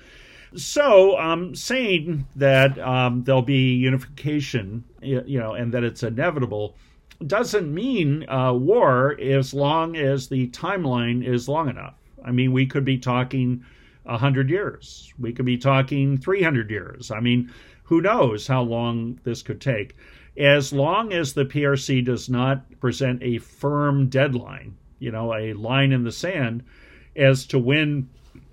So, 0.57 1.19
um, 1.19 1.55
saying 1.57 2.27
that 2.37 2.79
um, 2.79 3.25
there'll 3.25 3.43
be 3.43 3.75
unification, 3.75 4.85
you 5.03 5.41
know, 5.41 5.55
and 5.55 5.73
that 5.73 5.83
it's 5.83 6.03
inevitable 6.03 6.77
doesn't 7.27 7.73
mean 7.73 8.29
uh, 8.29 8.53
war 8.53 9.19
as 9.21 9.55
long 9.55 9.97
as 9.97 10.29
the 10.29 10.49
timeline 10.49 11.27
is 11.27 11.49
long 11.49 11.69
enough. 11.69 11.95
I 12.25 12.31
mean, 12.31 12.53
we 12.53 12.67
could 12.67 12.85
be 12.85 12.99
talking 12.99 13.65
100 14.05 14.51
years. 14.51 15.13
We 15.19 15.33
could 15.33 15.47
be 15.47 15.59
talking 15.59 16.19
300 16.19 16.71
years. 16.71 17.11
I 17.11 17.21
mean, 17.21 17.53
who 17.85 18.01
knows 18.01 18.47
how 18.47 18.63
long 18.63 19.21
this 19.25 19.43
could 19.43 19.61
take. 19.61 19.97
As 20.37 20.73
long 20.73 21.13
as 21.13 21.33
the 21.33 21.45
PRC 21.45 22.05
does 22.05 22.29
not 22.29 22.81
present 22.81 23.23
a 23.23 23.39
firm 23.39 24.09
deadline, 24.09 24.77
you 24.99 25.13
know, 25.13 25.35
a 25.35 25.53
line 25.53 25.93
in 25.93 26.05
the 26.05 26.13
sand 26.13 26.65
as 27.15 27.47
to 27.47 27.59
when 27.59 28.09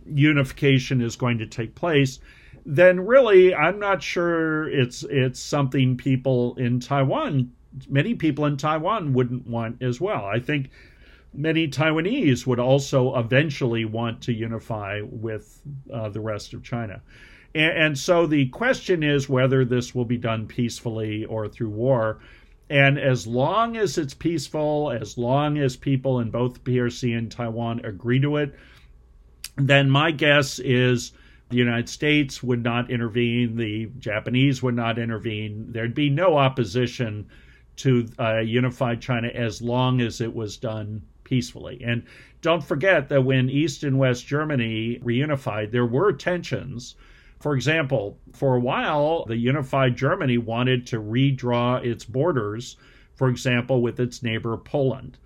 unification 0.06 1.02
is 1.02 1.16
going 1.16 1.40
to 1.40 1.48
take 1.48 1.74
place, 1.74 2.20
then 2.66 3.00
really 3.00 3.56
I'm 3.56 3.80
not 3.80 4.04
sure 4.04 4.70
it's 4.70 5.04
it's 5.10 5.40
something 5.40 5.98
people 5.98 6.56
in 6.56 6.80
Taiwan 6.80 7.52
many 7.90 8.14
people 8.16 8.46
in 8.46 8.58
Taiwan 8.58 9.14
wouldn't 9.14 9.48
want 9.48 9.82
as 9.82 10.02
well. 10.02 10.26
I 10.26 10.40
think 10.40 10.70
many 11.34 11.68
Taiwanese 11.68 12.46
would 12.46 12.60
also 12.60 13.18
eventually 13.18 13.86
want 13.86 14.22
to 14.24 14.34
unify 14.34 15.02
with 15.04 15.62
uh, 15.92 16.10
the 16.10 16.20
rest 16.20 16.54
of 16.54 16.64
China. 16.64 17.02
And, 17.56 17.78
and, 17.78 17.98
so 17.98 18.28
the 18.28 18.48
question 18.50 19.04
is 19.04 19.30
whether 19.30 19.66
this 19.66 19.96
will 19.96 20.06
be 20.06 20.18
done 20.18 20.48
peacefully 20.48 21.26
or 21.26 21.48
through 21.48 21.70
war. 21.70 22.20
And 22.70 22.98
as 22.98 23.28
long 23.28 23.76
as 23.76 23.98
it's 23.98 24.14
peaceful, 24.14 24.92
as 24.92 25.18
long 25.18 25.58
as 25.58 25.76
people 25.76 26.20
in 26.20 26.32
both 26.32 26.64
PRC 26.64 27.18
and 27.18 27.30
Taiwan 27.30 27.84
agree 27.84 28.22
to 28.22 28.38
it, 28.38 28.56
then 29.58 29.90
my 29.90 30.12
guess 30.12 30.60
is 30.60 31.12
the 31.50 31.58
United 31.58 31.90
States 31.90 32.42
would 32.42 32.64
not 32.64 32.90
intervene, 32.90 33.58
the 33.58 33.88
Japanese 34.00 34.64
would 34.64 34.76
not 34.76 34.98
intervene. 34.98 35.66
There'd 35.70 35.94
be 35.94 36.10
no 36.10 36.38
opposition 36.38 37.28
to 37.78 38.08
uh, 38.18 38.40
unified 38.40 39.02
China 39.02 39.28
as 39.28 39.62
long 39.62 40.00
as 40.00 40.22
it 40.22 40.34
was 40.34 40.56
done 40.56 41.02
peacefully. 41.32 41.82
And 41.82 42.04
don't 42.42 42.62
forget 42.62 43.08
that 43.08 43.24
when 43.24 43.50
East 43.50 43.86
and 43.86 43.98
West 43.98 44.28
Germany 44.28 45.00
reunified, 45.02 45.72
there 45.72 45.86
were 45.86 46.12
tensions. 46.12 46.96
For 47.40 47.56
example, 47.56 48.20
for 48.34 48.58
a 48.58 48.60
while, 48.60 49.24
the 49.26 49.38
unified 49.38 49.96
Germany 49.96 50.38
wanted 50.38 50.86
to 50.88 51.00
redraw 51.00 51.84
its 51.86 52.04
borders, 52.04 52.76
for 53.16 53.30
example, 53.30 53.82
with 53.82 53.98
its 53.98 54.22
neighbor 54.22 54.58
Poland. 54.58 55.18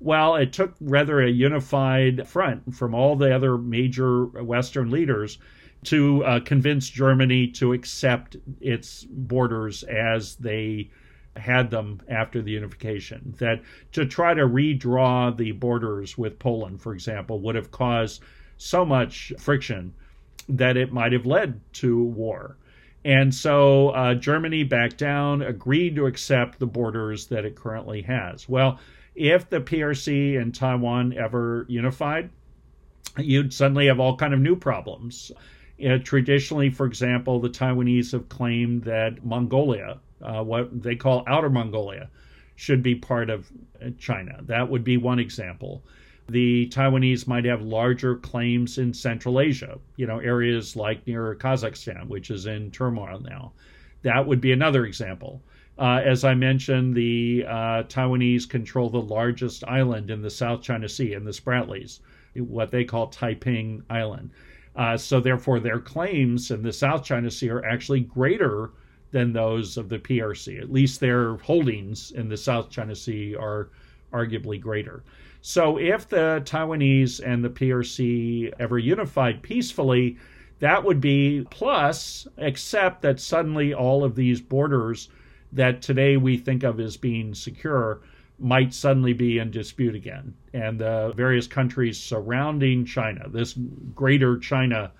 Well, 0.00 0.34
it 0.34 0.52
took 0.52 0.74
rather 0.80 1.20
a 1.20 1.30
unified 1.30 2.26
front 2.26 2.74
from 2.74 2.92
all 2.92 3.14
the 3.14 3.32
other 3.32 3.56
major 3.56 4.24
Western 4.24 4.90
leaders 4.90 5.38
to 5.84 6.24
uh, 6.24 6.40
convince 6.40 6.88
Germany 6.88 7.46
to 7.52 7.72
accept 7.72 8.36
its 8.60 9.04
borders 9.04 9.84
as 9.84 10.34
they 10.36 10.90
had 11.36 11.70
them 11.70 12.00
after 12.08 12.42
the 12.42 12.52
unification. 12.52 13.34
That 13.38 13.62
to 13.92 14.06
try 14.06 14.34
to 14.34 14.42
redraw 14.42 15.36
the 15.36 15.52
borders 15.52 16.18
with 16.18 16.38
Poland, 16.38 16.82
for 16.82 16.92
example, 16.92 17.40
would 17.40 17.54
have 17.54 17.70
caused 17.70 18.22
so 18.58 18.84
much 18.84 19.32
friction 19.38 19.94
that 20.48 20.76
it 20.76 20.92
might 20.92 21.12
have 21.12 21.26
led 21.26 21.60
to 21.74 22.02
war. 22.02 22.56
And 23.04 23.34
so 23.34 23.88
uh, 23.90 24.14
Germany 24.14 24.62
backed 24.62 24.98
down, 24.98 25.42
agreed 25.42 25.96
to 25.96 26.06
accept 26.06 26.58
the 26.58 26.66
borders 26.66 27.26
that 27.28 27.44
it 27.44 27.56
currently 27.56 28.02
has. 28.02 28.48
Well, 28.48 28.78
if 29.14 29.50
the 29.50 29.60
PRC 29.60 30.40
and 30.40 30.54
Taiwan 30.54 31.12
ever 31.14 31.66
unified, 31.68 32.30
you'd 33.18 33.52
suddenly 33.52 33.86
have 33.86 34.00
all 34.00 34.16
kind 34.16 34.32
of 34.32 34.40
new 34.40 34.56
problems. 34.56 35.32
Uh, 35.84 35.98
traditionally, 35.98 36.70
for 36.70 36.86
example, 36.86 37.40
the 37.40 37.50
Taiwanese 37.50 38.12
have 38.12 38.28
claimed 38.28 38.84
that 38.84 39.24
Mongolia 39.24 39.98
uh, 40.22 40.42
what 40.42 40.82
they 40.82 40.96
call 40.96 41.24
Outer 41.26 41.50
Mongolia, 41.50 42.08
should 42.56 42.82
be 42.82 42.94
part 42.94 43.30
of 43.30 43.50
uh, 43.84 43.90
China. 43.98 44.40
That 44.42 44.68
would 44.68 44.84
be 44.84 44.96
one 44.96 45.18
example. 45.18 45.82
The 46.28 46.68
Taiwanese 46.68 47.26
might 47.26 47.44
have 47.44 47.62
larger 47.62 48.16
claims 48.16 48.78
in 48.78 48.94
Central 48.94 49.40
Asia, 49.40 49.78
you 49.96 50.06
know, 50.06 50.18
areas 50.18 50.76
like 50.76 51.06
near 51.06 51.34
Kazakhstan, 51.34 52.06
which 52.06 52.30
is 52.30 52.46
in 52.46 52.70
turmoil 52.70 53.20
now. 53.20 53.52
That 54.02 54.26
would 54.26 54.40
be 54.40 54.52
another 54.52 54.86
example. 54.86 55.42
Uh, 55.78 56.00
as 56.04 56.22
I 56.22 56.34
mentioned, 56.34 56.94
the 56.94 57.44
uh, 57.48 57.82
Taiwanese 57.84 58.48
control 58.48 58.90
the 58.90 59.00
largest 59.00 59.64
island 59.64 60.10
in 60.10 60.22
the 60.22 60.30
South 60.30 60.62
China 60.62 60.88
Sea, 60.88 61.14
in 61.14 61.24
the 61.24 61.32
Spratlys, 61.32 62.00
what 62.36 62.70
they 62.70 62.84
call 62.84 63.08
Taiping 63.08 63.82
Island. 63.90 64.30
Uh, 64.76 64.96
so, 64.96 65.20
therefore, 65.20 65.60
their 65.60 65.80
claims 65.80 66.50
in 66.50 66.62
the 66.62 66.72
South 66.72 67.04
China 67.04 67.30
Sea 67.30 67.50
are 67.50 67.64
actually 67.64 68.00
greater 68.00 68.70
than 69.12 69.32
those 69.32 69.76
of 69.76 69.88
the 69.88 69.98
PRC. 69.98 70.60
At 70.60 70.72
least 70.72 70.98
their 70.98 71.36
holdings 71.36 72.10
in 72.10 72.28
the 72.28 72.36
South 72.36 72.70
China 72.70 72.96
Sea 72.96 73.36
are 73.36 73.68
arguably 74.12 74.60
greater. 74.60 75.04
So, 75.40 75.78
if 75.78 76.08
the 76.08 76.42
Taiwanese 76.44 77.20
and 77.24 77.44
the 77.44 77.50
PRC 77.50 78.52
ever 78.58 78.78
unified 78.78 79.42
peacefully, 79.42 80.16
that 80.60 80.84
would 80.84 81.00
be 81.00 81.46
plus, 81.50 82.28
except 82.38 83.02
that 83.02 83.18
suddenly 83.18 83.74
all 83.74 84.04
of 84.04 84.14
these 84.14 84.40
borders 84.40 85.08
that 85.52 85.82
today 85.82 86.16
we 86.16 86.36
think 86.36 86.62
of 86.62 86.80
as 86.80 86.96
being 86.96 87.34
secure 87.34 88.00
might 88.38 88.72
suddenly 88.72 89.12
be 89.12 89.38
in 89.38 89.50
dispute 89.50 89.94
again. 89.94 90.34
And 90.52 90.78
the 90.78 91.12
various 91.16 91.46
countries 91.46 91.98
surrounding 91.98 92.84
China, 92.84 93.28
this 93.28 93.54
greater 93.94 94.38
China, 94.38 94.92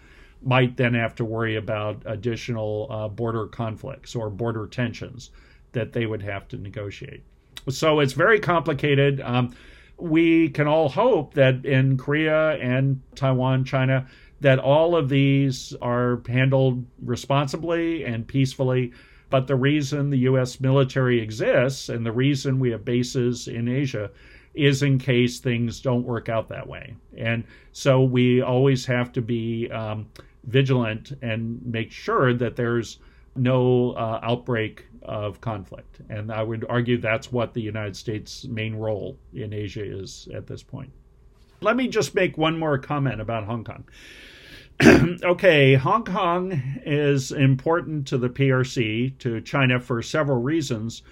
might 0.45 0.77
then 0.77 0.95
have 0.95 1.15
to 1.17 1.25
worry 1.25 1.57
about 1.57 2.03
additional 2.07 2.87
uh, 2.91 3.09
border 3.09 3.47
conflicts 3.47 4.15
or 4.15 4.31
border 4.31 4.67
tensions 4.67 5.31
that 5.73 5.93
they 5.93 6.07
would 6.07 6.23
have 6.23 6.49
to 6.49 6.57
negotiate. 6.57 7.23
So 7.69 8.01
it's 8.01 8.13
very 8.13 8.41
complicated. 8.41 9.21
Um, 9.21 9.55
we 9.97 10.49
can 10.49 10.67
all 10.67 10.89
hope 10.89 11.35
that 11.35 11.65
in 11.65 11.97
Korea 11.97 12.53
and 12.53 13.01
Taiwan, 13.15 13.65
China, 13.65 14.07
that 14.41 14.59
all 14.59 14.97
of 14.97 15.09
these 15.09 15.75
are 15.81 16.21
handled 16.29 16.85
responsibly 17.01 18.05
and 18.05 18.27
peacefully 18.27 18.93
but 19.33 19.47
the 19.47 19.57
reason 19.57 20.11
the 20.11 20.19
U.S. 20.19 20.61
military 20.61 21.19
exists 21.19 21.89
and 21.89 22.05
the 22.05 22.13
reason 22.13 22.59
we 22.59 22.71
have 22.73 22.85
bases 22.85 23.49
in 23.49 23.67
Asia 23.67 24.11
is 24.53 24.83
in 24.83 24.99
case 24.99 25.41
things 25.41 25.81
don't 25.81 26.05
work 26.05 26.29
out 26.29 26.51
that 26.51 26.69
way. 26.69 26.95
And 27.17 27.45
so 27.73 28.03
we 28.03 28.43
always 28.43 28.85
have 28.85 29.11
to 29.13 29.23
be 29.23 29.71
um, 29.71 30.07
vigilant 30.45 31.13
and 31.23 31.61
make 31.65 31.93
sure 31.93 32.35
that 32.35 32.57
there's 32.57 32.99
no 33.37 33.93
uh, 33.93 34.21
outbreak 34.23 34.87
of 35.03 35.41
conflict. 35.41 36.01
And 36.09 36.31
I 36.31 36.43
would 36.43 36.67
argue 36.69 36.99
that's 36.99 37.33
what 37.33 37.55
the 37.55 37.63
United 37.63 37.97
States' 37.97 38.45
main 38.45 38.75
role 38.75 39.19
in 39.33 39.53
Asia 39.53 39.85
is 39.85 40.29
at 40.35 40.47
this 40.47 40.63
point. 40.63 40.91
Let 41.61 41.77
me 41.77 41.89
just 41.89 42.15
make 42.15 42.37
one 42.37 42.59
more 42.59 42.79
comment 42.79 43.21
about 43.21 43.45
Hong 43.45 43.65
Kong. 43.65 43.85
okay, 45.23 45.75
Hong 45.75 46.05
Kong 46.05 46.61
is 46.85 47.31
important 47.31 48.07
to 48.09 48.19
the 48.19 48.29
PRC, 48.29 49.17
to 49.19 49.41
China, 49.41 49.79
for 49.79 50.03
several 50.03 50.43
reasons. 50.43 51.03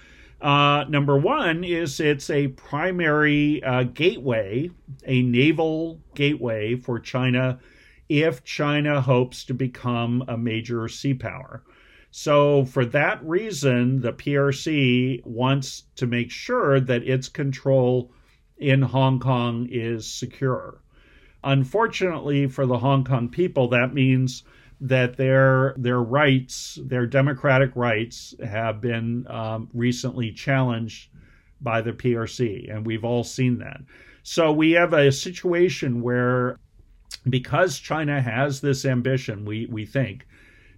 Uh, 0.40 0.84
number 0.88 1.18
one 1.18 1.62
is 1.62 2.00
it's 2.00 2.30
a 2.30 2.48
primary 2.48 3.62
uh, 3.62 3.84
gateway, 3.84 4.70
a 5.06 5.22
naval 5.22 6.00
gateway 6.14 6.74
for 6.74 6.98
China 6.98 7.60
if 8.10 8.44
China 8.44 9.00
hopes 9.00 9.44
to 9.44 9.54
become 9.54 10.22
a 10.28 10.36
major 10.36 10.86
sea 10.88 11.14
power. 11.14 11.62
So, 12.10 12.64
for 12.64 12.84
that 12.86 13.24
reason, 13.24 14.00
the 14.00 14.12
PRC 14.12 15.24
wants 15.24 15.84
to 15.94 16.08
make 16.08 16.32
sure 16.32 16.80
that 16.80 17.06
its 17.06 17.28
control 17.28 18.12
in 18.58 18.82
Hong 18.82 19.20
Kong 19.20 19.68
is 19.70 20.12
secure. 20.12 20.82
Unfortunately 21.44 22.48
for 22.48 22.66
the 22.66 22.78
Hong 22.78 23.04
Kong 23.04 23.28
people, 23.28 23.68
that 23.68 23.94
means 23.94 24.42
that 24.80 25.16
their 25.16 25.74
their 25.78 26.02
rights, 26.02 26.78
their 26.84 27.06
democratic 27.06 27.76
rights, 27.76 28.34
have 28.42 28.80
been 28.80 29.24
um, 29.28 29.68
recently 29.72 30.32
challenged 30.32 31.10
by 31.60 31.80
the 31.80 31.92
PRC, 31.92 32.74
and 32.74 32.84
we've 32.84 33.04
all 33.04 33.22
seen 33.22 33.58
that. 33.58 33.80
So 34.22 34.52
we 34.52 34.72
have 34.72 34.92
a 34.92 35.12
situation 35.12 36.02
where, 36.02 36.58
because 37.28 37.78
China 37.78 38.20
has 38.20 38.60
this 38.60 38.84
ambition, 38.84 39.44
we 39.44 39.66
we 39.66 39.84
think, 39.84 40.26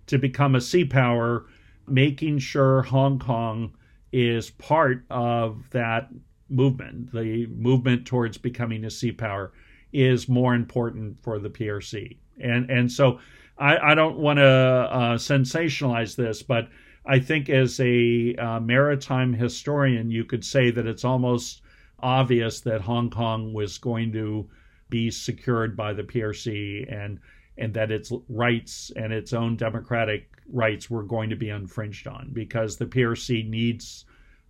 to 0.07 0.19
become 0.19 0.55
a 0.55 0.61
sea 0.61 0.85
power, 0.85 1.47
making 1.87 2.39
sure 2.39 2.83
Hong 2.83 3.19
Kong 3.19 3.75
is 4.13 4.51
part 4.51 5.05
of 5.11 5.71
that 5.71 6.09
movement, 6.49 7.13
the 7.13 7.47
movement 7.47 8.07
towards 8.07 8.37
becoming 8.39 8.85
a 8.85 8.91
sea 8.91 9.13
power 9.13 9.53
is 9.93 10.29
more 10.29 10.55
important 10.55 11.19
for 11.23 11.39
the 11.39 11.51
PRC. 11.51 12.17
And 12.41 12.71
and 12.71 12.91
so 12.91 13.21
I, 13.59 13.93
I 13.93 13.95
don't 13.95 14.19
want 14.19 14.39
to 14.39 14.45
uh, 14.45 15.17
sensationalize 15.17 16.17
this, 16.17 16.43
but 16.43 16.69
I 17.05 17.19
think 17.19 17.51
as 17.51 17.81
a 17.81 18.35
uh, 18.37 18.61
maritime 18.61 19.33
historian, 19.33 20.11
you 20.11 20.25
could 20.25 20.45
say 20.45 20.71
that 20.71 20.87
it's 20.87 21.05
almost 21.05 21.63
obvious 22.01 22.61
that 22.61 22.81
Hong 22.81 23.11
Kong 23.11 23.53
was 23.53 23.79
going 23.79 24.13
to 24.13 24.49
be 24.93 25.11
secured 25.11 25.75
by 25.75 25.95
the 25.95 26.03
PRC 26.03 26.87
and 26.93 27.19
and 27.57 27.75
that 27.75 27.91
its 27.91 28.13
rights 28.29 28.93
and 28.95 29.13
its 29.13 29.33
own 29.33 29.57
democratic 29.57 30.31
rights 30.53 30.91
were 30.91 31.03
going 31.03 31.31
to 31.31 31.37
be 31.37 31.49
infringed 31.49 32.07
on 32.07 32.31
because 32.33 32.77
the 32.77 32.87
PRC 32.87 33.49
needs 33.49 34.05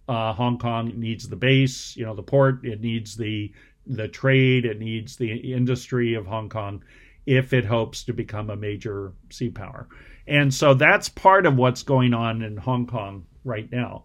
uh, 0.08 0.32
Hong 0.32 0.58
Kong 0.58 0.92
needs 0.96 1.28
the 1.28 1.36
base, 1.36 1.96
you 1.96 2.04
know, 2.04 2.14
the 2.14 2.24
port, 2.24 2.64
it 2.64 2.80
needs 2.80 3.16
the 3.16 3.52
the 3.86 4.08
trade, 4.08 4.64
it 4.64 4.78
needs 4.78 5.16
the 5.16 5.52
industry 5.54 6.14
of 6.14 6.26
Hong 6.26 6.48
Kong 6.48 6.82
if 7.24 7.52
it 7.52 7.64
hopes 7.64 8.02
to 8.04 8.12
become 8.12 8.50
a 8.50 8.56
major 8.56 9.12
sea 9.30 9.50
power. 9.50 9.88
And 10.26 10.52
so 10.52 10.74
that's 10.74 11.08
part 11.08 11.46
of 11.46 11.56
what's 11.56 11.84
going 11.84 12.14
on 12.14 12.42
in 12.42 12.56
Hong 12.56 12.86
Kong 12.86 13.26
right 13.44 13.70
now. 13.70 14.04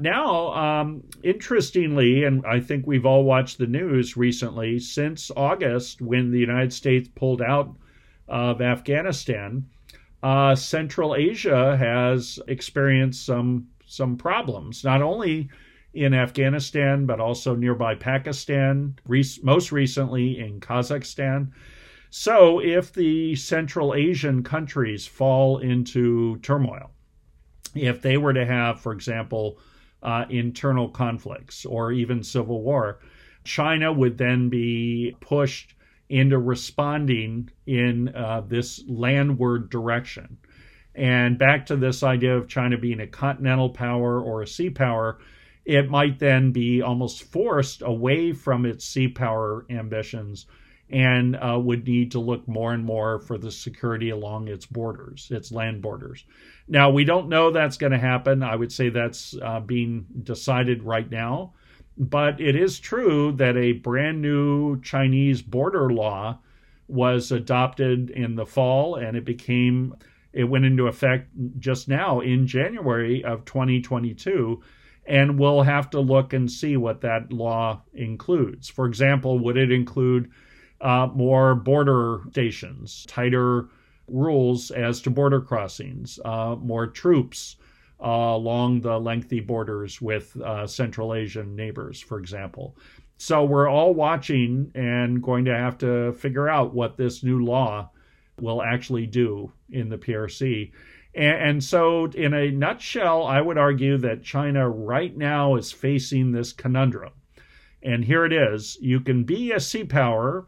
Now, 0.00 0.52
um, 0.54 1.02
interestingly, 1.24 2.22
and 2.24 2.46
I 2.46 2.60
think 2.60 2.86
we've 2.86 3.06
all 3.06 3.24
watched 3.24 3.58
the 3.58 3.66
news 3.66 4.16
recently, 4.16 4.78
since 4.78 5.30
August, 5.36 6.00
when 6.00 6.30
the 6.30 6.38
United 6.38 6.72
States 6.72 7.08
pulled 7.14 7.42
out 7.42 7.74
of 8.28 8.60
Afghanistan, 8.60 9.66
uh, 10.22 10.54
Central 10.54 11.16
Asia 11.16 11.76
has 11.76 12.38
experienced 12.46 13.24
some 13.24 13.68
some 13.86 14.16
problems. 14.16 14.84
Not 14.84 15.02
only 15.02 15.48
in 15.94 16.14
Afghanistan, 16.14 17.06
but 17.06 17.20
also 17.20 17.56
nearby 17.56 17.94
Pakistan, 17.94 18.96
most 19.42 19.72
recently 19.72 20.38
in 20.38 20.60
Kazakhstan. 20.60 21.50
So, 22.10 22.60
if 22.60 22.92
the 22.92 23.34
Central 23.36 23.94
Asian 23.94 24.42
countries 24.42 25.06
fall 25.06 25.58
into 25.58 26.38
turmoil, 26.38 26.90
if 27.74 28.00
they 28.00 28.16
were 28.16 28.32
to 28.32 28.46
have, 28.46 28.80
for 28.80 28.92
example, 28.92 29.58
uh, 30.02 30.24
internal 30.30 30.88
conflicts 30.88 31.64
or 31.64 31.92
even 31.92 32.22
civil 32.22 32.62
war, 32.62 33.00
China 33.44 33.92
would 33.92 34.18
then 34.18 34.48
be 34.48 35.16
pushed 35.20 35.74
into 36.08 36.38
responding 36.38 37.50
in 37.66 38.08
uh, 38.14 38.42
this 38.46 38.82
landward 38.88 39.70
direction. 39.70 40.38
And 40.94 41.38
back 41.38 41.66
to 41.66 41.76
this 41.76 42.02
idea 42.02 42.36
of 42.36 42.48
China 42.48 42.78
being 42.78 43.00
a 43.00 43.06
continental 43.06 43.70
power 43.70 44.20
or 44.20 44.42
a 44.42 44.46
sea 44.46 44.70
power, 44.70 45.18
it 45.64 45.90
might 45.90 46.18
then 46.18 46.50
be 46.50 46.82
almost 46.82 47.22
forced 47.24 47.82
away 47.82 48.32
from 48.32 48.64
its 48.64 48.84
sea 48.84 49.08
power 49.08 49.66
ambitions 49.70 50.46
and 50.90 51.36
uh, 51.36 51.58
would 51.58 51.86
need 51.86 52.12
to 52.12 52.18
look 52.18 52.46
more 52.48 52.72
and 52.72 52.84
more 52.84 53.20
for 53.20 53.36
the 53.36 53.50
security 53.50 54.10
along 54.10 54.48
its 54.48 54.66
borders, 54.66 55.28
its 55.30 55.52
land 55.52 55.82
borders. 55.82 56.24
Now, 56.66 56.90
we 56.90 57.04
don't 57.04 57.28
know 57.28 57.50
that's 57.50 57.76
going 57.76 57.92
to 57.92 57.98
happen. 57.98 58.42
I 58.42 58.56
would 58.56 58.72
say 58.72 58.88
that's 58.88 59.34
uh, 59.42 59.60
being 59.60 60.06
decided 60.22 60.82
right 60.82 61.10
now. 61.10 61.52
But 61.98 62.40
it 62.40 62.54
is 62.54 62.78
true 62.78 63.32
that 63.32 63.56
a 63.56 63.72
brand 63.72 64.22
new 64.22 64.80
Chinese 64.80 65.42
border 65.42 65.90
law 65.90 66.38
was 66.86 67.32
adopted 67.32 68.10
in 68.10 68.36
the 68.36 68.46
fall 68.46 68.94
and 68.94 69.16
it 69.16 69.24
became, 69.24 69.94
it 70.32 70.44
went 70.44 70.64
into 70.64 70.86
effect 70.86 71.28
just 71.58 71.88
now 71.88 72.20
in 72.20 72.46
January 72.46 73.24
of 73.24 73.44
2022 73.44 74.62
and 75.08 75.38
we'll 75.38 75.62
have 75.62 75.90
to 75.90 76.00
look 76.00 76.34
and 76.34 76.50
see 76.50 76.76
what 76.76 77.00
that 77.00 77.32
law 77.32 77.82
includes. 77.94 78.68
For 78.68 78.86
example, 78.86 79.38
would 79.38 79.56
it 79.56 79.72
include 79.72 80.30
uh, 80.80 81.08
more 81.14 81.54
border 81.54 82.20
stations, 82.30 83.04
tighter 83.08 83.68
rules 84.06 84.70
as 84.70 85.00
to 85.02 85.10
border 85.10 85.40
crossings, 85.40 86.18
uh, 86.24 86.56
more 86.60 86.86
troops 86.86 87.56
uh, 88.00 88.06
along 88.08 88.80
the 88.80 88.98
lengthy 88.98 89.40
borders 89.40 90.00
with 90.00 90.36
uh, 90.40 90.66
Central 90.66 91.14
Asian 91.14 91.56
neighbors, 91.56 92.00
for 92.00 92.18
example? 92.18 92.76
So 93.16 93.44
we're 93.44 93.68
all 93.68 93.94
watching 93.94 94.70
and 94.74 95.22
going 95.22 95.44
to 95.46 95.56
have 95.56 95.78
to 95.78 96.12
figure 96.12 96.48
out 96.48 96.72
what 96.72 96.96
this 96.96 97.24
new 97.24 97.44
law 97.44 97.90
will 98.40 98.62
actually 98.62 99.06
do 99.06 99.52
in 99.70 99.88
the 99.88 99.98
PRC. 99.98 100.70
And, 101.14 101.42
and 101.42 101.64
so, 101.64 102.06
in 102.06 102.32
a 102.32 102.52
nutshell, 102.52 103.24
I 103.24 103.40
would 103.40 103.58
argue 103.58 103.98
that 103.98 104.22
China 104.22 104.70
right 104.70 105.16
now 105.16 105.56
is 105.56 105.72
facing 105.72 106.30
this 106.30 106.52
conundrum. 106.52 107.12
And 107.82 108.04
here 108.04 108.24
it 108.24 108.32
is 108.32 108.78
you 108.80 109.00
can 109.00 109.24
be 109.24 109.52
a 109.52 109.60
sea 109.60 109.84
power, 109.84 110.46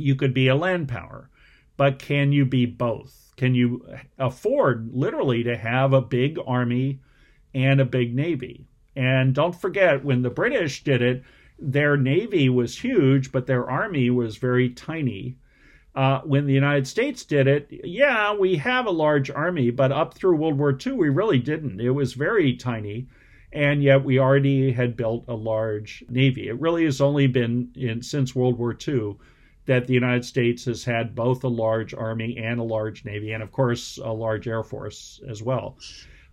you 0.00 0.14
could 0.14 0.34
be 0.34 0.48
a 0.48 0.56
land 0.56 0.88
power, 0.88 1.30
but 1.76 1.98
can 1.98 2.32
you 2.32 2.44
be 2.44 2.66
both? 2.66 3.32
Can 3.36 3.54
you 3.54 3.86
afford 4.18 4.90
literally 4.92 5.42
to 5.44 5.56
have 5.56 5.92
a 5.92 6.02
big 6.02 6.38
army 6.46 7.00
and 7.54 7.80
a 7.80 7.84
big 7.84 8.14
navy. 8.14 8.66
And 8.96 9.34
don't 9.34 9.54
forget, 9.54 10.04
when 10.04 10.22
the 10.22 10.30
British 10.30 10.84
did 10.84 11.02
it, 11.02 11.22
their 11.58 11.96
navy 11.96 12.48
was 12.48 12.78
huge, 12.78 13.32
but 13.32 13.46
their 13.46 13.68
army 13.68 14.10
was 14.10 14.36
very 14.36 14.70
tiny. 14.70 15.36
Uh, 15.94 16.20
when 16.20 16.46
the 16.46 16.52
United 16.52 16.86
States 16.86 17.24
did 17.24 17.46
it, 17.46 17.68
yeah, 17.84 18.34
we 18.34 18.56
have 18.56 18.86
a 18.86 18.90
large 18.90 19.30
army, 19.30 19.70
but 19.70 19.92
up 19.92 20.14
through 20.14 20.36
World 20.36 20.58
War 20.58 20.76
II, 20.86 20.92
we 20.92 21.08
really 21.08 21.38
didn't. 21.38 21.80
It 21.80 21.90
was 21.90 22.14
very 22.14 22.54
tiny, 22.56 23.08
and 23.52 23.82
yet 23.82 24.04
we 24.04 24.18
already 24.18 24.72
had 24.72 24.96
built 24.96 25.24
a 25.26 25.34
large 25.34 26.04
navy. 26.08 26.48
It 26.48 26.60
really 26.60 26.84
has 26.84 27.00
only 27.00 27.26
been 27.26 27.72
in 27.74 28.02
since 28.02 28.34
World 28.34 28.58
War 28.58 28.76
II 28.86 29.16
that 29.70 29.86
the 29.86 29.94
United 29.94 30.24
States 30.24 30.64
has 30.64 30.82
had 30.82 31.14
both 31.14 31.44
a 31.44 31.48
large 31.48 31.94
army 31.94 32.36
and 32.36 32.58
a 32.58 32.64
large 32.64 33.04
navy, 33.04 33.30
and 33.30 33.40
of 33.40 33.52
course, 33.52 34.00
a 34.02 34.12
large 34.12 34.48
air 34.48 34.64
force 34.64 35.20
as 35.28 35.44
well. 35.44 35.78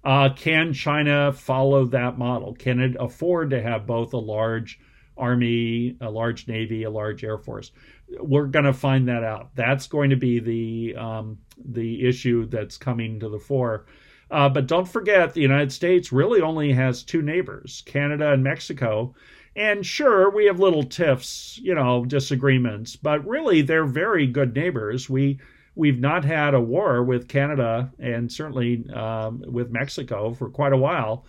Uh, 0.03 0.29
can 0.33 0.73
China 0.73 1.31
follow 1.31 1.85
that 1.85 2.17
model? 2.17 2.55
Can 2.55 2.79
it 2.79 2.95
afford 2.99 3.51
to 3.51 3.61
have 3.61 3.85
both 3.85 4.13
a 4.13 4.17
large 4.17 4.79
army, 5.15 5.95
a 6.01 6.09
large 6.09 6.47
navy, 6.47 6.81
a 6.81 6.89
large 6.89 7.23
air 7.23 7.37
force? 7.37 7.71
We're 8.19 8.47
going 8.47 8.65
to 8.65 8.73
find 8.73 9.07
that 9.07 9.23
out. 9.23 9.51
That's 9.53 9.85
going 9.85 10.09
to 10.09 10.15
be 10.15 10.39
the 10.39 10.95
um, 10.99 11.37
the 11.63 12.09
issue 12.09 12.47
that's 12.47 12.77
coming 12.77 13.19
to 13.19 13.29
the 13.29 13.37
fore. 13.37 13.85
Uh, 14.31 14.49
but 14.49 14.65
don't 14.65 14.87
forget, 14.87 15.35
the 15.35 15.41
United 15.41 15.71
States 15.71 16.11
really 16.11 16.41
only 16.41 16.73
has 16.73 17.03
two 17.03 17.21
neighbors, 17.21 17.83
Canada 17.85 18.31
and 18.31 18.43
Mexico. 18.43 19.13
And 19.57 19.83
sure, 19.83 20.29
we 20.29 20.45
have 20.45 20.59
little 20.59 20.83
tiffs, 20.83 21.59
you 21.63 21.73
know, 21.73 22.05
disagreements, 22.05 22.95
but 22.95 23.25
really 23.27 23.63
they're 23.63 23.87
very 23.87 24.27
good 24.27 24.53
neighbors. 24.53 25.09
We 25.09 25.39
we've 25.73 25.99
not 25.99 26.23
had 26.23 26.53
a 26.53 26.61
war 26.61 27.03
with 27.03 27.27
Canada 27.27 27.91
and 27.97 28.31
certainly 28.31 28.87
um, 28.91 29.43
with 29.47 29.71
Mexico 29.71 30.31
for 30.35 30.49
quite 30.49 30.73
a 30.73 30.77
while. 30.77 31.25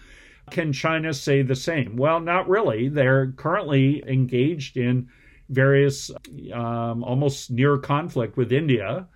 Can 0.50 0.74
China 0.74 1.14
say 1.14 1.40
the 1.40 1.56
same? 1.56 1.96
Well, 1.96 2.20
not 2.20 2.48
really. 2.48 2.88
They're 2.88 3.32
currently 3.32 4.04
engaged 4.06 4.76
in 4.76 5.08
various 5.48 6.10
um, 6.52 7.02
almost 7.02 7.50
near 7.50 7.78
conflict 7.78 8.36
with 8.36 8.52
India. 8.52 9.06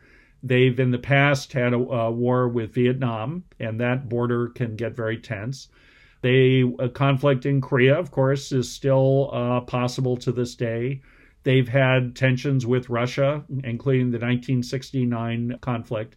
They've 0.42 0.78
in 0.80 0.90
the 0.90 0.98
past 0.98 1.52
had 1.52 1.74
a, 1.74 1.76
a, 1.76 2.10
war 2.10 2.48
with 2.48 2.74
Vietnam, 2.74 3.44
and 3.60 3.78
that 3.80 4.08
border 4.08 4.48
can 4.48 4.74
get 4.74 4.96
very 4.96 5.18
tense. 5.18 5.68
They 6.22 6.64
a 6.78 6.88
conflict 6.88 7.46
in 7.46 7.60
Korea, 7.60 7.98
of 7.98 8.10
course, 8.10 8.52
is 8.52 8.70
still 8.70 9.30
uh, 9.32 9.60
possible 9.60 10.16
to 10.18 10.32
this 10.32 10.54
day. 10.54 11.02
They've 11.42 11.68
had 11.68 12.14
tensions 12.14 12.64
with 12.64 12.88
Russia, 12.88 13.44
including 13.64 14.12
the 14.12 14.18
1969 14.18 15.58
conflict. 15.60 16.16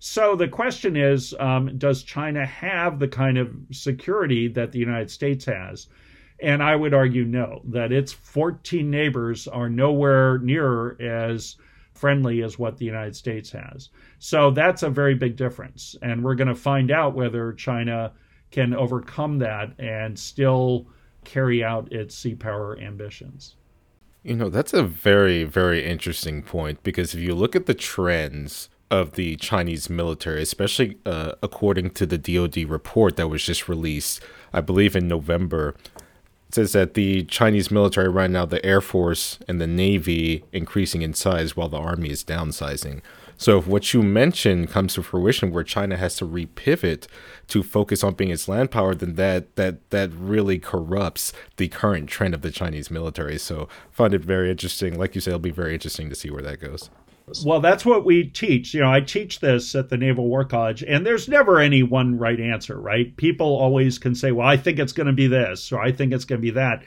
So 0.00 0.34
the 0.34 0.48
question 0.48 0.96
is 0.96 1.34
um, 1.38 1.78
Does 1.78 2.02
China 2.02 2.44
have 2.44 2.98
the 2.98 3.08
kind 3.08 3.38
of 3.38 3.54
security 3.70 4.48
that 4.48 4.72
the 4.72 4.80
United 4.80 5.10
States 5.10 5.44
has? 5.44 5.86
And 6.40 6.60
I 6.60 6.74
would 6.74 6.92
argue 6.92 7.24
no, 7.24 7.62
that 7.66 7.92
its 7.92 8.12
14 8.12 8.90
neighbors 8.90 9.46
are 9.46 9.70
nowhere 9.70 10.38
near 10.38 11.00
as 11.00 11.56
friendly 11.94 12.42
as 12.42 12.58
what 12.58 12.76
the 12.76 12.84
United 12.84 13.14
States 13.14 13.52
has. 13.52 13.88
So 14.18 14.50
that's 14.50 14.82
a 14.82 14.90
very 14.90 15.14
big 15.14 15.36
difference. 15.36 15.94
And 16.02 16.24
we're 16.24 16.34
going 16.34 16.48
to 16.48 16.56
find 16.56 16.90
out 16.90 17.14
whether 17.14 17.52
China 17.52 18.12
can 18.54 18.72
overcome 18.72 19.38
that 19.40 19.72
and 19.80 20.16
still 20.16 20.86
carry 21.24 21.64
out 21.64 21.92
its 21.92 22.14
sea 22.14 22.36
power 22.36 22.78
ambitions. 22.78 23.56
You 24.22 24.36
know, 24.36 24.48
that's 24.48 24.72
a 24.72 24.84
very, 24.84 25.42
very 25.42 25.84
interesting 25.84 26.40
point 26.40 26.80
because 26.84 27.14
if 27.14 27.20
you 27.20 27.34
look 27.34 27.56
at 27.56 27.66
the 27.66 27.74
trends 27.74 28.68
of 28.92 29.14
the 29.14 29.34
Chinese 29.36 29.90
military, 29.90 30.40
especially 30.42 30.98
uh, 31.04 31.32
according 31.42 31.90
to 31.90 32.06
the 32.06 32.16
DoD 32.16 32.70
report 32.70 33.16
that 33.16 33.26
was 33.26 33.44
just 33.44 33.68
released, 33.68 34.22
I 34.52 34.60
believe 34.60 34.94
in 34.94 35.08
November, 35.08 35.74
it 36.48 36.54
says 36.54 36.72
that 36.74 36.94
the 36.94 37.24
Chinese 37.24 37.72
military 37.72 38.08
right 38.08 38.30
now, 38.30 38.46
the 38.46 38.64
Air 38.64 38.80
Force 38.80 39.40
and 39.48 39.60
the 39.60 39.66
Navy 39.66 40.44
increasing 40.52 41.02
in 41.02 41.12
size 41.12 41.56
while 41.56 41.68
the 41.68 41.76
Army 41.76 42.10
is 42.10 42.22
downsizing. 42.22 43.02
So 43.36 43.58
if 43.58 43.66
what 43.66 43.92
you 43.92 44.02
mentioned 44.02 44.70
comes 44.70 44.94
to 44.94 45.02
fruition, 45.02 45.50
where 45.50 45.64
China 45.64 45.96
has 45.96 46.16
to 46.16 46.26
repivot 46.26 47.06
to 47.48 47.62
focus 47.62 48.04
on 48.04 48.14
being 48.14 48.30
its 48.30 48.48
land 48.48 48.70
power, 48.70 48.94
then 48.94 49.14
that 49.14 49.56
that 49.56 49.90
that 49.90 50.10
really 50.12 50.58
corrupts 50.58 51.32
the 51.56 51.68
current 51.68 52.08
trend 52.08 52.34
of 52.34 52.42
the 52.42 52.50
Chinese 52.50 52.90
military. 52.90 53.38
So 53.38 53.68
find 53.90 54.14
it 54.14 54.22
very 54.22 54.50
interesting. 54.50 54.98
Like 54.98 55.14
you 55.14 55.20
said, 55.20 55.30
it'll 55.30 55.40
be 55.40 55.50
very 55.50 55.74
interesting 55.74 56.08
to 56.08 56.14
see 56.14 56.30
where 56.30 56.42
that 56.42 56.60
goes. 56.60 56.90
Well, 57.44 57.60
that's 57.60 57.86
what 57.86 58.04
we 58.04 58.24
teach. 58.24 58.74
You 58.74 58.80
know, 58.82 58.92
I 58.92 59.00
teach 59.00 59.40
this 59.40 59.74
at 59.74 59.88
the 59.88 59.96
Naval 59.96 60.28
War 60.28 60.44
College, 60.44 60.82
and 60.82 61.06
there's 61.06 61.26
never 61.26 61.58
any 61.58 61.82
one 61.82 62.18
right 62.18 62.38
answer, 62.38 62.78
right? 62.78 63.16
People 63.16 63.46
always 63.46 63.98
can 63.98 64.14
say, 64.14 64.30
well, 64.30 64.46
I 64.46 64.58
think 64.58 64.78
it's 64.78 64.92
going 64.92 65.06
to 65.06 65.12
be 65.14 65.26
this, 65.26 65.72
or 65.72 65.80
I 65.80 65.90
think 65.90 66.12
it's 66.12 66.26
going 66.26 66.40
to 66.40 66.42
be 66.42 66.50
that. 66.50 66.82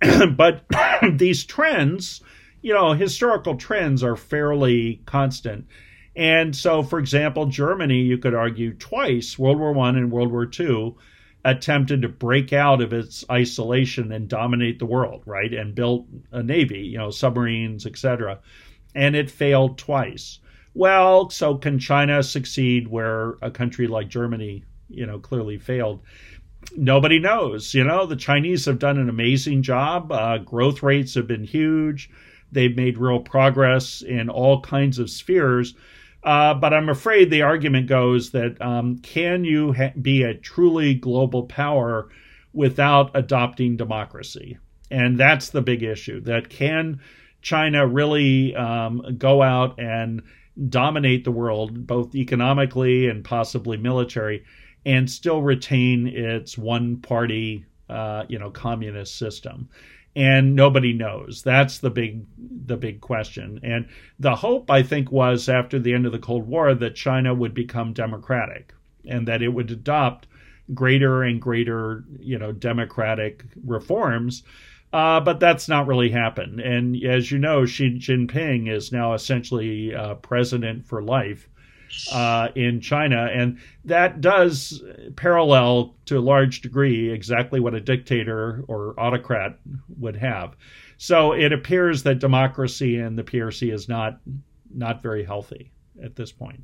but 0.36 0.64
these 1.18 1.44
trends, 1.44 2.22
you 2.62 2.72
know, 2.72 2.92
historical 2.92 3.56
trends 3.56 4.02
are 4.02 4.16
fairly 4.16 5.02
constant. 5.04 5.66
And 6.14 6.54
so, 6.54 6.82
for 6.82 6.98
example, 6.98 7.46
Germany, 7.46 8.00
you 8.00 8.18
could 8.18 8.34
argue 8.34 8.74
twice, 8.74 9.38
World 9.38 9.58
War 9.58 9.72
One 9.72 9.96
and 9.96 10.10
World 10.10 10.30
War 10.30 10.46
Two, 10.46 10.96
attempted 11.44 12.02
to 12.02 12.08
break 12.08 12.52
out 12.52 12.80
of 12.80 12.92
its 12.92 13.24
isolation 13.30 14.12
and 14.12 14.28
dominate 14.28 14.78
the 14.78 14.86
world, 14.86 15.22
right? 15.26 15.52
And 15.52 15.74
built 15.74 16.06
a 16.30 16.42
navy, 16.42 16.80
you 16.80 16.98
know, 16.98 17.10
submarines, 17.10 17.84
etc. 17.86 18.38
And 18.94 19.16
it 19.16 19.30
failed 19.30 19.78
twice. 19.78 20.38
Well, 20.74 21.30
so 21.30 21.56
can 21.56 21.78
China 21.78 22.22
succeed 22.22 22.88
where 22.88 23.36
a 23.42 23.50
country 23.50 23.86
like 23.86 24.08
Germany, 24.08 24.64
you 24.88 25.06
know, 25.06 25.18
clearly 25.18 25.58
failed? 25.58 26.00
Nobody 26.76 27.18
knows. 27.18 27.74
You 27.74 27.84
know, 27.84 28.06
the 28.06 28.16
Chinese 28.16 28.66
have 28.66 28.78
done 28.78 28.98
an 28.98 29.08
amazing 29.08 29.62
job. 29.62 30.12
Uh, 30.12 30.38
growth 30.38 30.82
rates 30.82 31.14
have 31.14 31.26
been 31.26 31.44
huge. 31.44 32.08
They've 32.52 32.76
made 32.76 32.98
real 32.98 33.20
progress 33.20 34.02
in 34.02 34.28
all 34.28 34.60
kinds 34.60 34.98
of 34.98 35.10
spheres. 35.10 35.74
Uh, 36.22 36.54
but 36.54 36.72
I'm 36.72 36.88
afraid 36.88 37.30
the 37.30 37.42
argument 37.42 37.88
goes 37.88 38.30
that 38.30 38.60
um, 38.62 38.98
can 38.98 39.44
you 39.44 39.72
ha- 39.72 39.92
be 40.00 40.22
a 40.22 40.34
truly 40.34 40.94
global 40.94 41.44
power 41.44 42.10
without 42.52 43.10
adopting 43.14 43.76
democracy? 43.76 44.58
And 44.90 45.18
that's 45.18 45.50
the 45.50 45.62
big 45.62 45.82
issue. 45.82 46.20
That 46.20 46.48
can 46.48 47.00
China 47.40 47.86
really 47.86 48.54
um, 48.54 49.16
go 49.18 49.42
out 49.42 49.80
and 49.80 50.22
dominate 50.68 51.24
the 51.24 51.32
world, 51.32 51.86
both 51.86 52.14
economically 52.14 53.08
and 53.08 53.24
possibly 53.24 53.76
military, 53.76 54.44
and 54.84 55.10
still 55.10 55.42
retain 55.42 56.06
its 56.06 56.58
one 56.58 56.98
party, 56.98 57.64
uh, 57.88 58.24
you 58.28 58.38
know, 58.38 58.50
communist 58.50 59.16
system? 59.16 59.68
and 60.14 60.54
nobody 60.54 60.92
knows. 60.92 61.42
That's 61.42 61.78
the 61.78 61.90
big 61.90 62.26
the 62.66 62.76
big 62.76 63.00
question. 63.00 63.60
And 63.62 63.88
the 64.18 64.36
hope 64.36 64.70
I 64.70 64.82
think 64.82 65.10
was 65.10 65.48
after 65.48 65.78
the 65.78 65.94
end 65.94 66.06
of 66.06 66.12
the 66.12 66.18
Cold 66.18 66.46
War 66.46 66.74
that 66.74 66.94
China 66.94 67.34
would 67.34 67.54
become 67.54 67.92
democratic 67.92 68.74
and 69.08 69.26
that 69.28 69.42
it 69.42 69.48
would 69.48 69.70
adopt 69.70 70.26
greater 70.74 71.22
and 71.22 71.40
greater, 71.40 72.04
you 72.20 72.38
know, 72.38 72.52
democratic 72.52 73.44
reforms. 73.64 74.42
Uh, 74.92 75.20
but 75.20 75.40
that's 75.40 75.68
not 75.68 75.86
really 75.86 76.10
happened. 76.10 76.60
And 76.60 77.02
as 77.02 77.30
you 77.30 77.38
know, 77.38 77.64
Xi 77.64 77.98
Jinping 77.98 78.70
is 78.70 78.92
now 78.92 79.14
essentially 79.14 79.94
uh, 79.94 80.16
president 80.16 80.86
for 80.86 81.02
life 81.02 81.48
uh, 82.10 82.48
in 82.54 82.80
China, 82.80 83.28
and 83.32 83.58
that 83.84 84.20
does 84.20 84.82
parallel 85.16 85.94
to 86.06 86.18
a 86.18 86.20
large 86.20 86.60
degree 86.60 87.10
exactly 87.10 87.60
what 87.60 87.74
a 87.74 87.80
dictator 87.80 88.64
or 88.68 88.94
autocrat 88.98 89.58
would 89.98 90.16
have. 90.16 90.56
So 90.96 91.32
it 91.32 91.52
appears 91.52 92.04
that 92.04 92.18
democracy 92.18 92.98
in 92.98 93.16
the 93.16 93.24
PRC 93.24 93.72
is 93.72 93.88
not 93.88 94.20
not 94.74 95.02
very 95.02 95.24
healthy 95.24 95.70
at 96.02 96.16
this 96.16 96.32
point. 96.32 96.60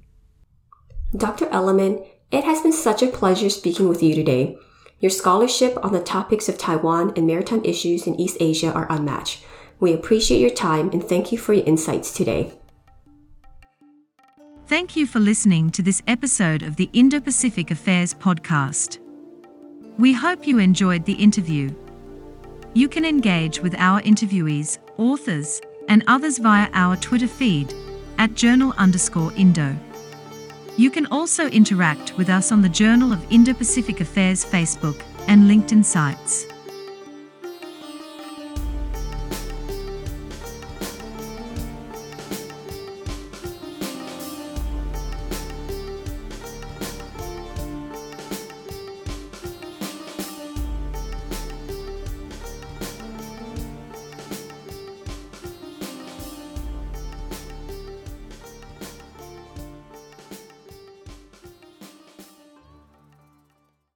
Dr. 1.16 1.47
Elleman, 1.47 2.07
it 2.31 2.45
has 2.45 2.61
been 2.61 2.72
such 2.72 3.03
a 3.03 3.09
pleasure 3.09 3.51
speaking 3.51 3.89
with 3.89 4.03
you 4.03 4.14
today. 4.14 4.57
Your 5.01 5.11
scholarship 5.11 5.79
on 5.83 5.93
the 5.93 6.01
topics 6.01 6.49
of 6.49 6.59
Taiwan 6.59 7.12
and 7.16 7.26
maritime 7.26 7.64
issues 7.64 8.07
in 8.07 8.20
East 8.20 8.37
Asia 8.41 8.72
are 8.72 8.91
unmatched. 8.91 9.45
We 9.81 9.93
appreciate 9.93 10.41
your 10.41 10.51
time 10.51 10.91
and 10.91 11.03
thank 11.03 11.31
you 11.31 11.39
for 11.39 11.53
your 11.53 11.64
insights 11.64 12.12
today. 12.12 12.58
Thank 14.69 14.97
you 14.97 15.07
for 15.07 15.19
listening 15.19 15.71
to 15.71 15.83
this 15.83 16.03
episode 16.07 16.62
of 16.62 16.77
the 16.77 16.91
Indo 16.93 17.21
Pacific 17.21 17.71
Affairs 17.71 18.12
podcast. 18.12 18.99
We 19.97 20.12
hope 20.12 20.47
you 20.47 20.59
enjoyed 20.59 21.07
the 21.07 21.14
interview. 21.14 21.75
You 22.75 22.87
can 22.87 23.07
engage 23.07 23.61
with 23.61 23.75
our 23.79 24.03
interviewees, 24.03 24.77
authors, 24.99 25.62
and 25.89 26.05
others 26.07 26.37
via 26.37 26.69
our 26.75 26.97
Twitter 26.97 27.27
feed 27.27 27.73
at 28.19 28.35
journal 28.35 28.75
underscore 28.77 29.33
Indo. 29.39 29.75
You 30.77 30.91
can 30.91 31.07
also 31.07 31.47
interact 31.49 32.19
with 32.19 32.29
us 32.29 32.53
on 32.53 32.61
the 32.61 32.69
Journal 32.69 33.11
of 33.11 33.25
Indo 33.33 33.55
Pacific 33.55 34.03
Affairs 34.03 34.45
Facebook 34.45 35.03
and 35.29 35.45
LinkedIn 35.45 35.83
sites. 35.83 36.45